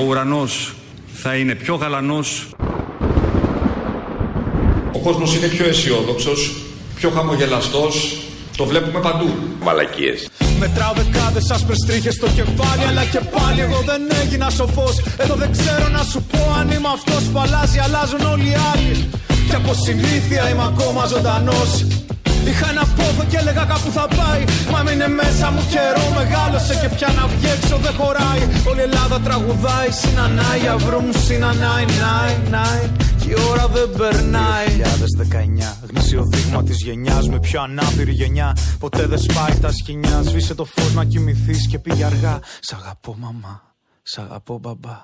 ο 0.00 0.02
ουρανός 0.02 0.74
θα 1.12 1.34
είναι 1.34 1.54
πιο 1.54 1.74
γαλανός. 1.74 2.48
Ο 4.92 4.98
κόσμος 5.02 5.36
είναι 5.36 5.46
πιο 5.46 5.66
αισιόδοξος, 5.66 6.62
πιο 6.94 7.10
χαμογελαστός. 7.10 8.18
Το 8.56 8.64
βλέπουμε 8.64 9.00
παντού. 9.00 9.28
Μαλακίες. 9.62 10.28
Μετράω 10.58 10.92
δεκάδες 10.92 11.50
άσπρες 11.50 11.78
τρίχες 11.86 12.14
στο 12.14 12.26
κεφάλι, 12.26 12.84
αλλά 12.88 13.04
και 13.04 13.20
πάλι 13.20 13.60
εγώ 13.60 13.82
δεν 13.86 14.02
έγινα 14.22 14.50
σοφός. 14.50 15.02
Εδώ 15.16 15.34
δεν 15.34 15.52
ξέρω 15.52 15.88
να 15.88 16.02
σου 16.02 16.22
πω 16.22 16.54
αν 16.58 16.70
είμαι 16.70 16.88
αυτός 16.94 17.22
που 17.32 17.38
αλλάζει, 17.38 17.78
αλλάζουν 17.78 18.20
όλοι 18.20 18.48
οι 18.48 18.56
άλλοι. 18.74 19.08
Και 19.48 19.56
από 19.56 19.74
συνήθεια 19.74 20.50
είμαι 20.50 20.64
ακόμα 20.72 21.06
ζωντανός. 21.06 21.84
Είχα 22.50 22.68
ένα 22.74 22.84
πόθο 22.96 23.24
και 23.30 23.36
έλεγα 23.42 23.64
κάπου 23.72 23.90
θα 23.98 24.06
πάει. 24.18 24.42
Μα 24.72 24.80
μείνε 24.86 25.08
μέσα 25.08 25.46
μου 25.50 25.62
καιρό, 25.72 26.04
μεγάλωσε 26.18 26.74
και 26.80 26.88
πια 26.96 27.08
να 27.18 27.24
βγει 27.26 27.48
έξω 27.56 27.76
δεν 27.84 27.94
χωράει. 28.00 28.42
Όλη 28.70 28.80
η 28.80 28.82
Ελλάδα 28.82 29.20
τραγουδάει, 29.26 29.90
συνανάει, 29.90 30.62
αυρού 30.74 31.00
μου 31.00 31.12
συνανάει, 31.12 31.84
νάι, 32.02 32.32
νάι. 32.54 32.82
Και 33.20 33.28
η 33.30 33.36
ώρα 33.50 33.66
δεν 33.76 33.88
περνάει. 33.98 34.68
2019, 34.68 35.76
γνήσιο 35.88 36.22
δείγμα 36.32 36.62
της 36.62 36.78
γενιάς 36.86 37.28
με 37.28 37.38
πιο 37.40 37.62
ανάπηρη 37.62 38.12
γενιά. 38.12 38.56
Ποτέ 38.78 39.06
δεν 39.06 39.18
σπάει 39.18 39.54
τα 39.60 39.70
σκηνιά. 39.72 40.22
Σβήσε 40.22 40.54
το 40.54 40.64
φως 40.64 40.94
να 40.94 41.04
κοιμηθείς 41.04 41.66
και 41.70 41.78
πήγε 41.78 42.04
αργά. 42.04 42.38
Σ' 42.60 42.72
αγαπώ, 42.72 43.16
μαμά. 43.18 43.62
Σ' 44.02 44.18
αγαπώ, 44.18 44.58
μπαμπά. 44.58 44.96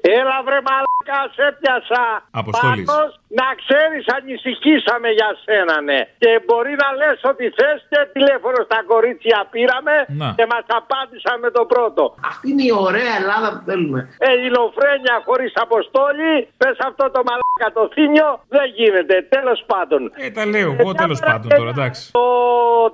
Έλα 0.00 0.36
βρε 0.46 0.60
μαλάκα, 1.06 1.20
σε 1.36 1.46
πιάσα. 1.58 2.04
Αποστόλης. 2.40 2.86
Πάνος, 2.90 3.10
να 3.40 3.48
ξέρεις 3.60 4.04
ανησυχήσαμε 4.16 5.08
για 5.18 5.30
σένα 5.44 5.76
ναι. 5.88 6.00
Και 6.22 6.30
μπορεί 6.46 6.74
να 6.82 6.88
λες 7.00 7.18
ότι 7.32 7.44
θες 7.56 7.78
και 7.90 8.00
τηλέφωνο 8.16 8.58
στα 8.68 8.80
κορίτσια 8.90 9.38
πήραμε 9.52 9.94
Να. 10.20 10.28
και 10.38 10.44
μας 10.52 10.66
απάντησαν 10.80 11.36
με 11.44 11.50
το 11.56 11.62
πρώτο. 11.72 12.02
Αυτή 12.30 12.46
είναι 12.50 12.64
η 12.72 12.74
ωραία 12.88 13.12
Ελλάδα 13.20 13.48
που 13.54 13.62
θέλουμε. 13.68 14.00
Ελληνοφρένια 14.32 15.14
χωρίς 15.26 15.52
αποστόλη, 15.66 16.32
πες 16.60 16.76
αυτό 16.88 17.04
το 17.14 17.20
μαλάκα 17.28 17.68
το 17.78 17.82
θύμιο, 17.94 18.28
δεν 18.56 18.66
γίνεται. 18.78 19.16
Τέλος 19.36 19.60
πάντων. 19.70 20.00
Ε, 20.24 20.30
τα 20.36 20.44
λέω 20.52 20.70
εγώ 20.80 20.92
τέλος 21.02 21.20
πάντων 21.28 21.48
τώρα, 21.58 21.70
εντάξει. 21.76 22.02
Το 22.20 22.26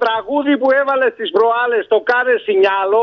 τραγούδι 0.04 0.54
που 0.60 0.68
έβαλε 0.80 1.06
στις 1.16 1.28
προάλλες 1.36 1.82
το 1.92 1.98
κάνε 2.10 2.34
σινιάλο 2.46 3.02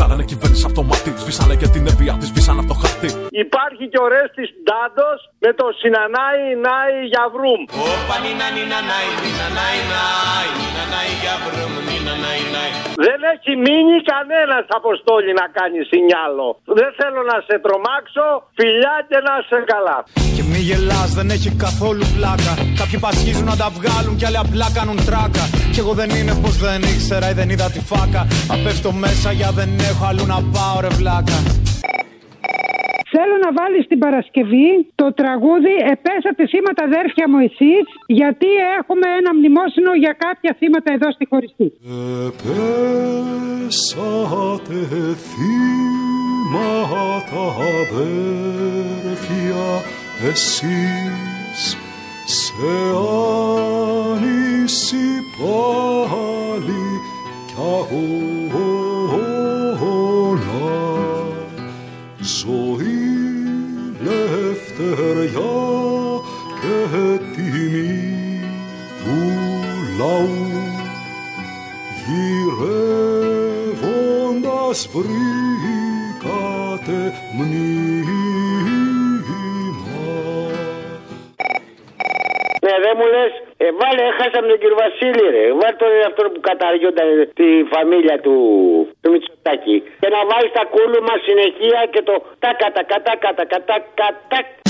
Βγάλανε 0.00 0.24
κυβέρνηση 0.32 0.64
από 0.68 0.76
το 0.80 0.84
μάτι. 0.90 1.10
Σβήσανε 1.22 1.54
και 1.60 1.68
την 1.74 1.84
ευεία 1.92 2.14
της, 2.20 2.28
σβήσανε 2.30 2.60
από 2.62 2.68
το 2.72 2.76
χαρτί. 2.82 3.10
Υπάρχει 3.46 3.84
και 3.92 4.00
ο 4.04 4.06
Ρέστης 4.14 4.50
Ντάντος 4.64 5.18
με 5.44 5.50
το 5.58 5.66
Συνανάι 5.80 6.42
Νάι 6.66 6.96
για 7.12 7.24
βρούμ. 7.34 7.60
Όπα 7.92 8.16
νίνα 8.24 8.48
νίνα 8.56 8.80
νάι, 8.90 9.06
νίνα 9.22 9.48
νάι 9.58 9.78
νάι, 9.92 10.48
νίνα 10.60 10.84
νάι 10.92 11.10
για 11.22 11.34
βρούμ, 11.44 11.72
νίνα 11.88 12.14
νάι 12.24 12.42
νάι. 12.54 12.70
Δεν 13.08 13.20
έχει 13.34 13.52
μείνει 13.66 13.96
κανένας 14.12 14.64
αποστόλη 14.78 15.30
να 15.40 15.46
κάνεις 15.58 15.84
σινιάλο. 15.92 16.48
Δεν 16.78 16.90
θέλω 16.98 17.20
να 17.32 17.36
σε 17.46 17.54
τρομάξω, 17.64 18.26
φιλιά 18.58 18.96
και 19.10 19.18
να 19.26 19.34
σε 19.50 19.58
καλά. 19.72 19.98
Και 20.36 20.44
μη 20.50 20.60
γελάς, 20.68 21.10
δεν 21.18 21.28
έχει 21.36 21.50
καθόλου 21.66 22.04
πλάκα. 22.16 22.52
Κάποιοι 22.80 22.98
πασχίζουν 23.06 23.46
να 23.52 23.56
τα 23.62 23.68
βγάλουν 23.76 24.14
κι 24.18 24.26
άλλοι 24.28 24.40
απλά 24.46 24.66
κάνουν 24.78 24.98
τράκα. 25.08 25.44
Κι 25.74 25.80
εγώ 25.84 25.92
δεν 26.00 26.10
είναι 26.18 26.34
πως 26.42 26.54
δεν 26.64 26.80
ήξερα 26.92 27.26
ή 27.32 27.34
δεν 27.40 27.48
είδα 27.52 27.68
τη 27.74 27.80
φάκα. 27.90 28.22
Μα 28.48 28.56
πέφτω 28.64 28.90
μέσα 29.04 29.28
για 29.38 29.50
δεν 29.58 29.70
έχω 29.92 30.04
αλλού 30.10 30.24
να 30.34 30.38
πάω, 30.54 30.76
ρε 30.84 30.90
βλάκα. 30.98 31.38
Θέλω 33.14 33.36
να 33.44 33.50
βάλεις 33.58 33.84
την 33.90 33.98
Παρασκευή 33.98 34.68
το 34.94 35.06
τραγούδι 35.20 35.74
«Επέσατε 35.94 36.42
σήματα 36.52 36.82
αδέρφια 36.88 37.26
μου 37.30 37.38
εσείς» 37.48 37.84
γιατί 38.20 38.48
έχουμε 38.78 39.06
ένα 39.20 39.30
μνημόσυνο 39.34 39.92
για 40.04 40.14
κάποια 40.24 40.52
θύματα 40.58 40.90
εδώ 40.96 41.08
στη 41.16 41.24
χωριστή. 41.30 41.66
Πέσατε 42.42 44.10
θύματα 45.30 45.96
βήματα 46.52 47.42
αδέρφια 47.72 49.64
εσείς 50.30 51.60
σε 52.24 52.72
άνηση 54.12 55.06
πάλι 55.38 56.82
κι 57.46 57.54
αγώνα 57.56 58.29
βρήκατε 74.92 76.38
μνήμα 77.36 78.20
Ναι, 82.64 82.74
δεν 82.84 82.94
μου 82.98 83.06
λες, 83.14 83.32
ε, 83.56 83.66
βάλε, 83.80 84.02
έχασα 84.10 84.38
με 84.42 84.48
τον 84.52 84.58
κύριο 84.60 84.78
Βασίλη, 84.84 85.26
ρε. 85.34 85.44
Βάλε 85.58 85.76
τον 85.82 85.92
αυτό 86.10 86.22
που 86.32 86.40
καταργιόταν 86.48 87.08
τη 87.38 87.48
φαμίλια 87.70 88.16
του, 88.24 88.36
του 89.00 89.10
Μητσοτάκη. 89.10 89.76
Και 90.00 90.08
να 90.14 90.20
βάλεις 90.30 90.52
τα 90.58 90.64
κούλουμα 90.72 91.14
συνεχεία 91.26 91.80
και 91.92 92.02
το 92.08 92.14
τάκα, 92.42 92.68
τάκα, 92.76 92.96
τάκα, 93.06 93.30
τάκα, 93.38 93.58
τάκα, 93.68 94.08
τάκα. 94.30 94.69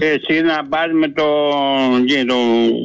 Εσύ 0.00 0.40
να 0.40 0.64
πα 0.68 0.78
με 1.00 1.08
τον 1.08 2.04
κύριο 2.06 2.34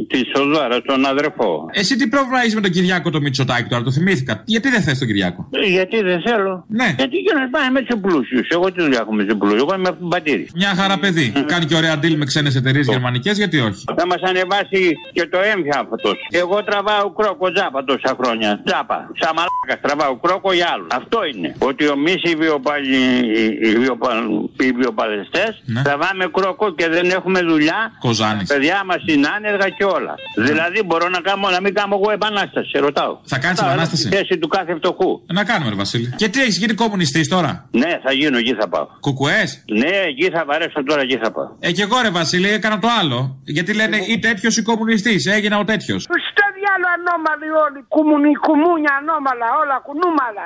τη 0.07 0.19
Σοζάρα, 0.35 0.81
τον 0.81 1.05
αδερφό. 1.05 1.69
Εσύ 1.73 1.95
τι 1.95 2.07
πρόβλημα 2.07 2.41
έχει 2.43 2.55
με 2.55 2.61
τον 2.61 2.71
Κυριάκο 2.71 3.09
το 3.09 3.21
Μητσοτάκη 3.21 3.69
τώρα, 3.69 3.83
το 3.83 3.91
θυμήθηκα. 3.91 4.41
Γιατί 4.45 4.69
δεν 4.69 4.81
θε 4.81 4.91
τον 4.99 5.07
Κυριάκο. 5.07 5.49
Ε, 5.51 5.67
Γιατί 5.69 6.01
δεν 6.01 6.21
θέλω. 6.21 6.65
Ναι. 6.67 6.95
Γιατί 6.97 7.17
και 7.17 7.33
να 7.39 7.49
πάει 7.49 7.69
με 7.71 7.81
του 7.81 7.99
πλούσιου. 7.99 8.41
Εγώ 8.49 8.71
τι 8.71 8.81
δουλειά 8.81 8.99
έχω 9.01 9.13
με 9.13 9.23
του 9.23 9.37
πλούσιου. 9.37 9.57
Εγώ 9.57 9.73
είμαι 9.75 9.87
από 9.89 9.97
την 9.97 10.07
πατήρη. 10.07 10.47
Μια 10.55 10.73
χαρά 10.75 10.97
παιδί. 10.99 11.33
Κάνει 11.45 11.65
και 11.65 11.75
ωραία 11.75 11.95
deal 12.03 12.15
με 12.15 12.25
ξένε 12.25 12.51
εταιρείε 12.55 12.81
γερμανικέ, 12.81 13.31
γιατί 13.31 13.59
όχι. 13.59 13.83
Θα 13.97 14.05
μα 14.07 14.15
ανεβάσει 14.29 14.81
και 15.13 15.27
το 15.27 15.37
έμφυα 15.53 15.79
αυτό. 15.79 16.09
Εγώ 16.31 16.63
τραβάω 16.63 17.09
κρόκο 17.17 17.51
τζάπα 17.51 17.83
τόσα 17.83 18.15
χρόνια. 18.21 18.61
Τζάπα. 18.65 18.97
Σαν 19.19 19.31
μαλάκα 19.35 19.75
τραβάω 19.87 20.15
κρόκο 20.23 20.53
για 20.53 20.67
άλλου. 20.73 20.87
Αυτό 20.91 21.19
είναι. 21.35 21.55
Ότι 21.59 21.85
εμεί 21.85 22.13
οι, 22.23 22.35
βιοπαλ... 22.35 22.81
οι, 23.67 23.75
βιοπαλ... 23.83 24.17
οι 24.59 24.71
βιοπαλαιστέ 24.71 25.45
Ναι. 25.65 25.81
τραβάμε 25.81 26.25
κρόκο 26.37 26.73
και 26.75 26.87
δεν 26.89 26.96
έχουμε 27.05 27.39
δουλειά. 27.41 27.91
Κοζάνη. 27.99 28.43
Τα 28.45 28.53
παιδιά 28.53 28.81
μα 28.85 28.95
είναι 29.05 29.27
άνεργα 29.35 29.69
και 29.69 29.83
όλα. 29.83 30.13
Δηλαδή 30.35 30.83
μπορώ 30.83 31.09
να, 31.09 31.19
κάνω, 31.19 31.49
να 31.49 31.61
μην 31.61 31.73
κάνω 31.73 31.99
εγώ 32.01 32.11
επανάσταση. 32.11 32.69
Σε 32.69 32.79
ρωτάω. 32.79 33.17
Θα 33.23 33.37
κάνεις 33.37 33.57
Ρωτάω, 33.57 33.73
επανάσταση? 33.73 34.01
Στη 34.01 34.15
θέση 34.15 34.37
του 34.37 34.47
κάθε 34.47 34.75
φτωχού. 34.75 35.21
Να 35.33 35.43
κάνουμε, 35.43 35.69
ρε 35.69 35.75
Βασίλη. 35.75 36.13
Και 36.15 36.27
τι 36.29 36.41
έχει 36.41 36.51
γίνει 36.51 36.73
κομμουνιστή 36.73 37.27
τώρα. 37.27 37.69
Ναι, 37.71 37.99
θα 38.03 38.11
γίνω, 38.11 38.37
εκεί 38.37 38.53
θα 38.59 38.67
πάω. 38.69 38.87
Κουκουέ. 38.99 39.43
Ναι, 39.81 39.95
εκεί 40.11 40.29
θα 40.29 40.43
βαρέσω 40.45 40.83
τώρα, 40.83 41.01
εκεί 41.01 41.17
θα 41.23 41.31
πάω. 41.31 41.49
Ε, 41.59 41.71
και 41.71 41.81
εγώ 41.81 42.01
ρε 42.01 42.09
Βασίλη 42.09 42.49
έκανα 42.49 42.79
το 42.79 42.87
άλλο. 42.99 43.41
Γιατί 43.43 43.73
λένε 43.73 43.97
ή 44.07 44.19
τέτοιο 44.19 44.49
ή 44.57 44.61
κομμουνιστή. 44.61 45.15
Έγινα 45.35 45.57
ο 45.57 45.63
τέτοιο. 45.63 45.99
Στο 45.99 46.45
διάλο 46.57 46.87
ανώμαλοι 46.95 47.49
όλοι. 47.65 47.79
Κουμουνι, 47.87 48.31
κουμούνια 48.45 48.91
ανώμαλα, 48.99 49.47
όλα 49.61 49.77
κουνούμαλα. 49.87 50.45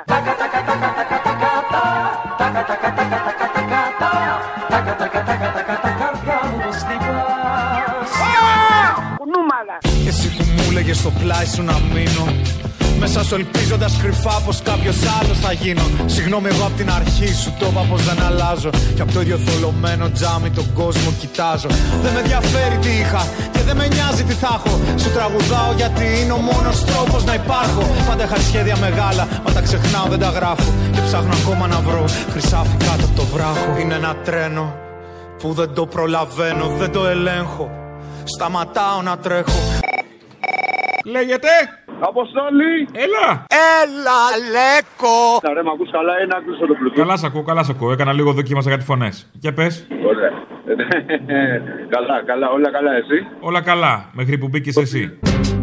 Κουνούμαλα. 9.80 10.08
Εσύ 10.08 10.28
που 10.36 10.44
μου 10.56 10.64
έλεγε 10.70 10.92
στο 10.92 11.10
πλάι 11.10 11.46
σου 11.46 11.62
να 11.62 11.80
μείνω 11.92 12.24
μέσα 12.98 13.24
σου 13.24 13.34
ελπίζοντας 13.34 13.96
κρυφά 14.02 14.40
πως 14.46 14.62
κάποιος 14.62 14.96
άλλος 15.20 15.38
θα 15.38 15.52
γίνω. 15.52 15.82
Συγγνώμη, 16.06 16.48
εγώ 16.52 16.64
από 16.64 16.76
την 16.76 16.90
αρχή 16.90 17.34
σου 17.42 17.54
το 17.58 17.66
είπα 17.70 17.80
πως 17.90 18.02
δεν 18.04 18.22
αλλάζω. 18.22 18.70
Και 18.94 19.02
από 19.02 19.12
το 19.12 19.20
ίδιο 19.20 19.36
θολωμένο 19.36 20.10
τζάμι 20.10 20.50
τον 20.50 20.72
κόσμο 20.72 21.10
κοιτάζω. 21.20 21.68
Δεν 22.02 22.12
με 22.12 22.20
ενδιαφέρει 22.20 22.76
τι 22.76 22.90
είχα 23.00 23.22
και 23.52 23.62
δεν 23.66 23.76
με 23.76 23.86
νοιάζει 23.86 24.22
τι 24.24 24.32
θα 24.32 24.50
έχω. 24.58 24.80
Σου 25.02 25.10
τραγουδάω 25.16 25.72
γιατί 25.76 26.04
είναι 26.20 26.32
ο 26.32 26.42
μόνος 26.50 26.84
τρόπος 26.84 27.24
να 27.24 27.34
υπάρχω. 27.34 27.82
Πάντα 28.08 28.24
είχα 28.24 28.36
σχέδια 28.36 28.76
μεγάλα, 28.76 29.28
μα 29.44 29.52
τα 29.52 29.60
ξεχνάω, 29.60 30.06
δεν 30.08 30.18
τα 30.18 30.30
γράφω. 30.30 30.70
Και 30.94 31.00
ψάχνω 31.06 31.34
ακόμα 31.42 31.66
να 31.66 31.80
βρω 31.80 32.04
χρυσάφι 32.32 32.76
κάτω 32.86 33.04
από 33.08 33.16
το 33.16 33.24
βράχο. 33.34 33.68
Είναι 33.80 33.94
ένα 33.94 34.14
τρένο 34.24 34.74
που 35.38 35.52
δεν 35.52 35.74
το 35.74 35.86
προλαβαίνω, 35.86 36.66
δεν 36.78 36.90
το 36.92 37.06
ελέγχω. 37.06 37.81
Σταματάω 38.24 39.02
να 39.02 39.18
τρέχω. 39.18 39.60
Λέγεται; 41.04 41.48
Αποστολή! 42.00 42.88
Έλα! 42.92 43.46
Έλα, 43.82 44.20
Λέκο! 44.54 45.16
Να 45.42 45.52
ρε, 45.52 45.62
μ' 45.62 45.68
ακούς 45.68 45.90
καλά 45.90 46.12
ή 46.22 46.26
να 46.26 46.36
ακούσω 46.36 46.66
το 46.66 46.74
πλουτό. 46.74 47.00
Καλά 47.00 47.16
σ' 47.16 47.24
ακούω, 47.24 47.42
καλά 47.42 47.62
σ' 47.62 47.68
ακούω. 47.68 47.92
Έκανα 47.92 48.12
λίγο 48.12 48.32
δοκίμασα 48.32 48.70
κάτι 48.70 48.84
φωνές. 48.84 49.30
Για 49.32 49.52
πες. 49.52 49.86
Ωραία. 50.06 50.30
καλά, 51.94 52.22
καλά, 52.26 52.50
όλα 52.50 52.70
καλά, 52.70 52.92
εσύ; 52.92 53.26
Όλα 53.40 53.60
καλά, 53.62 54.10
μέχρι 54.12 54.38
που 54.38 54.48
μπήκες 54.48 54.76
εσύ. 54.76 55.18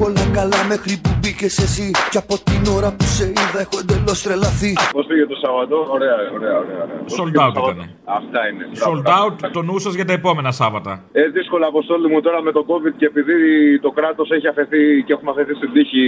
Όλα 0.06 0.26
καλά 0.34 0.60
μέχρι 0.74 0.93
που 1.04 1.12
μπήκες 1.20 1.54
εσύ 1.66 1.91
Και 2.12 2.18
από 2.24 2.36
την 2.50 2.62
ώρα 2.78 2.89
που 2.97 3.06
σε 3.18 3.26
είδα 3.38 3.60
έχω 3.66 3.78
εντελώς 3.84 4.20
τρελαθεί 4.26 4.72
Πώ 4.97 5.02
πήγε 5.10 5.26
το 5.34 5.38
Σάββατο, 5.43 5.76
ωραία, 5.95 6.16
ωραία, 6.38 6.56
ωραία. 6.64 6.78
ωραία. 6.84 6.97
Πώς 7.08 7.14
Sold 7.20 7.24
πήγε 7.26 7.38
το 7.38 7.43
out 7.45 7.54
Σάββατο; 7.56 7.72
ήταν. 7.76 7.89
Αυτά 8.20 8.39
είναι. 8.50 8.64
Μπράβο, 8.74 8.91
Sold 8.91 9.02
μπράβο. 9.08 9.26
out 9.26 9.52
το 9.58 9.62
νου 9.68 9.78
σας 9.86 9.93
για 10.00 10.06
τα 10.10 10.14
επόμενα 10.20 10.52
Σάββατα. 10.62 10.93
Ε, 11.12 11.24
δύσκολα 11.38 11.66
αποστόλη 11.74 12.08
μου 12.12 12.20
τώρα 12.22 12.39
με 12.47 12.52
το 12.58 12.62
COVID 12.72 12.93
και 13.00 13.06
επειδή 13.12 13.38
το 13.86 13.89
κράτος 13.97 14.28
έχει 14.36 14.47
αφαιθεί 14.54 14.82
και 15.06 15.14
έχουμε 15.16 15.32
αφαιθεί 15.34 15.54
στην 15.60 15.72
τύχη, 15.76 16.06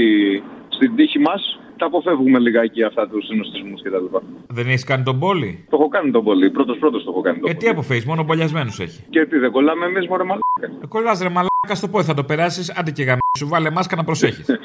στην 0.78 0.96
τύχη 0.98 1.20
μας, 1.28 1.42
τα 1.82 1.88
αποφεύγουμε 1.88 2.40
λιγάκι 2.40 2.84
αυτά 2.84 3.08
τους 3.08 3.26
συνοστισμούς 3.26 3.82
κτλ. 3.82 4.06
Δεν 4.48 4.68
έχεις 4.68 4.84
κάνει 4.84 5.04
τον 5.04 5.20
πόλη; 5.20 5.66
Το 5.70 5.76
έχω 5.80 5.88
κάνει 5.88 6.12
τον 6.12 6.24
πολύ. 6.24 6.50
Πρώτος 6.50 6.78
πρώτος 6.78 7.04
το 7.04 7.10
έχω 7.12 7.22
κάνει 7.22 7.40
τον 7.40 7.50
Ε, 7.50 7.54
τι 7.54 7.68
αποφεύγεις, 7.68 8.06
μόνο 8.06 8.24
μπολιασμένου 8.24 8.72
έχει. 8.86 9.00
Και 9.10 9.26
τι 9.26 9.38
δεν 9.38 9.52
κολλάμε 9.52 9.86
εμείς, 9.86 10.08
μωρέ 10.08 10.24
μαλάκα. 10.24 10.68
Ε, 10.84 10.88
Κολλάς 10.88 11.22
ρε 11.22 11.30
μαλάκα 11.30 11.76
στο 11.76 11.88
πόδι 11.88 12.06
θα 12.06 12.14
το 12.14 12.24
περάσεις, 12.24 12.78
άντε 12.78 12.92
και 12.92 13.04
γαμ. 13.04 13.18
Σου 13.38 13.48
βάλε 13.48 13.70
μάσκα 13.70 13.96
να 13.96 14.04
προσέχεις. 14.04 14.46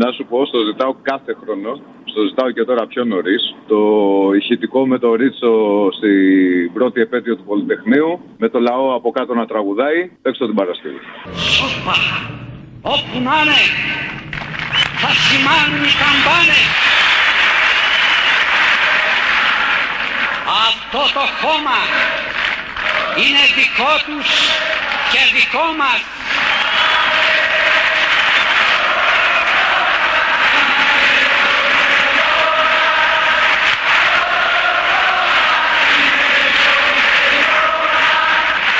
Να 0.00 0.12
σου 0.12 0.26
πω, 0.30 0.46
στο 0.46 0.58
ζητάω 0.68 0.94
κάθε 1.02 1.36
χρόνο. 1.42 1.70
Στο 2.04 2.20
ζητάω 2.28 2.50
και 2.50 2.64
τώρα 2.64 2.86
πιο 2.86 3.04
νωρίς. 3.04 3.54
Το 3.66 3.80
ηχητικό 4.40 4.86
με 4.86 4.98
το 4.98 5.14
Ρίτσο 5.14 5.52
στην 5.96 6.72
πρώτη 6.72 7.00
επέτειο 7.00 7.36
του 7.36 7.44
Πολυτεχνείου. 7.44 8.20
Με 8.38 8.48
το 8.48 8.58
λαό 8.60 8.94
από 8.94 9.10
κάτω 9.10 9.34
να 9.34 9.46
τραγουδάει. 9.46 10.10
Έξω 10.22 10.46
την 10.46 10.54
Παρασκευή. 10.54 11.00
Όπα, 11.66 11.94
όπου 12.94 13.16
να 13.26 13.34
είναι, 13.42 13.58
θα 15.00 15.12
σημάνουν 15.28 15.84
οι 15.84 15.92
καμπάνες. 15.92 16.64
Αυτό 20.68 21.12
το 21.12 21.28
χώμα 21.40 21.78
είναι 23.16 23.42
δικό 23.54 23.92
τους 24.06 24.28
και 25.12 25.18
δικό 25.32 25.66
μας. 25.78 26.00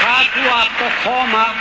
Κάτω 0.04 0.42
από 0.62 0.72
το 0.78 0.88
χώμα, 1.02 1.54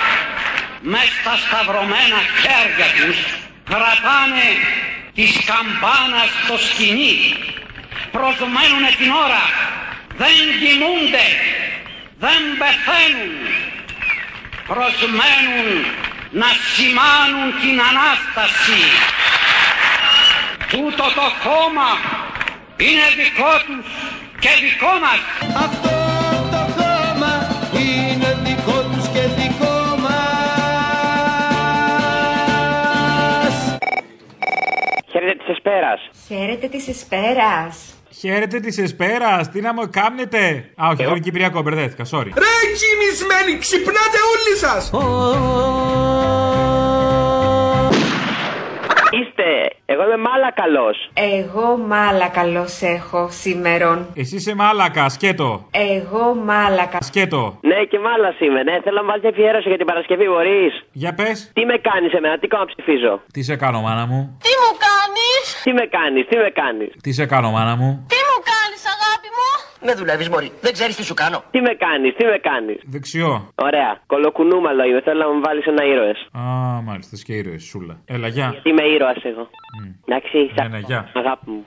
μες 0.82 1.10
στα 1.22 1.38
σταυρωμένα 1.38 2.20
χέρια 2.42 2.86
τους, 2.98 3.39
κρατάνε 3.72 4.50
της 5.16 5.32
καμπάνας 5.50 6.32
το 6.48 6.58
σκηνή. 6.68 7.16
Προσμένουνε 8.12 8.92
την 8.98 9.12
ώρα, 9.26 9.44
δεν 10.22 10.36
κοιμούνται, 10.60 11.28
δεν 12.24 12.42
πεθαίνουν. 12.60 13.34
Προσμένουν 14.72 15.68
να 16.32 16.50
σημάνουν 16.74 17.48
την 17.62 17.82
Ανάσταση. 17.90 18.82
Τούτο 20.70 21.04
το 21.20 21.28
χώμα 21.44 21.90
είναι 22.78 23.08
δικό 23.18 23.54
τους 23.66 23.86
και 24.40 24.50
δικό 24.62 24.94
μας. 25.04 25.20
Αυτό 25.64 25.99
Χαίρετε 35.30 35.44
της 35.46 35.58
Εσπέρας. 35.58 36.10
Χαίρετε 36.28 36.68
της 36.68 36.88
Εσπέρας. 36.88 37.94
Χαίρετε 38.20 38.60
της 38.60 38.78
Εσπέρας, 38.78 39.50
τι 39.50 39.62
να 39.62 39.74
μου 39.74 39.90
κάμνετε; 39.90 40.72
Α, 40.84 40.88
όχι, 40.92 41.02
εγώ 41.02 41.18
Κυπριακό, 41.20 41.62
μπερδεύτηκα, 41.62 42.04
sorry. 42.12 42.32
Ρε 42.36 42.56
κοιμισμένοι, 42.80 43.58
ξυπνάτε 43.60 44.18
όλοι 44.34 44.58
σας! 44.58 44.92
Είστε, 49.40 49.70
εγώ 49.86 50.04
είμαι 50.04 50.18
μάλα 50.18 50.52
καλό. 50.52 50.90
Εγώ 51.14 51.78
μάλακα 51.78 52.44
έχω 52.82 53.28
σήμερον. 53.32 54.08
Εσύ 54.16 54.36
είσαι 54.36 54.56
μάλακα, 54.56 55.10
σκέτο. 55.10 55.68
Εγώ 55.72 56.36
μάλακα. 56.36 56.98
Σκέτο. 57.02 57.58
Ναι, 57.62 57.84
και 57.90 58.00
μάλα 58.00 58.36
είμαι, 58.40 58.64
ναι. 58.64 58.76
Θέλω 58.84 59.02
να 59.02 59.08
βάλεις 59.08 59.22
μια 59.22 59.32
αφιέρωση 59.32 59.68
για 59.68 59.78
την 59.78 59.86
Παρασκευή, 59.86 60.26
μπορείς; 60.28 60.74
Για 60.92 61.14
πες. 61.14 61.52
Τι 61.54 61.66
με 61.66 61.78
κάνεις 61.88 62.12
εμένα, 62.14 62.40
τι 62.40 62.48
κάνω 62.48 62.64
να 62.64 62.70
ψηφίζω; 62.74 63.14
Τι 63.34 63.42
σε 63.44 63.56
κάνω, 63.56 63.82
μάνα 63.82 64.06
μου; 64.10 64.20
Τι 64.46 64.52
μου 64.62 64.72
κάνεις! 64.88 65.44
Τι 65.64 65.72
με 65.74 65.86
κάνεις, 65.96 66.24
τι 66.30 66.36
με 66.44 66.50
κάνεις; 66.62 66.90
Τι 67.04 67.12
σε 67.12 67.26
κάνω, 67.26 67.50
μάνα 67.52 67.76
μου; 67.76 67.90
Τι 68.12 68.20
μου 68.82 68.88
κάνεις 68.88 68.96
αγάπη 68.96 69.28
μου 69.38 69.48
Με 69.88 69.94
δουλεύεις, 70.00 70.30
Μωρή. 70.30 70.50
Δεν 70.62 70.74
ξέρεις 70.74 70.96
τι 70.96 71.04
σου 71.10 71.14
κάνω. 71.14 71.44
Τι 71.52 71.60
με 71.62 71.74
κάνεις, 71.86 72.12
τι 72.18 72.24
με 72.26 72.38
κάνεις; 72.50 72.78
Δεξιό. 72.94 73.52
Ωραία. 73.56 73.92
Κολοκουνούμαλο 74.08 74.84
είμαι. 74.84 75.02
Θέλω 75.02 75.20
να 75.28 75.34
μου 75.34 75.42
βάλεις 75.46 75.66
ένα 75.66 75.84
ήρωες. 75.94 76.20
Α, 76.42 76.42
μάλιστα, 76.90 77.16
και 77.26 77.34
ήρωες, 77.34 77.64
σούλα. 77.64 77.96
Έλα, 78.06 78.28
γεια. 78.28 78.48
Γιατί 78.54 78.70
είμαι 78.70 78.84
ήρωας 78.96 79.20
εγώ. 79.32 79.44
Εντάξει, 80.06 80.38
Ναι, 80.62 80.68
ναι, 80.68 80.80
γεια. 80.90 81.02
αγάπη 81.14 81.50
μου. 81.52 81.64